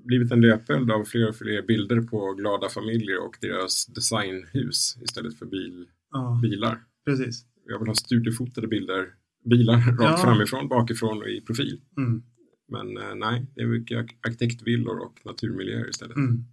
blivit 0.04 0.32
en 0.32 0.40
löpeld 0.40 0.90
av 0.90 1.04
fler 1.04 1.28
och 1.28 1.36
fler 1.36 1.62
bilder 1.62 2.00
på 2.00 2.32
glada 2.32 2.68
familjer 2.68 3.24
och 3.26 3.36
deras 3.40 3.86
designhus 3.86 4.96
istället 5.02 5.38
för 5.38 5.46
bil, 5.46 5.86
Ja, 6.12 6.38
bilar. 6.42 6.84
precis. 7.04 7.44
Jag 7.66 7.78
vill 7.78 7.88
ha 7.88 7.94
studiefotade 7.94 8.66
bilder, 8.68 9.06
bilar 9.44 9.76
rakt 9.90 10.00
Ja. 10.00 10.16
framifrån, 10.16 10.68
bakifrån 10.68 11.18
och 11.22 11.28
i 11.28 11.40
profil. 11.40 11.80
Mm, 11.96 12.22
Men 12.68 12.96
eh, 12.96 13.14
nej, 13.14 13.46
det 13.54 13.60
är 13.62 13.66
mycket 13.66 13.98
ark- 13.98 14.16
arkitektvillor 14.26 14.98
och 14.98 15.20
naturmiljöer 15.24 15.88
istället. 15.90 16.16
mm. 16.16 16.44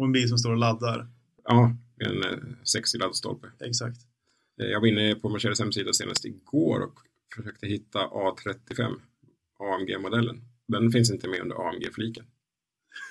Och 0.00 0.06
en 0.06 0.12
bil 0.12 0.28
som 0.28 0.38
står 0.38 0.50
och 0.50 0.56
laddar. 0.56 1.08
Ja, 1.44 1.76
en 1.96 2.22
eh, 2.24 2.38
sexig 2.64 2.98
laddstolpe. 3.00 3.46
Exakt. 3.60 3.98
Eh, 4.60 4.66
Jag 4.66 4.80
var 4.80 4.86
inne 4.86 5.14
på 5.14 5.28
Mercedes 5.28 5.60
hemsida 5.60 5.92
senast 5.92 6.24
igår 6.24 6.80
och 6.80 6.98
försökte 7.36 7.66
hitta 7.66 7.98
A35 7.98 8.94
AMG-modellen. 9.58 10.40
Den 10.68 10.92
finns 10.92 11.10
inte 11.10 11.28
med 11.28 11.40
under 11.40 11.68
AMG-fliken. 11.68 12.24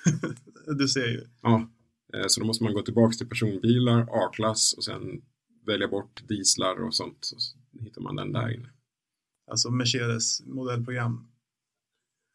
Du 0.78 0.88
ser 0.88 1.06
ju. 1.06 1.26
Ja, 1.42 1.70
eh, 2.14 2.24
så 2.26 2.40
då 2.40 2.46
måste 2.46 2.64
man 2.64 2.74
gå 2.74 2.82
tillbaka 2.82 3.12
till 3.12 3.28
personbilar, 3.28 4.00
A-klass 4.10 4.72
och 4.76 4.84
sen 4.84 5.22
välja 5.66 5.88
bort 5.88 6.28
dieslar 6.28 6.82
och 6.86 6.94
sånt. 6.94 7.18
Så 7.20 7.36
hittar 7.80 8.00
man 8.02 8.16
den 8.16 8.32
där 8.32 8.54
inne. 8.54 8.68
Alltså 9.50 9.70
Mercedes 9.70 10.40
modellprogram. 10.46 11.30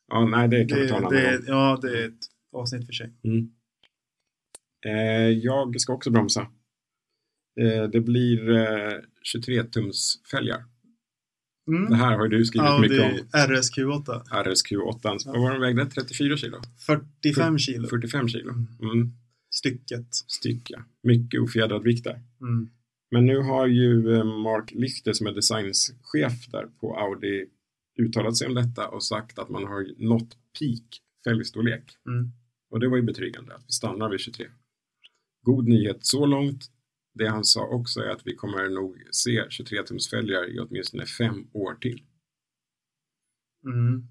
Ja, 0.07 0.25
nej, 0.25 0.47
det 0.47 0.65
kan 0.65 0.77
vi 0.77 0.83
Det, 0.83 0.89
ta 0.89 0.97
en 0.97 1.03
annan 1.05 1.13
det, 1.13 1.37
gång. 1.37 1.45
ja, 1.47 1.79
det 1.81 1.99
är 2.03 2.07
ett 2.07 2.25
avsnitt 2.51 2.85
för 2.85 2.93
sig. 2.93 3.13
Mm. 3.23 3.51
Eh, 4.85 5.29
jag 5.29 5.81
ska 5.81 5.93
också 5.93 6.11
bromsa. 6.11 6.41
Eh, 7.59 7.83
det 7.83 8.01
blir 8.01 8.49
eh, 8.49 8.99
23-tums 9.35 10.27
fälgar. 10.31 10.65
Mm. 11.67 11.89
Det 11.89 11.95
här 11.95 12.17
har 12.17 12.27
du 12.27 12.45
skrivit 12.45 12.79
mycket 12.79 13.05
Audi 13.05 13.21
om. 13.21 13.27
RSQ8. 13.51 14.23
RSQ8. 14.23 15.19
Vad 15.25 15.41
var 15.41 15.51
den 15.51 15.61
vägde? 15.61 15.85
34 15.85 16.37
kilo? 16.37 16.57
45 16.87 17.57
kilo 17.57 17.87
45 17.87 18.27
kilo. 18.27 18.51
Mm. 18.51 19.13
stycket. 19.49 20.15
Styck, 20.15 20.71
ja. 20.71 20.79
Mycket 21.03 21.41
ofjädrad 21.41 21.83
vikt 21.83 22.03
där. 22.03 22.21
Mm. 22.41 22.69
Men 23.11 23.25
nu 23.25 23.37
har 23.37 23.67
ju 23.67 24.15
eh, 24.15 24.23
Mark 24.23 24.71
Lichter 24.71 25.13
som 25.13 25.27
är 25.27 25.31
designchef 25.31 26.47
där 26.51 26.67
på 26.79 26.97
Audi 26.97 27.45
uttalat 27.99 28.37
sig 28.37 28.47
om 28.47 28.53
detta 28.53 28.87
och 28.87 29.03
sagt 29.03 29.39
att 29.39 29.49
man 29.49 29.63
har 29.63 30.07
nått 30.07 30.37
peak 30.59 31.01
fälgstorlek. 31.23 31.97
Mm. 32.07 32.31
Och 32.71 32.79
det 32.79 32.87
var 32.87 32.97
ju 32.97 33.03
betryggande 33.03 33.55
att 33.55 33.63
vi 33.67 33.71
stannar 33.71 34.09
vid 34.09 34.19
23. 34.19 34.45
God 35.45 35.67
nyhet 35.67 36.05
så 36.05 36.25
långt. 36.25 36.71
Det 37.13 37.27
han 37.27 37.43
sa 37.43 37.67
också 37.67 37.99
är 37.99 38.09
att 38.09 38.21
vi 38.27 38.35
kommer 38.35 38.69
nog 38.69 39.03
se 39.11 39.41
23-tums 39.43 40.09
fälgar 40.09 40.49
i 40.55 40.59
åtminstone 40.59 41.05
fem 41.05 41.47
år 41.53 41.75
till. 41.75 42.03
Mm. 43.65 44.03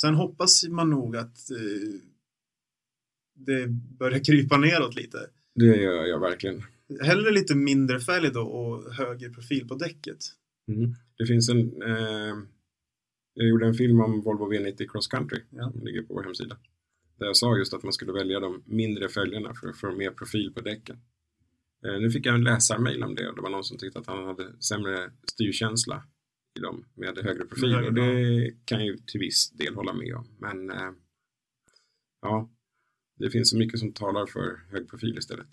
Sen 0.00 0.14
hoppas 0.14 0.68
man 0.68 0.90
nog 0.90 1.16
att 1.16 1.50
eh, 1.50 2.00
det 3.34 3.66
börjar 3.98 4.24
krypa 4.24 4.56
neråt 4.56 4.96
lite. 4.96 5.18
Det 5.54 5.76
gör 5.76 6.06
jag 6.06 6.20
verkligen. 6.20 6.62
Hellre 7.02 7.30
lite 7.30 7.54
mindre 7.54 8.00
fälg 8.00 8.30
då 8.32 8.40
och 8.40 8.94
högre 8.94 9.30
profil 9.30 9.68
på 9.68 9.74
däcket. 9.74 10.18
Mm. 10.68 10.94
Det 11.18 11.26
finns 11.26 11.48
en... 11.48 11.82
Eh, 11.82 12.34
jag 13.34 13.48
gjorde 13.48 13.66
en 13.66 13.74
film 13.74 14.00
om 14.00 14.20
Volvo 14.20 14.52
V90 14.52 14.88
Cross 14.88 15.06
Country 15.08 15.40
Ja. 15.50 15.72
som 15.72 15.84
ligger 15.84 16.02
på 16.02 16.14
vår 16.14 16.22
hemsida. 16.24 16.56
Där 17.18 17.26
jag 17.26 17.36
sa 17.36 17.56
just 17.56 17.74
att 17.74 17.82
man 17.82 17.92
skulle 17.92 18.12
välja 18.12 18.40
de 18.40 18.62
mindre 18.66 19.08
fälgarna 19.08 19.54
för 19.54 19.68
att 19.68 19.76
få 19.76 19.92
mer 19.92 20.10
profil 20.10 20.52
på 20.54 20.60
däcken. 20.60 20.96
Eh, 21.86 22.00
nu 22.00 22.10
fick 22.10 22.26
jag 22.26 22.34
en 22.34 22.44
läsarmail 22.44 23.02
om 23.02 23.14
det 23.14 23.28
och 23.28 23.36
det 23.36 23.42
var 23.42 23.50
någon 23.50 23.64
som 23.64 23.78
tyckte 23.78 23.98
att 23.98 24.06
han 24.06 24.24
hade 24.24 24.62
sämre 24.62 25.12
styrkänsla 25.32 26.04
i 26.58 26.60
dem 26.60 26.84
med 26.94 27.18
högre 27.18 27.44
profil 27.44 27.74
och 27.74 27.94
det 27.94 28.50
kan 28.64 28.78
jag 28.78 28.86
ju 28.86 28.96
till 28.96 29.20
viss 29.20 29.50
del 29.50 29.74
hålla 29.74 29.92
med 29.92 30.14
om. 30.14 30.26
Men 30.38 30.70
eh, 30.70 30.92
ja, 32.22 32.50
det 33.18 33.30
finns 33.30 33.50
så 33.50 33.56
mycket 33.56 33.80
som 33.80 33.92
talar 33.92 34.26
för 34.26 34.60
hög 34.70 34.88
profil 34.88 35.18
istället. 35.18 35.48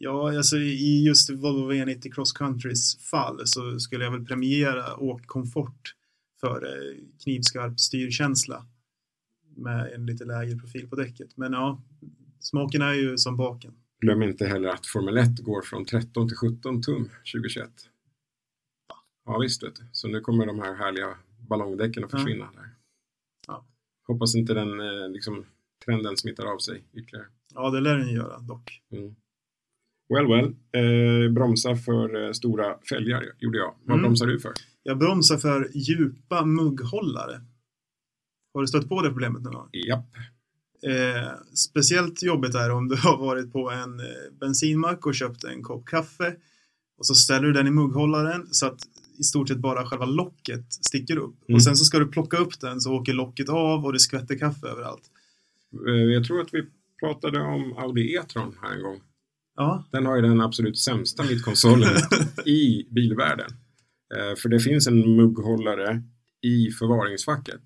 Ja, 0.00 0.36
alltså 0.36 0.56
i 0.56 1.06
just 1.06 1.30
Volvo 1.30 1.72
V90 1.72 2.14
Cross 2.14 2.32
Countrys 2.32 3.10
fall 3.10 3.46
så 3.46 3.78
skulle 3.78 4.04
jag 4.04 4.12
väl 4.12 4.26
premiera 4.26 4.96
åkkomfort 4.96 5.94
för 6.40 6.64
eh, 6.64 6.96
knivskarp 7.22 7.80
styrkänsla 7.80 8.66
med 9.58 9.92
en 9.94 10.06
lite 10.06 10.24
lägre 10.24 10.56
profil 10.56 10.88
på 10.88 10.96
däcket. 10.96 11.36
Men 11.36 11.52
ja, 11.52 11.82
smaken 12.40 12.82
är 12.82 12.92
ju 12.94 13.18
som 13.18 13.36
baken. 13.36 13.74
Glöm 14.00 14.22
inte 14.22 14.46
heller 14.46 14.68
att 14.68 14.86
Formel 14.86 15.16
1 15.16 15.38
går 15.38 15.62
från 15.62 15.84
13 15.84 16.28
till 16.28 16.36
17 16.36 16.82
tum 16.82 17.10
2021. 17.34 17.70
Ja 19.26 19.38
visst 19.38 19.62
vet 19.62 19.76
du. 19.76 19.82
Så 19.92 20.08
nu 20.08 20.20
kommer 20.20 20.46
de 20.46 20.58
här 20.58 20.74
härliga 20.74 21.14
ballongdäcken 21.48 22.04
att 22.04 22.12
Ja. 22.12 22.18
försvinna 22.18 22.44
där. 22.54 22.68
Ja. 23.46 23.66
Hoppas 24.06 24.34
inte 24.34 24.54
den 24.54 24.80
eh, 24.80 25.08
liksom, 25.10 25.44
trenden 25.84 26.16
smittar 26.16 26.46
av 26.46 26.58
sig 26.58 26.84
ytterligare. 26.92 27.26
Ja, 27.54 27.70
det 27.70 27.80
lär 27.80 27.96
den 27.98 28.12
göra 28.14 28.38
dock. 28.38 28.82
Mm. 28.92 29.14
Well 30.14 30.26
well, 30.26 30.54
eh, 30.72 31.32
bromsa 31.32 31.76
för 31.76 32.24
eh, 32.26 32.32
stora 32.32 32.78
fälgar 32.90 33.24
gjorde 33.38 33.58
jag. 33.58 33.74
Vad 33.84 33.90
Mm. 33.94 34.02
bromsar 34.02 34.26
du 34.26 34.40
för? 34.40 34.52
Jag 34.82 34.98
bromsar 34.98 35.36
för 35.36 35.70
djupa 35.74 36.44
mugghållare. 36.44 37.40
Har 38.58 38.62
du 38.62 38.68
stött 38.68 38.88
på 38.88 39.02
det 39.02 39.08
problemet 39.08 39.42
någon 39.42 39.54
gång? 39.54 39.68
Japp. 39.72 40.06
Eh, 40.82 41.30
speciellt 41.54 42.22
jobbigt 42.22 42.54
är 42.54 42.70
om 42.70 42.88
du 42.88 42.96
har 42.96 43.16
varit 43.16 43.52
på 43.52 43.70
en 43.70 44.00
eh, 44.00 44.06
bensinmack 44.40 45.06
och 45.06 45.14
köpt 45.14 45.44
en 45.44 45.62
kopp 45.62 45.86
kaffe 45.86 46.36
och 46.98 47.06
så 47.06 47.14
ställer 47.14 47.46
du 47.46 47.52
den 47.52 47.66
i 47.66 47.70
mugghållaren 47.70 48.46
så 48.50 48.66
att 48.66 48.80
i 49.18 49.22
stort 49.22 49.48
sett 49.48 49.58
bara 49.58 49.86
själva 49.86 50.04
locket 50.04 50.72
sticker 50.72 51.16
upp. 51.16 51.48
Mm. 51.48 51.56
Och 51.56 51.62
sen 51.62 51.76
så 51.76 51.84
ska 51.84 51.98
du 51.98 52.08
plocka 52.08 52.36
upp 52.36 52.60
den 52.60 52.80
så 52.80 52.94
åker 52.94 53.12
locket 53.12 53.48
av 53.48 53.84
och 53.84 53.92
det 53.92 53.98
skvätter 53.98 54.38
kaffe 54.38 54.66
överallt. 54.66 55.02
Eh, 55.88 55.94
jag 55.94 56.24
tror 56.24 56.40
att 56.40 56.54
vi 56.54 56.62
pratade 57.00 57.40
om 57.40 57.78
Audi 57.78 58.14
E-tron 58.14 58.54
här 58.62 58.74
en 58.74 58.82
gång. 58.82 59.00
Ja, 59.56 59.84
Den 59.90 60.06
har 60.06 60.16
ju 60.16 60.22
den 60.22 60.40
absolut 60.40 60.78
sämsta 60.78 61.22
mittkonsolen 61.22 61.96
i 62.46 62.86
bilvärlden. 62.90 63.50
Eh, 64.16 64.36
för 64.36 64.48
det 64.48 64.60
finns 64.60 64.86
en 64.86 65.16
mugghållare 65.16 66.02
i 66.42 66.70
förvaringsfacket. 66.70 67.60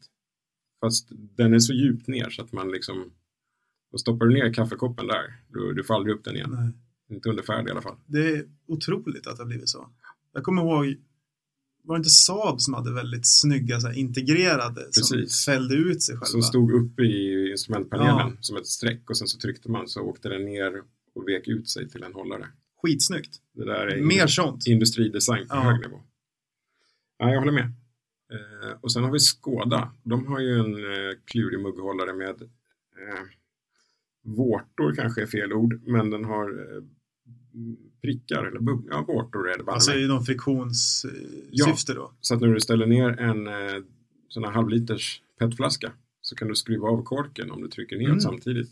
Fast 0.82 1.08
den 1.10 1.54
är 1.54 1.58
så 1.58 1.72
djupt 1.72 2.06
ner 2.08 2.30
så 2.30 2.42
att 2.42 2.52
man 2.52 2.70
liksom... 2.70 3.12
Då 3.92 3.98
stoppar 3.98 4.26
du 4.26 4.34
ner 4.34 4.52
kaffekoppen 4.54 5.06
där. 5.06 5.40
Du, 5.48 5.72
du 5.74 5.84
får 5.84 5.94
aldrig 5.94 6.14
upp 6.16 6.24
den 6.24 6.36
igen. 6.36 6.50
nej. 6.58 6.72
Inte 7.16 7.28
under 7.28 7.42
färd 7.42 7.68
i 7.68 7.70
alla 7.70 7.82
fall. 7.82 7.96
det 8.06 8.28
är 8.30 8.44
otroligt 8.66 9.26
att 9.26 9.36
det 9.36 9.42
har 9.42 9.48
blivit 9.48 9.68
så. 9.68 9.88
Jag 10.32 10.42
kommer 10.42 10.62
ihåg, 10.62 10.96
var 11.84 11.94
det 11.96 11.98
inte 11.98 12.10
Saab 12.10 12.60
som 12.60 12.74
hade 12.74 12.92
väldigt 12.94 13.26
snygga 13.26 13.80
så 13.80 13.86
här, 13.88 13.94
integrerade 13.94 14.80
Precis. 14.82 15.08
som 15.44 15.52
fällde 15.52 15.74
ut 15.74 16.02
sig 16.02 16.14
själva? 16.14 16.26
Som 16.26 16.42
stod 16.42 16.72
uppe 16.72 17.02
i 17.02 17.50
instrumentpanelen 17.50 18.16
Ja. 18.18 18.32
som 18.40 18.56
ett 18.56 18.66
streck 18.66 19.10
och 19.10 19.16
sen 19.18 19.28
så 19.28 19.38
tryckte 19.38 19.70
man 19.70 19.88
så 19.88 20.00
åkte 20.00 20.28
den 20.28 20.44
ner 20.44 20.72
och 21.14 21.28
vek 21.28 21.48
ut 21.48 21.68
sig 21.68 21.88
till 21.88 22.02
en 22.02 22.12
hållare. 22.14 22.46
Skitsnyggt. 22.82 23.36
Det 23.54 23.64
där 23.64 23.86
är 23.86 24.02
Mer 24.02 24.26
sånt. 24.26 24.66
industridesign 24.66 25.48
på 25.48 25.54
Ja. 25.54 25.60
hög 25.60 25.80
nivå. 25.80 26.00
Ja, 27.18 27.30
jag 27.30 27.38
håller 27.38 27.52
med. 27.52 27.72
Eh, 28.32 28.72
och 28.80 28.92
sen 28.92 29.04
har 29.04 29.10
vi 29.12 29.20
Skoda. 29.20 29.92
De 30.02 30.26
har 30.26 30.40
ju 30.40 30.58
en 30.58 30.74
eh, 30.74 31.16
klurig 31.24 31.60
mugghållare 31.60 32.12
med 32.14 32.42
eh, 32.42 33.22
vårtor 34.24 34.94
kanske 34.94 35.22
är 35.22 35.26
fel 35.26 35.52
ord, 35.52 35.80
men 35.86 36.10
den 36.10 36.24
har 36.24 36.50
eh, 36.50 36.82
prickar 38.02 38.44
eller 38.44 38.60
ja, 38.90 39.04
vårtor 39.08 39.48
är 39.50 39.58
det 39.58 39.64
bara. 39.64 39.74
Alltså 39.74 39.92
i 39.94 40.08
någon 40.08 40.24
friktionssyfte 40.24 41.92
Ja. 41.92 41.94
då. 41.94 42.12
Så 42.20 42.34
att 42.34 42.40
när 42.40 42.48
du 42.48 42.60
ställer 42.60 42.86
ner 42.86 43.08
en 43.20 43.46
eh, 43.46 43.82
sån 44.28 44.44
här 44.44 44.50
halvliters 44.50 45.22
petflaska 45.38 45.92
så 46.20 46.36
kan 46.36 46.48
du 46.48 46.54
skruva 46.54 46.88
av 46.88 47.02
korken 47.02 47.50
om 47.50 47.62
du 47.62 47.68
trycker 47.68 47.96
ner 47.96 48.06
Mm. 48.06 48.20
samtidigt. 48.20 48.70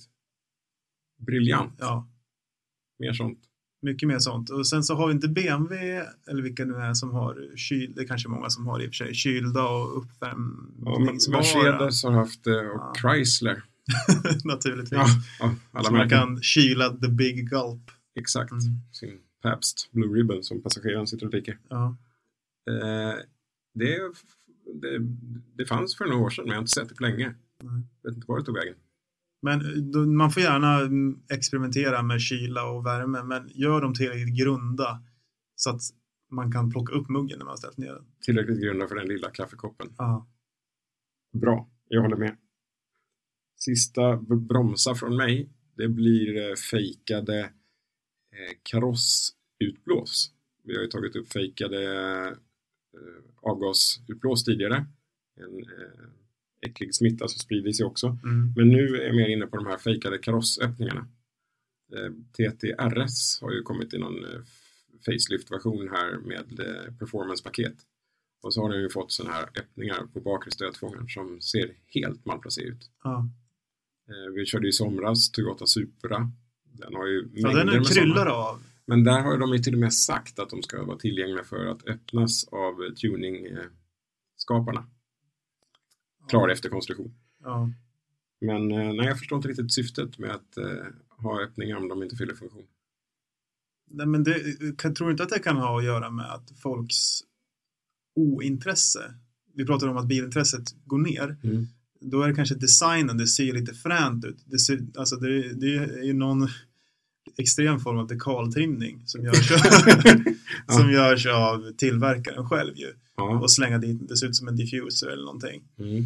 Briljant. 1.18 1.74
Ja, 1.78 2.08
Mer 2.98 3.12
sånt. 3.12 3.38
Mycket 3.82 4.08
mer 4.08 4.18
sånt. 4.18 4.50
Och 4.50 4.66
sen 4.66 4.82
så 4.82 4.94
har 4.94 5.06
vi 5.06 5.12
inte 5.12 5.28
BMW, 5.28 6.04
eller 6.28 6.42
vilka 6.42 6.64
nu 6.64 6.74
är 6.74 6.94
som 6.94 7.10
har 7.10 7.56
kyl, 7.56 7.92
det 7.94 8.02
är 8.02 8.06
kanske 8.06 8.28
många 8.28 8.50
som 8.50 8.66
har 8.66 8.82
i 8.82 8.86
och 8.86 8.88
för 8.88 9.04
sig, 9.04 9.14
kylda 9.14 9.62
och 9.62 9.88
Ja, 9.88 10.02
uppvärmningsbara. 10.02 11.40
Mercedes 11.40 12.04
har 12.04 12.12
haft 12.12 12.44
det 12.44 12.60
och 12.60 12.80
Ja. 12.80 12.92
Chrysler. 13.00 13.62
Naturligtvis. 14.44 14.92
Ja, 14.92 15.06
ja 15.40 15.54
alla 15.72 15.84
så 15.84 15.92
man 15.92 16.08
kan 16.08 16.42
kyla 16.42 16.90
the 16.90 17.08
big 17.08 17.48
gulp. 17.48 17.90
Exakt. 18.14 18.50
Mm. 18.52 18.62
Sin 18.92 19.18
Pabst 19.42 19.88
Blue 19.92 20.18
Ribbon 20.18 20.42
som 20.44 20.62
passageraren 20.62 21.06
sitter 21.06 21.26
och 21.26 21.30
dricker. 21.30 21.58
Ja. 21.68 21.96
Eh, 22.70 23.16
det, 23.74 23.98
det, 24.82 24.98
det 25.56 25.66
fanns 25.66 25.96
för 25.96 26.04
några 26.04 26.24
år 26.24 26.30
sedan 26.30 26.44
men 26.44 26.50
jag 26.50 26.56
har 26.56 26.62
inte 26.62 26.72
sett 26.72 26.88
det 26.88 26.94
på 26.94 27.02
länge. 27.02 27.34
Nej. 27.62 27.82
Vet 28.02 28.14
inte 28.14 28.26
var 28.28 28.38
det 28.38 28.44
tog 28.44 28.54
vägen. 28.54 28.74
Men 29.42 29.60
eh, 29.60 29.82
då, 29.92 29.98
man 30.06 30.30
får 30.30 30.42
gärna 30.42 30.80
mm, 30.80 31.20
experimentera 31.32 32.02
med 32.02 32.20
kyla 32.20 32.70
och 32.70 32.86
värme, 32.86 33.22
men 33.22 33.48
gör 33.54 33.80
dem 33.80 33.94
tillräckligt 33.94 34.38
grunda 34.38 35.02
så 35.56 35.70
att 35.70 35.80
man 36.30 36.52
kan 36.52 36.70
plocka 36.70 36.92
upp 36.92 37.08
muggen 37.08 37.38
när 37.38 37.44
man 37.44 37.52
har 37.52 37.56
ställt 37.56 37.78
ner 37.78 37.92
den. 37.92 38.04
Tillräckligt 38.24 38.62
grunda 38.62 38.88
för 38.88 38.94
den 38.94 39.08
lilla 39.08 39.30
kaffekoppen. 39.30 39.94
Ja. 39.98 40.28
Bra, 41.32 41.70
jag 41.88 42.02
håller 42.02 42.16
med. 42.16 42.36
Sista 43.56 44.16
bromsa 44.16 44.94
från 44.94 45.16
mig. 45.16 45.50
Det 45.76 45.88
blir 45.88 46.50
eh, 46.50 46.54
fejkade 46.54 47.40
eh, 47.40 48.56
karossutblås. 48.62 50.32
Vi 50.64 50.74
har 50.74 50.82
ju 50.82 50.88
tagit 50.88 51.16
upp 51.16 51.32
fejkade 51.32 51.82
eh, 52.28 53.40
avgasutblås 53.42 54.44
tidigare. 54.44 54.86
En 55.36 55.58
eh, 55.58 56.19
äcklig 56.66 56.94
smitta 56.94 57.28
som 57.28 57.38
sprider 57.38 57.72
sig 57.72 57.86
också. 57.86 58.06
Mm. 58.06 58.52
Men 58.56 58.68
nu 58.68 58.96
är 58.96 59.06
jag 59.06 59.16
mer 59.16 59.28
inne 59.28 59.46
på 59.46 59.56
de 59.56 59.66
här 59.66 59.78
fejkade 59.78 60.18
karossöppningarna. 60.18 61.06
Eh, 61.96 62.10
TTRS 62.32 63.40
har 63.40 63.52
ju 63.52 63.62
kommit 63.62 63.94
i 63.94 63.98
någon 63.98 64.24
eh, 64.24 64.40
facelift-version 65.06 65.88
här 65.88 66.18
med 66.18 66.60
eh, 66.60 66.94
performance-paket. 66.98 67.76
Och 68.42 68.54
så 68.54 68.62
har 68.62 68.70
den 68.70 68.80
ju 68.80 68.90
fått 68.90 69.12
sådana 69.12 69.34
här 69.34 69.44
öppningar 69.44 70.06
på 70.12 70.20
bakre 70.20 70.50
stötfångaren 70.50 71.08
som 71.08 71.40
ser 71.40 71.70
helt 71.86 72.24
malplacerad 72.24 72.68
ut. 72.68 72.90
Ja. 73.04 73.28
Vi 74.34 74.46
körde 74.46 74.68
i 74.68 74.72
somras 74.72 75.30
Toyota 75.30 75.66
Supra. 75.66 76.30
Den 76.64 76.94
har 76.94 77.06
ju 77.06 77.28
Ja, 77.34 77.48
mängder 77.48 77.64
den 77.64 77.80
är 77.80 77.84
kryllar 77.84 78.26
av. 78.26 78.62
Men 78.86 79.04
där 79.04 79.20
har 79.20 79.38
de 79.38 79.52
ju 79.52 79.58
till 79.58 79.74
och 79.74 79.80
med 79.80 79.92
sagt 79.92 80.38
att 80.38 80.50
de 80.50 80.62
ska 80.62 80.84
vara 80.84 80.98
tillgängliga 80.98 81.44
för 81.44 81.66
att 81.66 81.88
öppnas 81.88 82.44
av 82.44 82.94
tuning-skaparna. 82.94 84.86
Klar 86.30 86.48
efterkonstruktion. 86.48 87.14
Ja. 87.42 87.70
Men 88.40 88.72
eh, 88.72 88.92
nej, 88.92 89.06
jag 89.06 89.18
förstår 89.18 89.36
inte 89.36 89.48
riktigt 89.48 89.72
syftet 89.72 90.18
med 90.18 90.30
att 90.30 90.56
eh, 90.56 90.86
ha 91.08 91.42
öppningar 91.42 91.76
om 91.76 91.88
de 91.88 92.02
inte 92.02 92.16
fyller 92.16 92.34
funktion. 92.34 92.66
Nej, 93.90 94.06
men 94.06 94.24
det, 94.24 94.42
jag 94.82 94.96
tror 94.96 95.10
inte 95.10 95.22
att 95.22 95.28
det 95.28 95.38
kan 95.38 95.56
ha 95.56 95.78
att 95.78 95.84
göra 95.84 96.10
med 96.10 96.32
att 96.32 96.52
folks 96.62 97.20
ointresse. 98.14 99.14
Vi 99.54 99.66
pratar 99.66 99.88
om 99.88 99.96
att 99.96 100.06
bilintresset 100.06 100.74
går 100.84 100.98
ner. 100.98 101.36
Mm. 101.42 101.66
Då 102.00 102.22
är 102.22 102.28
det 102.28 102.34
kanske 102.34 102.54
designen, 102.54 103.18
det 103.18 103.26
ser 103.26 103.52
lite 103.52 103.74
fränt 103.74 104.24
ut. 104.24 104.38
Det, 104.44 104.58
ser, 104.58 104.86
alltså 104.98 105.16
det, 105.16 105.52
det 105.52 105.76
är 105.76 106.02
ju 106.02 106.12
någon 106.12 106.48
extrem 107.38 107.80
form 107.80 107.98
av 107.98 108.06
dekaltrimning 108.06 109.02
som 109.06 109.24
görs, 109.24 109.48
som 110.68 110.90
görs 110.90 111.26
av 111.26 111.72
tillverkaren 111.72 112.48
själv 112.48 112.76
ju. 112.76 112.92
Ja. 113.16 113.40
Och 113.40 113.50
slänga 113.50 113.78
dit, 113.78 114.08
det 114.08 114.16
ser 114.16 114.26
ut 114.26 114.36
som 114.36 114.48
en 114.48 114.56
diffuser 114.56 115.06
eller 115.06 115.24
någonting. 115.24 115.62
Mm. 115.78 116.04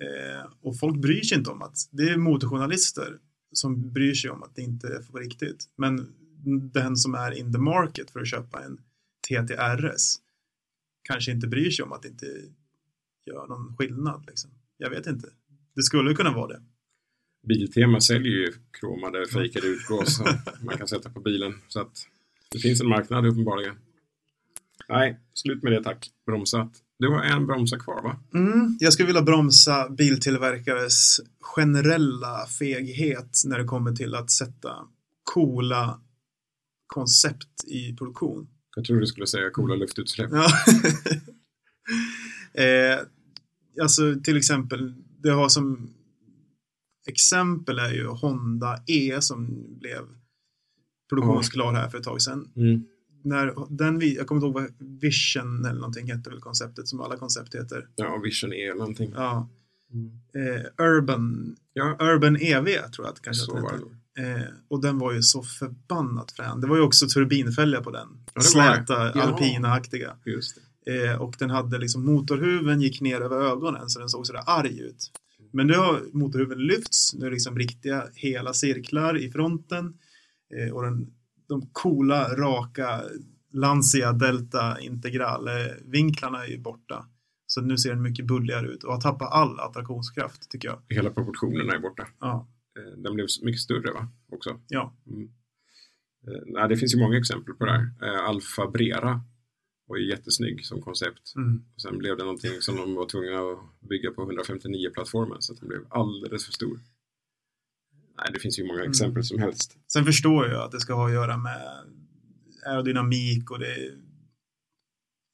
Eh, 0.00 0.50
och 0.60 0.78
folk 0.78 0.96
bryr 0.96 1.22
sig 1.22 1.38
inte 1.38 1.50
om 1.50 1.62
att, 1.62 1.88
det 1.90 2.08
är 2.08 2.16
motorjournalister 2.16 3.18
som 3.52 3.92
bryr 3.92 4.14
sig 4.14 4.30
om 4.30 4.42
att 4.42 4.56
det 4.56 4.62
inte 4.62 4.86
är 4.86 5.02
på 5.12 5.18
riktigt. 5.18 5.68
Men 5.76 6.14
den 6.72 6.96
som 6.96 7.14
är 7.14 7.32
in 7.32 7.52
the 7.52 7.58
market 7.58 8.10
för 8.10 8.20
att 8.20 8.28
köpa 8.28 8.62
en 8.64 8.80
TTRS 9.28 10.16
kanske 11.02 11.32
inte 11.32 11.46
bryr 11.46 11.70
sig 11.70 11.82
om 11.82 11.92
att 11.92 12.02
det 12.02 12.08
inte 12.08 12.26
gör 13.26 13.46
någon 13.46 13.76
skillnad. 13.76 14.24
Liksom. 14.26 14.50
Jag 14.76 14.90
vet 14.90 15.06
inte. 15.06 15.28
Det 15.74 15.82
skulle 15.82 16.14
kunna 16.14 16.32
vara 16.32 16.48
det. 16.48 16.62
Biltema 17.46 18.00
säljer 18.00 18.32
ju 18.32 18.52
kromade, 18.70 19.26
fejkade 19.26 19.66
utgås 19.66 20.16
som 20.16 20.26
man 20.60 20.78
kan 20.78 20.88
sätta 20.88 21.10
på 21.10 21.20
bilen. 21.20 21.54
Så 21.68 21.80
att 21.80 22.06
det 22.50 22.58
finns 22.58 22.80
en 22.80 22.88
marknad 22.88 23.26
uppenbarligen. 23.26 23.76
Nej, 24.88 25.20
slut 25.34 25.62
med 25.62 25.72
det 25.72 25.82
tack. 25.82 26.10
Bromsat. 26.26 26.83
Du 27.04 27.10
har 27.10 27.22
en 27.22 27.46
bromsa 27.46 27.78
kvar 27.78 28.02
va? 28.02 28.16
Mm, 28.34 28.76
jag 28.80 28.92
skulle 28.92 29.06
vilja 29.06 29.22
bromsa 29.22 29.88
biltillverkares 29.90 31.20
generella 31.40 32.46
feghet 32.58 33.42
när 33.46 33.58
det 33.58 33.64
kommer 33.64 33.92
till 33.92 34.14
att 34.14 34.30
sätta 34.30 34.70
coola 35.22 36.00
koncept 36.86 37.64
i 37.66 37.96
produktion. 37.96 38.48
Jag 38.76 38.84
tror 38.84 39.00
du 39.00 39.06
skulle 39.06 39.26
säga 39.26 39.50
coola 39.50 39.74
luftutsläpp. 39.74 40.30
Ja. 40.32 40.46
eh, 42.62 42.98
alltså 43.82 44.20
till 44.24 44.36
exempel, 44.36 44.94
det 45.22 45.30
har 45.30 45.48
som 45.48 45.90
exempel 47.06 47.78
är 47.78 47.92
ju 47.92 48.06
Honda 48.06 48.82
E 48.86 49.16
som 49.20 49.66
blev 49.80 50.02
produktionsklar 51.08 51.72
här 51.72 51.88
för 51.88 51.98
ett 51.98 52.04
tag 52.04 52.22
sedan. 52.22 52.52
Mm. 52.56 52.84
När 53.24 53.54
den, 53.70 53.98
vi- 53.98 54.16
jag 54.16 54.26
kommer 54.26 54.46
inte 54.46 54.60
ihåg 54.60 54.70
vad 54.78 55.00
Vision 55.00 55.64
eller 55.64 55.80
någonting 55.80 56.10
hette 56.12 56.30
väl 56.30 56.40
konceptet 56.40 56.88
som 56.88 57.00
alla 57.00 57.16
koncept 57.16 57.54
heter. 57.54 57.86
Ja, 57.96 58.20
Vision 58.24 58.52
är 58.52 58.74
någonting. 58.74 59.12
Ja. 59.16 59.48
Eh, 60.34 60.84
Urban, 60.86 61.56
Ja, 61.72 61.96
Urban 62.00 62.36
EV 62.36 62.64
tror 62.66 63.06
jag 63.06 63.06
att 63.12 63.22
kanske 63.22 63.44
så 63.44 63.56
att 63.56 63.62
det 64.16 64.22
hette. 64.24 64.40
Eh, 64.40 64.46
och 64.68 64.82
den 64.82 64.98
var 64.98 65.12
ju 65.12 65.22
så 65.22 65.42
förbannat 65.42 66.32
frän. 66.32 66.60
Det 66.60 66.66
var 66.66 66.76
ju 66.76 66.82
också 66.82 67.06
turbinfälgar 67.08 67.80
på 67.82 67.90
den. 67.90 68.08
Ja. 68.34 68.40
Släta, 68.40 69.12
Ja. 69.14 69.22
alpina-aktiga. 69.22 70.16
Just 70.24 70.58
det. 70.84 71.04
Eh, 71.04 71.20
och 71.22 71.34
den 71.38 71.50
hade 71.50 71.78
liksom 71.78 72.04
motorhuven 72.04 72.80
gick 72.80 73.00
ner 73.00 73.20
över 73.20 73.36
ögonen 73.36 73.88
så 73.90 73.98
den 73.98 74.08
såg 74.08 74.26
sådär 74.26 74.42
arg 74.46 74.80
ut. 74.80 75.10
Men 75.52 75.66
nu 75.66 75.74
har 75.74 76.00
motorhuven 76.12 76.58
lyfts, 76.58 77.14
nu 77.14 77.20
är 77.26 77.30
det 77.30 77.34
liksom 77.34 77.58
riktiga 77.58 78.04
hela 78.14 78.52
cirklar 78.52 79.18
i 79.18 79.30
fronten. 79.30 79.94
Eh, 80.54 80.72
och 80.74 80.82
den, 80.82 81.06
de 81.60 81.68
coola, 81.72 82.36
raka 82.36 83.00
Lancia 83.52 84.12
Delta 84.12 84.80
Integral 84.80 85.48
eh, 85.48 85.54
vinklarna 85.84 86.44
är 86.44 86.48
ju 86.48 86.58
borta. 86.58 87.06
Så 87.46 87.60
nu 87.60 87.78
ser 87.78 87.90
den 87.90 88.02
mycket 88.02 88.26
bulligare 88.26 88.66
ut 88.68 88.84
och 88.84 88.92
har 88.92 89.00
tappat 89.00 89.32
all 89.32 89.60
attraktionskraft 89.60 90.50
tycker 90.50 90.68
jag. 90.68 90.78
Hela 90.88 91.10
proportionerna 91.10 91.72
är 91.74 91.78
borta. 91.78 92.08
Ja, 92.20 92.48
Eh, 92.78 92.98
Den 92.98 93.14
blev 93.14 93.26
mycket 93.42 93.60
större 93.60 93.92
va? 93.92 94.08
Också. 94.32 94.60
ja. 94.68 94.94
Mm. 95.06 95.22
Eh, 96.26 96.42
Nej, 96.46 96.68
det 96.68 96.76
finns 96.76 96.94
ju 96.94 96.98
många 96.98 97.18
exempel 97.18 97.54
på 97.54 97.64
det 97.64 97.72
här. 97.72 97.90
Eh, 98.02 98.28
Alfa 98.28 98.66
Brera 98.70 99.20
var 99.86 99.96
ju 99.96 100.08
jättesnygg 100.10 100.66
som 100.66 100.80
koncept. 100.82 101.32
Mm. 101.36 101.64
Och 101.74 101.80
sen 101.80 101.98
blev 101.98 102.16
det 102.16 102.24
någonting 102.24 102.60
som 102.60 102.76
de 102.76 102.94
var 102.94 103.06
tvungna 103.06 103.38
att 103.38 103.88
bygga 103.88 104.10
på 104.10 104.30
159-plattformen 104.32 105.36
så 105.42 105.52
att 105.52 105.60
den 105.60 105.68
blev 105.68 105.80
alldeles 105.90 106.44
för 106.46 106.52
stor. 106.52 106.80
Nej, 108.18 108.30
det 108.32 108.40
finns 108.40 108.58
ju 108.58 108.66
många 108.66 108.80
Mm. 108.80 108.90
exempel 108.90 109.24
som 109.24 109.38
helst. 109.38 109.76
Sen 109.92 110.04
förstår 110.04 110.48
jag 110.48 110.62
att 110.62 110.72
det 110.72 110.80
ska 110.80 110.94
ha 110.94 111.06
att 111.06 111.12
göra 111.12 111.36
med 111.36 111.84
aerodynamik 112.66 113.50
och 113.50 113.58
det 113.58 113.74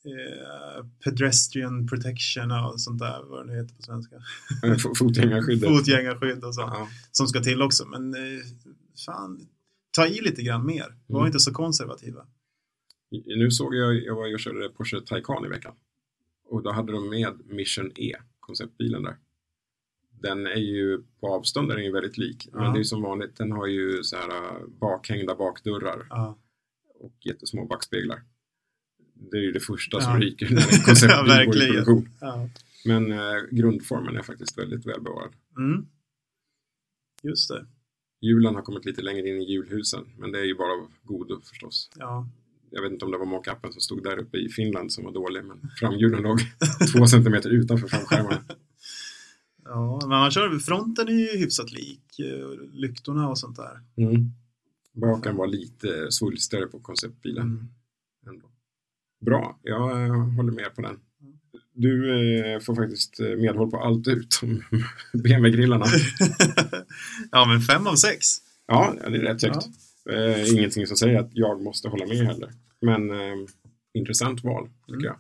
eh, 0.05 0.85
pedestrian 1.05 1.87
protection 1.87 2.51
och 2.51 2.81
sånt 2.81 2.99
där, 2.99 3.23
vad 3.25 3.47
det 3.47 3.57
heter 3.57 3.75
på 3.75 3.83
svenska. 3.83 4.17
Eh, 4.65 4.75
fo- 4.75 4.95
Fotgängarskyddet. 4.99 5.69
Fotgängarskydd 5.79 6.45
och 6.45 6.55
så. 6.55 6.61
Ja. 6.61 6.89
Som 7.13 7.27
ska 7.27 7.41
till 7.41 7.63
också, 7.63 7.87
men 7.87 8.15
eh, 8.15 8.41
fan, 9.07 9.49
ta 9.91 10.07
i 10.07 10.21
lite 10.21 10.43
grann 10.43 10.67
mer. 10.67 10.95
Var 11.07 11.21
Mm. 11.21 11.27
inte 11.27 11.41
så 11.41 11.53
konservativa. 11.53 12.27
Nu 13.27 13.51
såg 13.51 13.75
jag, 13.75 13.95
jag 14.05 14.15
var 14.17 14.35
och 14.35 14.41
körde 14.41 14.69
Porsche 14.69 15.01
Taycan 15.01 15.45
i 15.45 15.49
veckan. 15.49 15.75
Och 16.49 16.63
då 16.63 16.73
hade 16.73 16.93
de 16.93 17.09
med 17.11 17.41
Mission 17.47 17.93
E, 17.97 18.17
konceptbilen 18.41 19.03
där. 19.03 19.17
Den 20.23 20.47
är 20.47 20.55
ju 20.61 21.03
på 21.21 21.35
avstånd 21.35 21.71
är 21.71 21.77
den 21.77 21.85
ju 21.85 21.93
väldigt 21.93 22.19
lik. 22.19 22.49
Men 22.53 22.65
Ja. 22.65 22.71
det 22.73 22.79
är 22.81 22.85
som 22.85 23.03
vanligt, 23.03 23.37
den 23.37 23.53
har 23.53 23.67
ju 23.67 24.03
så 24.03 24.17
här 24.17 24.29
äh, 24.29 24.67
bakhängda 24.81 25.35
bakdörrar 25.35 26.07
Ja, 26.11 26.39
och 27.01 27.17
jättesmå 27.27 27.65
backspeglar. 27.67 28.23
Det 29.31 29.37
är 29.37 29.43
ju 29.43 29.53
det 29.53 29.61
första 29.61 29.97
Ja. 29.97 30.01
som 30.01 30.21
ryker 30.21 30.47
när 30.51 30.75
en 30.79 30.85
konceptbil 30.85 31.63
i 31.63 31.73
produktion. 31.73 32.09
Men 32.85 33.13
eh, 33.13 33.19
grundformen 33.51 34.17
är 34.17 34.23
faktiskt 34.23 34.59
väldigt 34.59 34.87
välbevarad. 34.87 35.33
Mm. 35.59 35.87
Just 37.23 37.49
det. 37.49 37.67
Hjulen 38.21 38.55
har 38.55 38.63
kommit 38.63 38.85
lite 38.85 39.03
längre 39.03 39.29
in 39.29 39.43
i 39.43 39.53
hjulhusen, 39.53 40.05
men 40.19 40.33
det 40.33 40.39
är 40.41 40.45
ju 40.45 40.55
bara 40.55 40.73
av 40.73 40.89
godo 41.03 41.41
förstås. 41.45 41.91
Ja. 41.97 42.29
Jag 42.71 42.83
vet 42.83 42.93
inte 42.93 43.05
om 43.05 43.11
det 43.11 43.19
var 43.19 43.27
mockupen 43.27 43.73
som 43.73 43.81
stod 43.81 44.03
där 44.05 44.19
uppe 44.19 44.39
i 44.39 44.49
Finland 44.49 44.93
som 44.93 45.05
var 45.05 45.13
dålig, 45.13 45.45
men 45.45 45.61
framhjulen 45.81 46.23
låg 46.23 46.39
två 46.97 47.07
centimeter 47.07 47.51
utanför 47.51 47.89
framskärmarna. 47.89 48.43
Ja, 49.71 50.01
men 50.03 50.13
annars 50.13 50.37
har 50.37 50.59
fronten 50.59 51.09
är 51.09 51.13
ju 51.13 51.39
hyfsat 51.39 51.73
lik. 51.73 52.19
eh, 52.19 52.49
Lyktorna 52.73 53.29
och 53.29 53.39
sånt 53.39 53.57
där. 53.57 53.81
Mm. 53.97 54.31
Baken 54.93 55.37
var 55.37 55.47
lite 55.47 56.13
svulstigare 56.13 56.67
på 56.67 56.81
konceptbilen. 56.81 57.43
Mm. 57.47 57.69
Ändå. 58.29 58.47
Bra, 59.27 59.59
jag 59.63 60.07
eh, 60.07 60.17
håller 60.37 60.53
med 60.53 60.75
på 60.75 60.83
den. 60.83 60.97
Du 61.73 62.11
eh, 62.55 62.61
får 62.61 62.75
faktiskt 62.75 63.21
medhåll 63.21 63.71
på 63.71 63.77
allt 63.81 64.09
utom 64.09 64.63
BMW-grillarna. 65.13 65.87
ja, 67.31 67.45
men 67.47 67.61
fem 67.61 67.87
av 67.87 67.95
sex. 67.95 68.27
Ja, 68.67 68.95
det 69.09 69.17
är 69.17 69.21
rätt 69.21 69.43
högt. 69.43 69.67
Eh, 70.11 70.53
ingenting 70.55 70.87
som 70.87 70.97
säger 70.97 71.19
att 71.21 71.31
jag 71.33 71.63
måste 71.63 71.89
hålla 71.89 72.07
med 72.07 72.17
heller. 72.17 72.51
Men 72.81 73.11
eh, 73.11 73.37
intressant 73.95 74.45
val, 74.45 74.69
tycker 74.87 74.93
Mm. 74.95 75.05
jag. 75.05 75.17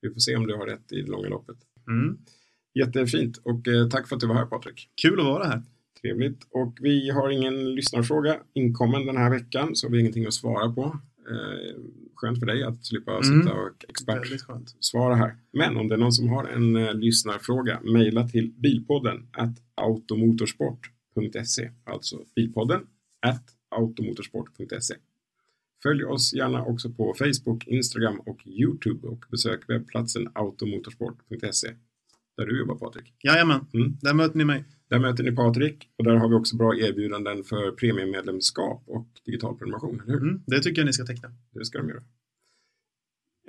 Vi 0.00 0.10
får 0.14 0.20
se 0.20 0.36
om 0.36 0.46
du 0.46 0.54
har 0.54 0.66
rätt 0.66 0.92
i 0.92 1.02
det 1.02 1.10
långa 1.10 1.28
loppet. 1.28 1.56
Mm. 1.88 2.18
Jättefint 2.78 3.36
och 3.36 3.68
eh, 3.68 3.88
tack 3.88 4.08
för 4.08 4.16
att 4.16 4.20
du 4.20 4.26
var 4.26 4.34
här 4.34 4.46
Patrik. 4.46 4.88
Kul 5.02 5.20
att 5.20 5.26
vara 5.26 5.44
här. 5.44 5.62
Trevligt. 6.00 6.46
Och 6.50 6.78
vi 6.80 7.10
har 7.10 7.30
ingen 7.30 7.74
lyssnarfråga 7.74 8.36
inkommen 8.54 9.06
den 9.06 9.16
här 9.16 9.30
veckan 9.30 9.76
så 9.76 9.88
vi 9.88 9.96
har 9.96 10.00
ingenting 10.00 10.26
att 10.26 10.34
svara 10.34 10.72
på. 10.72 10.82
Eh, 11.30 11.80
skönt 12.14 12.38
för 12.38 12.46
dig 12.46 12.62
att 12.64 12.84
slippa 12.86 13.12
Mm. 13.12 13.22
sitta 13.42 13.54
och 13.54 13.84
expert 13.88 14.16
Väldigt 14.24 14.42
skönt. 14.42 14.76
svara 14.80 15.14
här. 15.14 15.36
Men 15.52 15.76
om 15.76 15.88
det 15.88 15.94
är 15.94 15.98
någon 15.98 16.12
som 16.12 16.28
har 16.28 16.44
en 16.44 16.76
eh, 16.76 16.94
lyssnarfråga, 16.94 17.80
mejla 17.84 18.28
till 18.28 18.52
bilpodden 18.56 19.26
at 19.32 19.50
automotorsport.se. 19.74 21.70
Alltså 21.84 22.24
bilpodden 22.36 22.80
at 23.26 23.42
automotorsport.se. 23.68 24.94
Följ 25.82 26.04
oss 26.04 26.34
gärna 26.34 26.64
också 26.64 26.90
på 26.90 27.14
Facebook, 27.18 27.66
Instagram 27.66 28.20
och 28.20 28.46
Youtube 28.46 29.08
och 29.08 29.24
besök 29.30 29.60
webbplatsen 29.70 30.28
automotorsport.se. 30.34 31.68
Där 32.36 32.46
du 32.46 32.58
jobbar 32.58 32.74
Patrik. 32.74 33.14
Jajamän, 33.22 33.66
Mm. 33.74 33.96
där 34.02 34.14
möter 34.14 34.38
ni 34.38 34.44
mig. 34.44 34.64
Där 34.90 34.98
möter 34.98 35.24
ni 35.24 35.32
Patrik 35.32 35.88
och 35.98 36.04
där 36.04 36.14
har 36.16 36.28
vi 36.28 36.34
också 36.34 36.56
bra 36.56 36.76
erbjudanden 36.76 37.44
för 37.44 37.70
premiummedlemskap 37.70 38.82
och 38.86 39.06
digital 39.24 39.56
prenumeration, 39.56 40.00
eller 40.00 40.12
hur? 40.12 40.22
Mm. 40.22 40.42
Det 40.46 40.60
tycker 40.60 40.80
jag 40.80 40.86
ni 40.86 40.92
ska 40.92 41.04
teckna. 41.04 41.28
Det 41.54 41.64
ska 41.64 41.78
de 41.78 41.88
göra. 41.88 42.02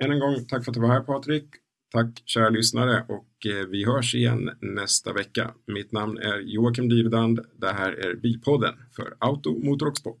Än 0.04 0.12
en 0.12 0.18
gång, 0.20 0.44
tack 0.48 0.64
för 0.64 0.70
att 0.70 0.74
du 0.74 0.80
var 0.80 0.88
här 0.88 1.00
Patrik. 1.00 1.44
Tack 1.92 2.22
kära 2.24 2.48
lyssnare 2.48 3.04
och 3.08 3.46
eh, 3.46 3.66
vi 3.66 3.84
hörs 3.84 4.14
igen 4.14 4.50
nästa 4.60 5.12
vecka. 5.12 5.54
Mitt 5.66 5.92
namn 5.92 6.18
är 6.18 6.38
Joakim 6.40 6.88
Dyredand. 6.88 7.40
Det 7.56 7.72
här 7.72 7.92
är 7.92 8.14
Bilpodden 8.14 8.74
för 8.96 9.14
Auto, 9.18 9.58
Motor 9.64 9.88
och 9.88 9.96
Sport. 9.96 10.20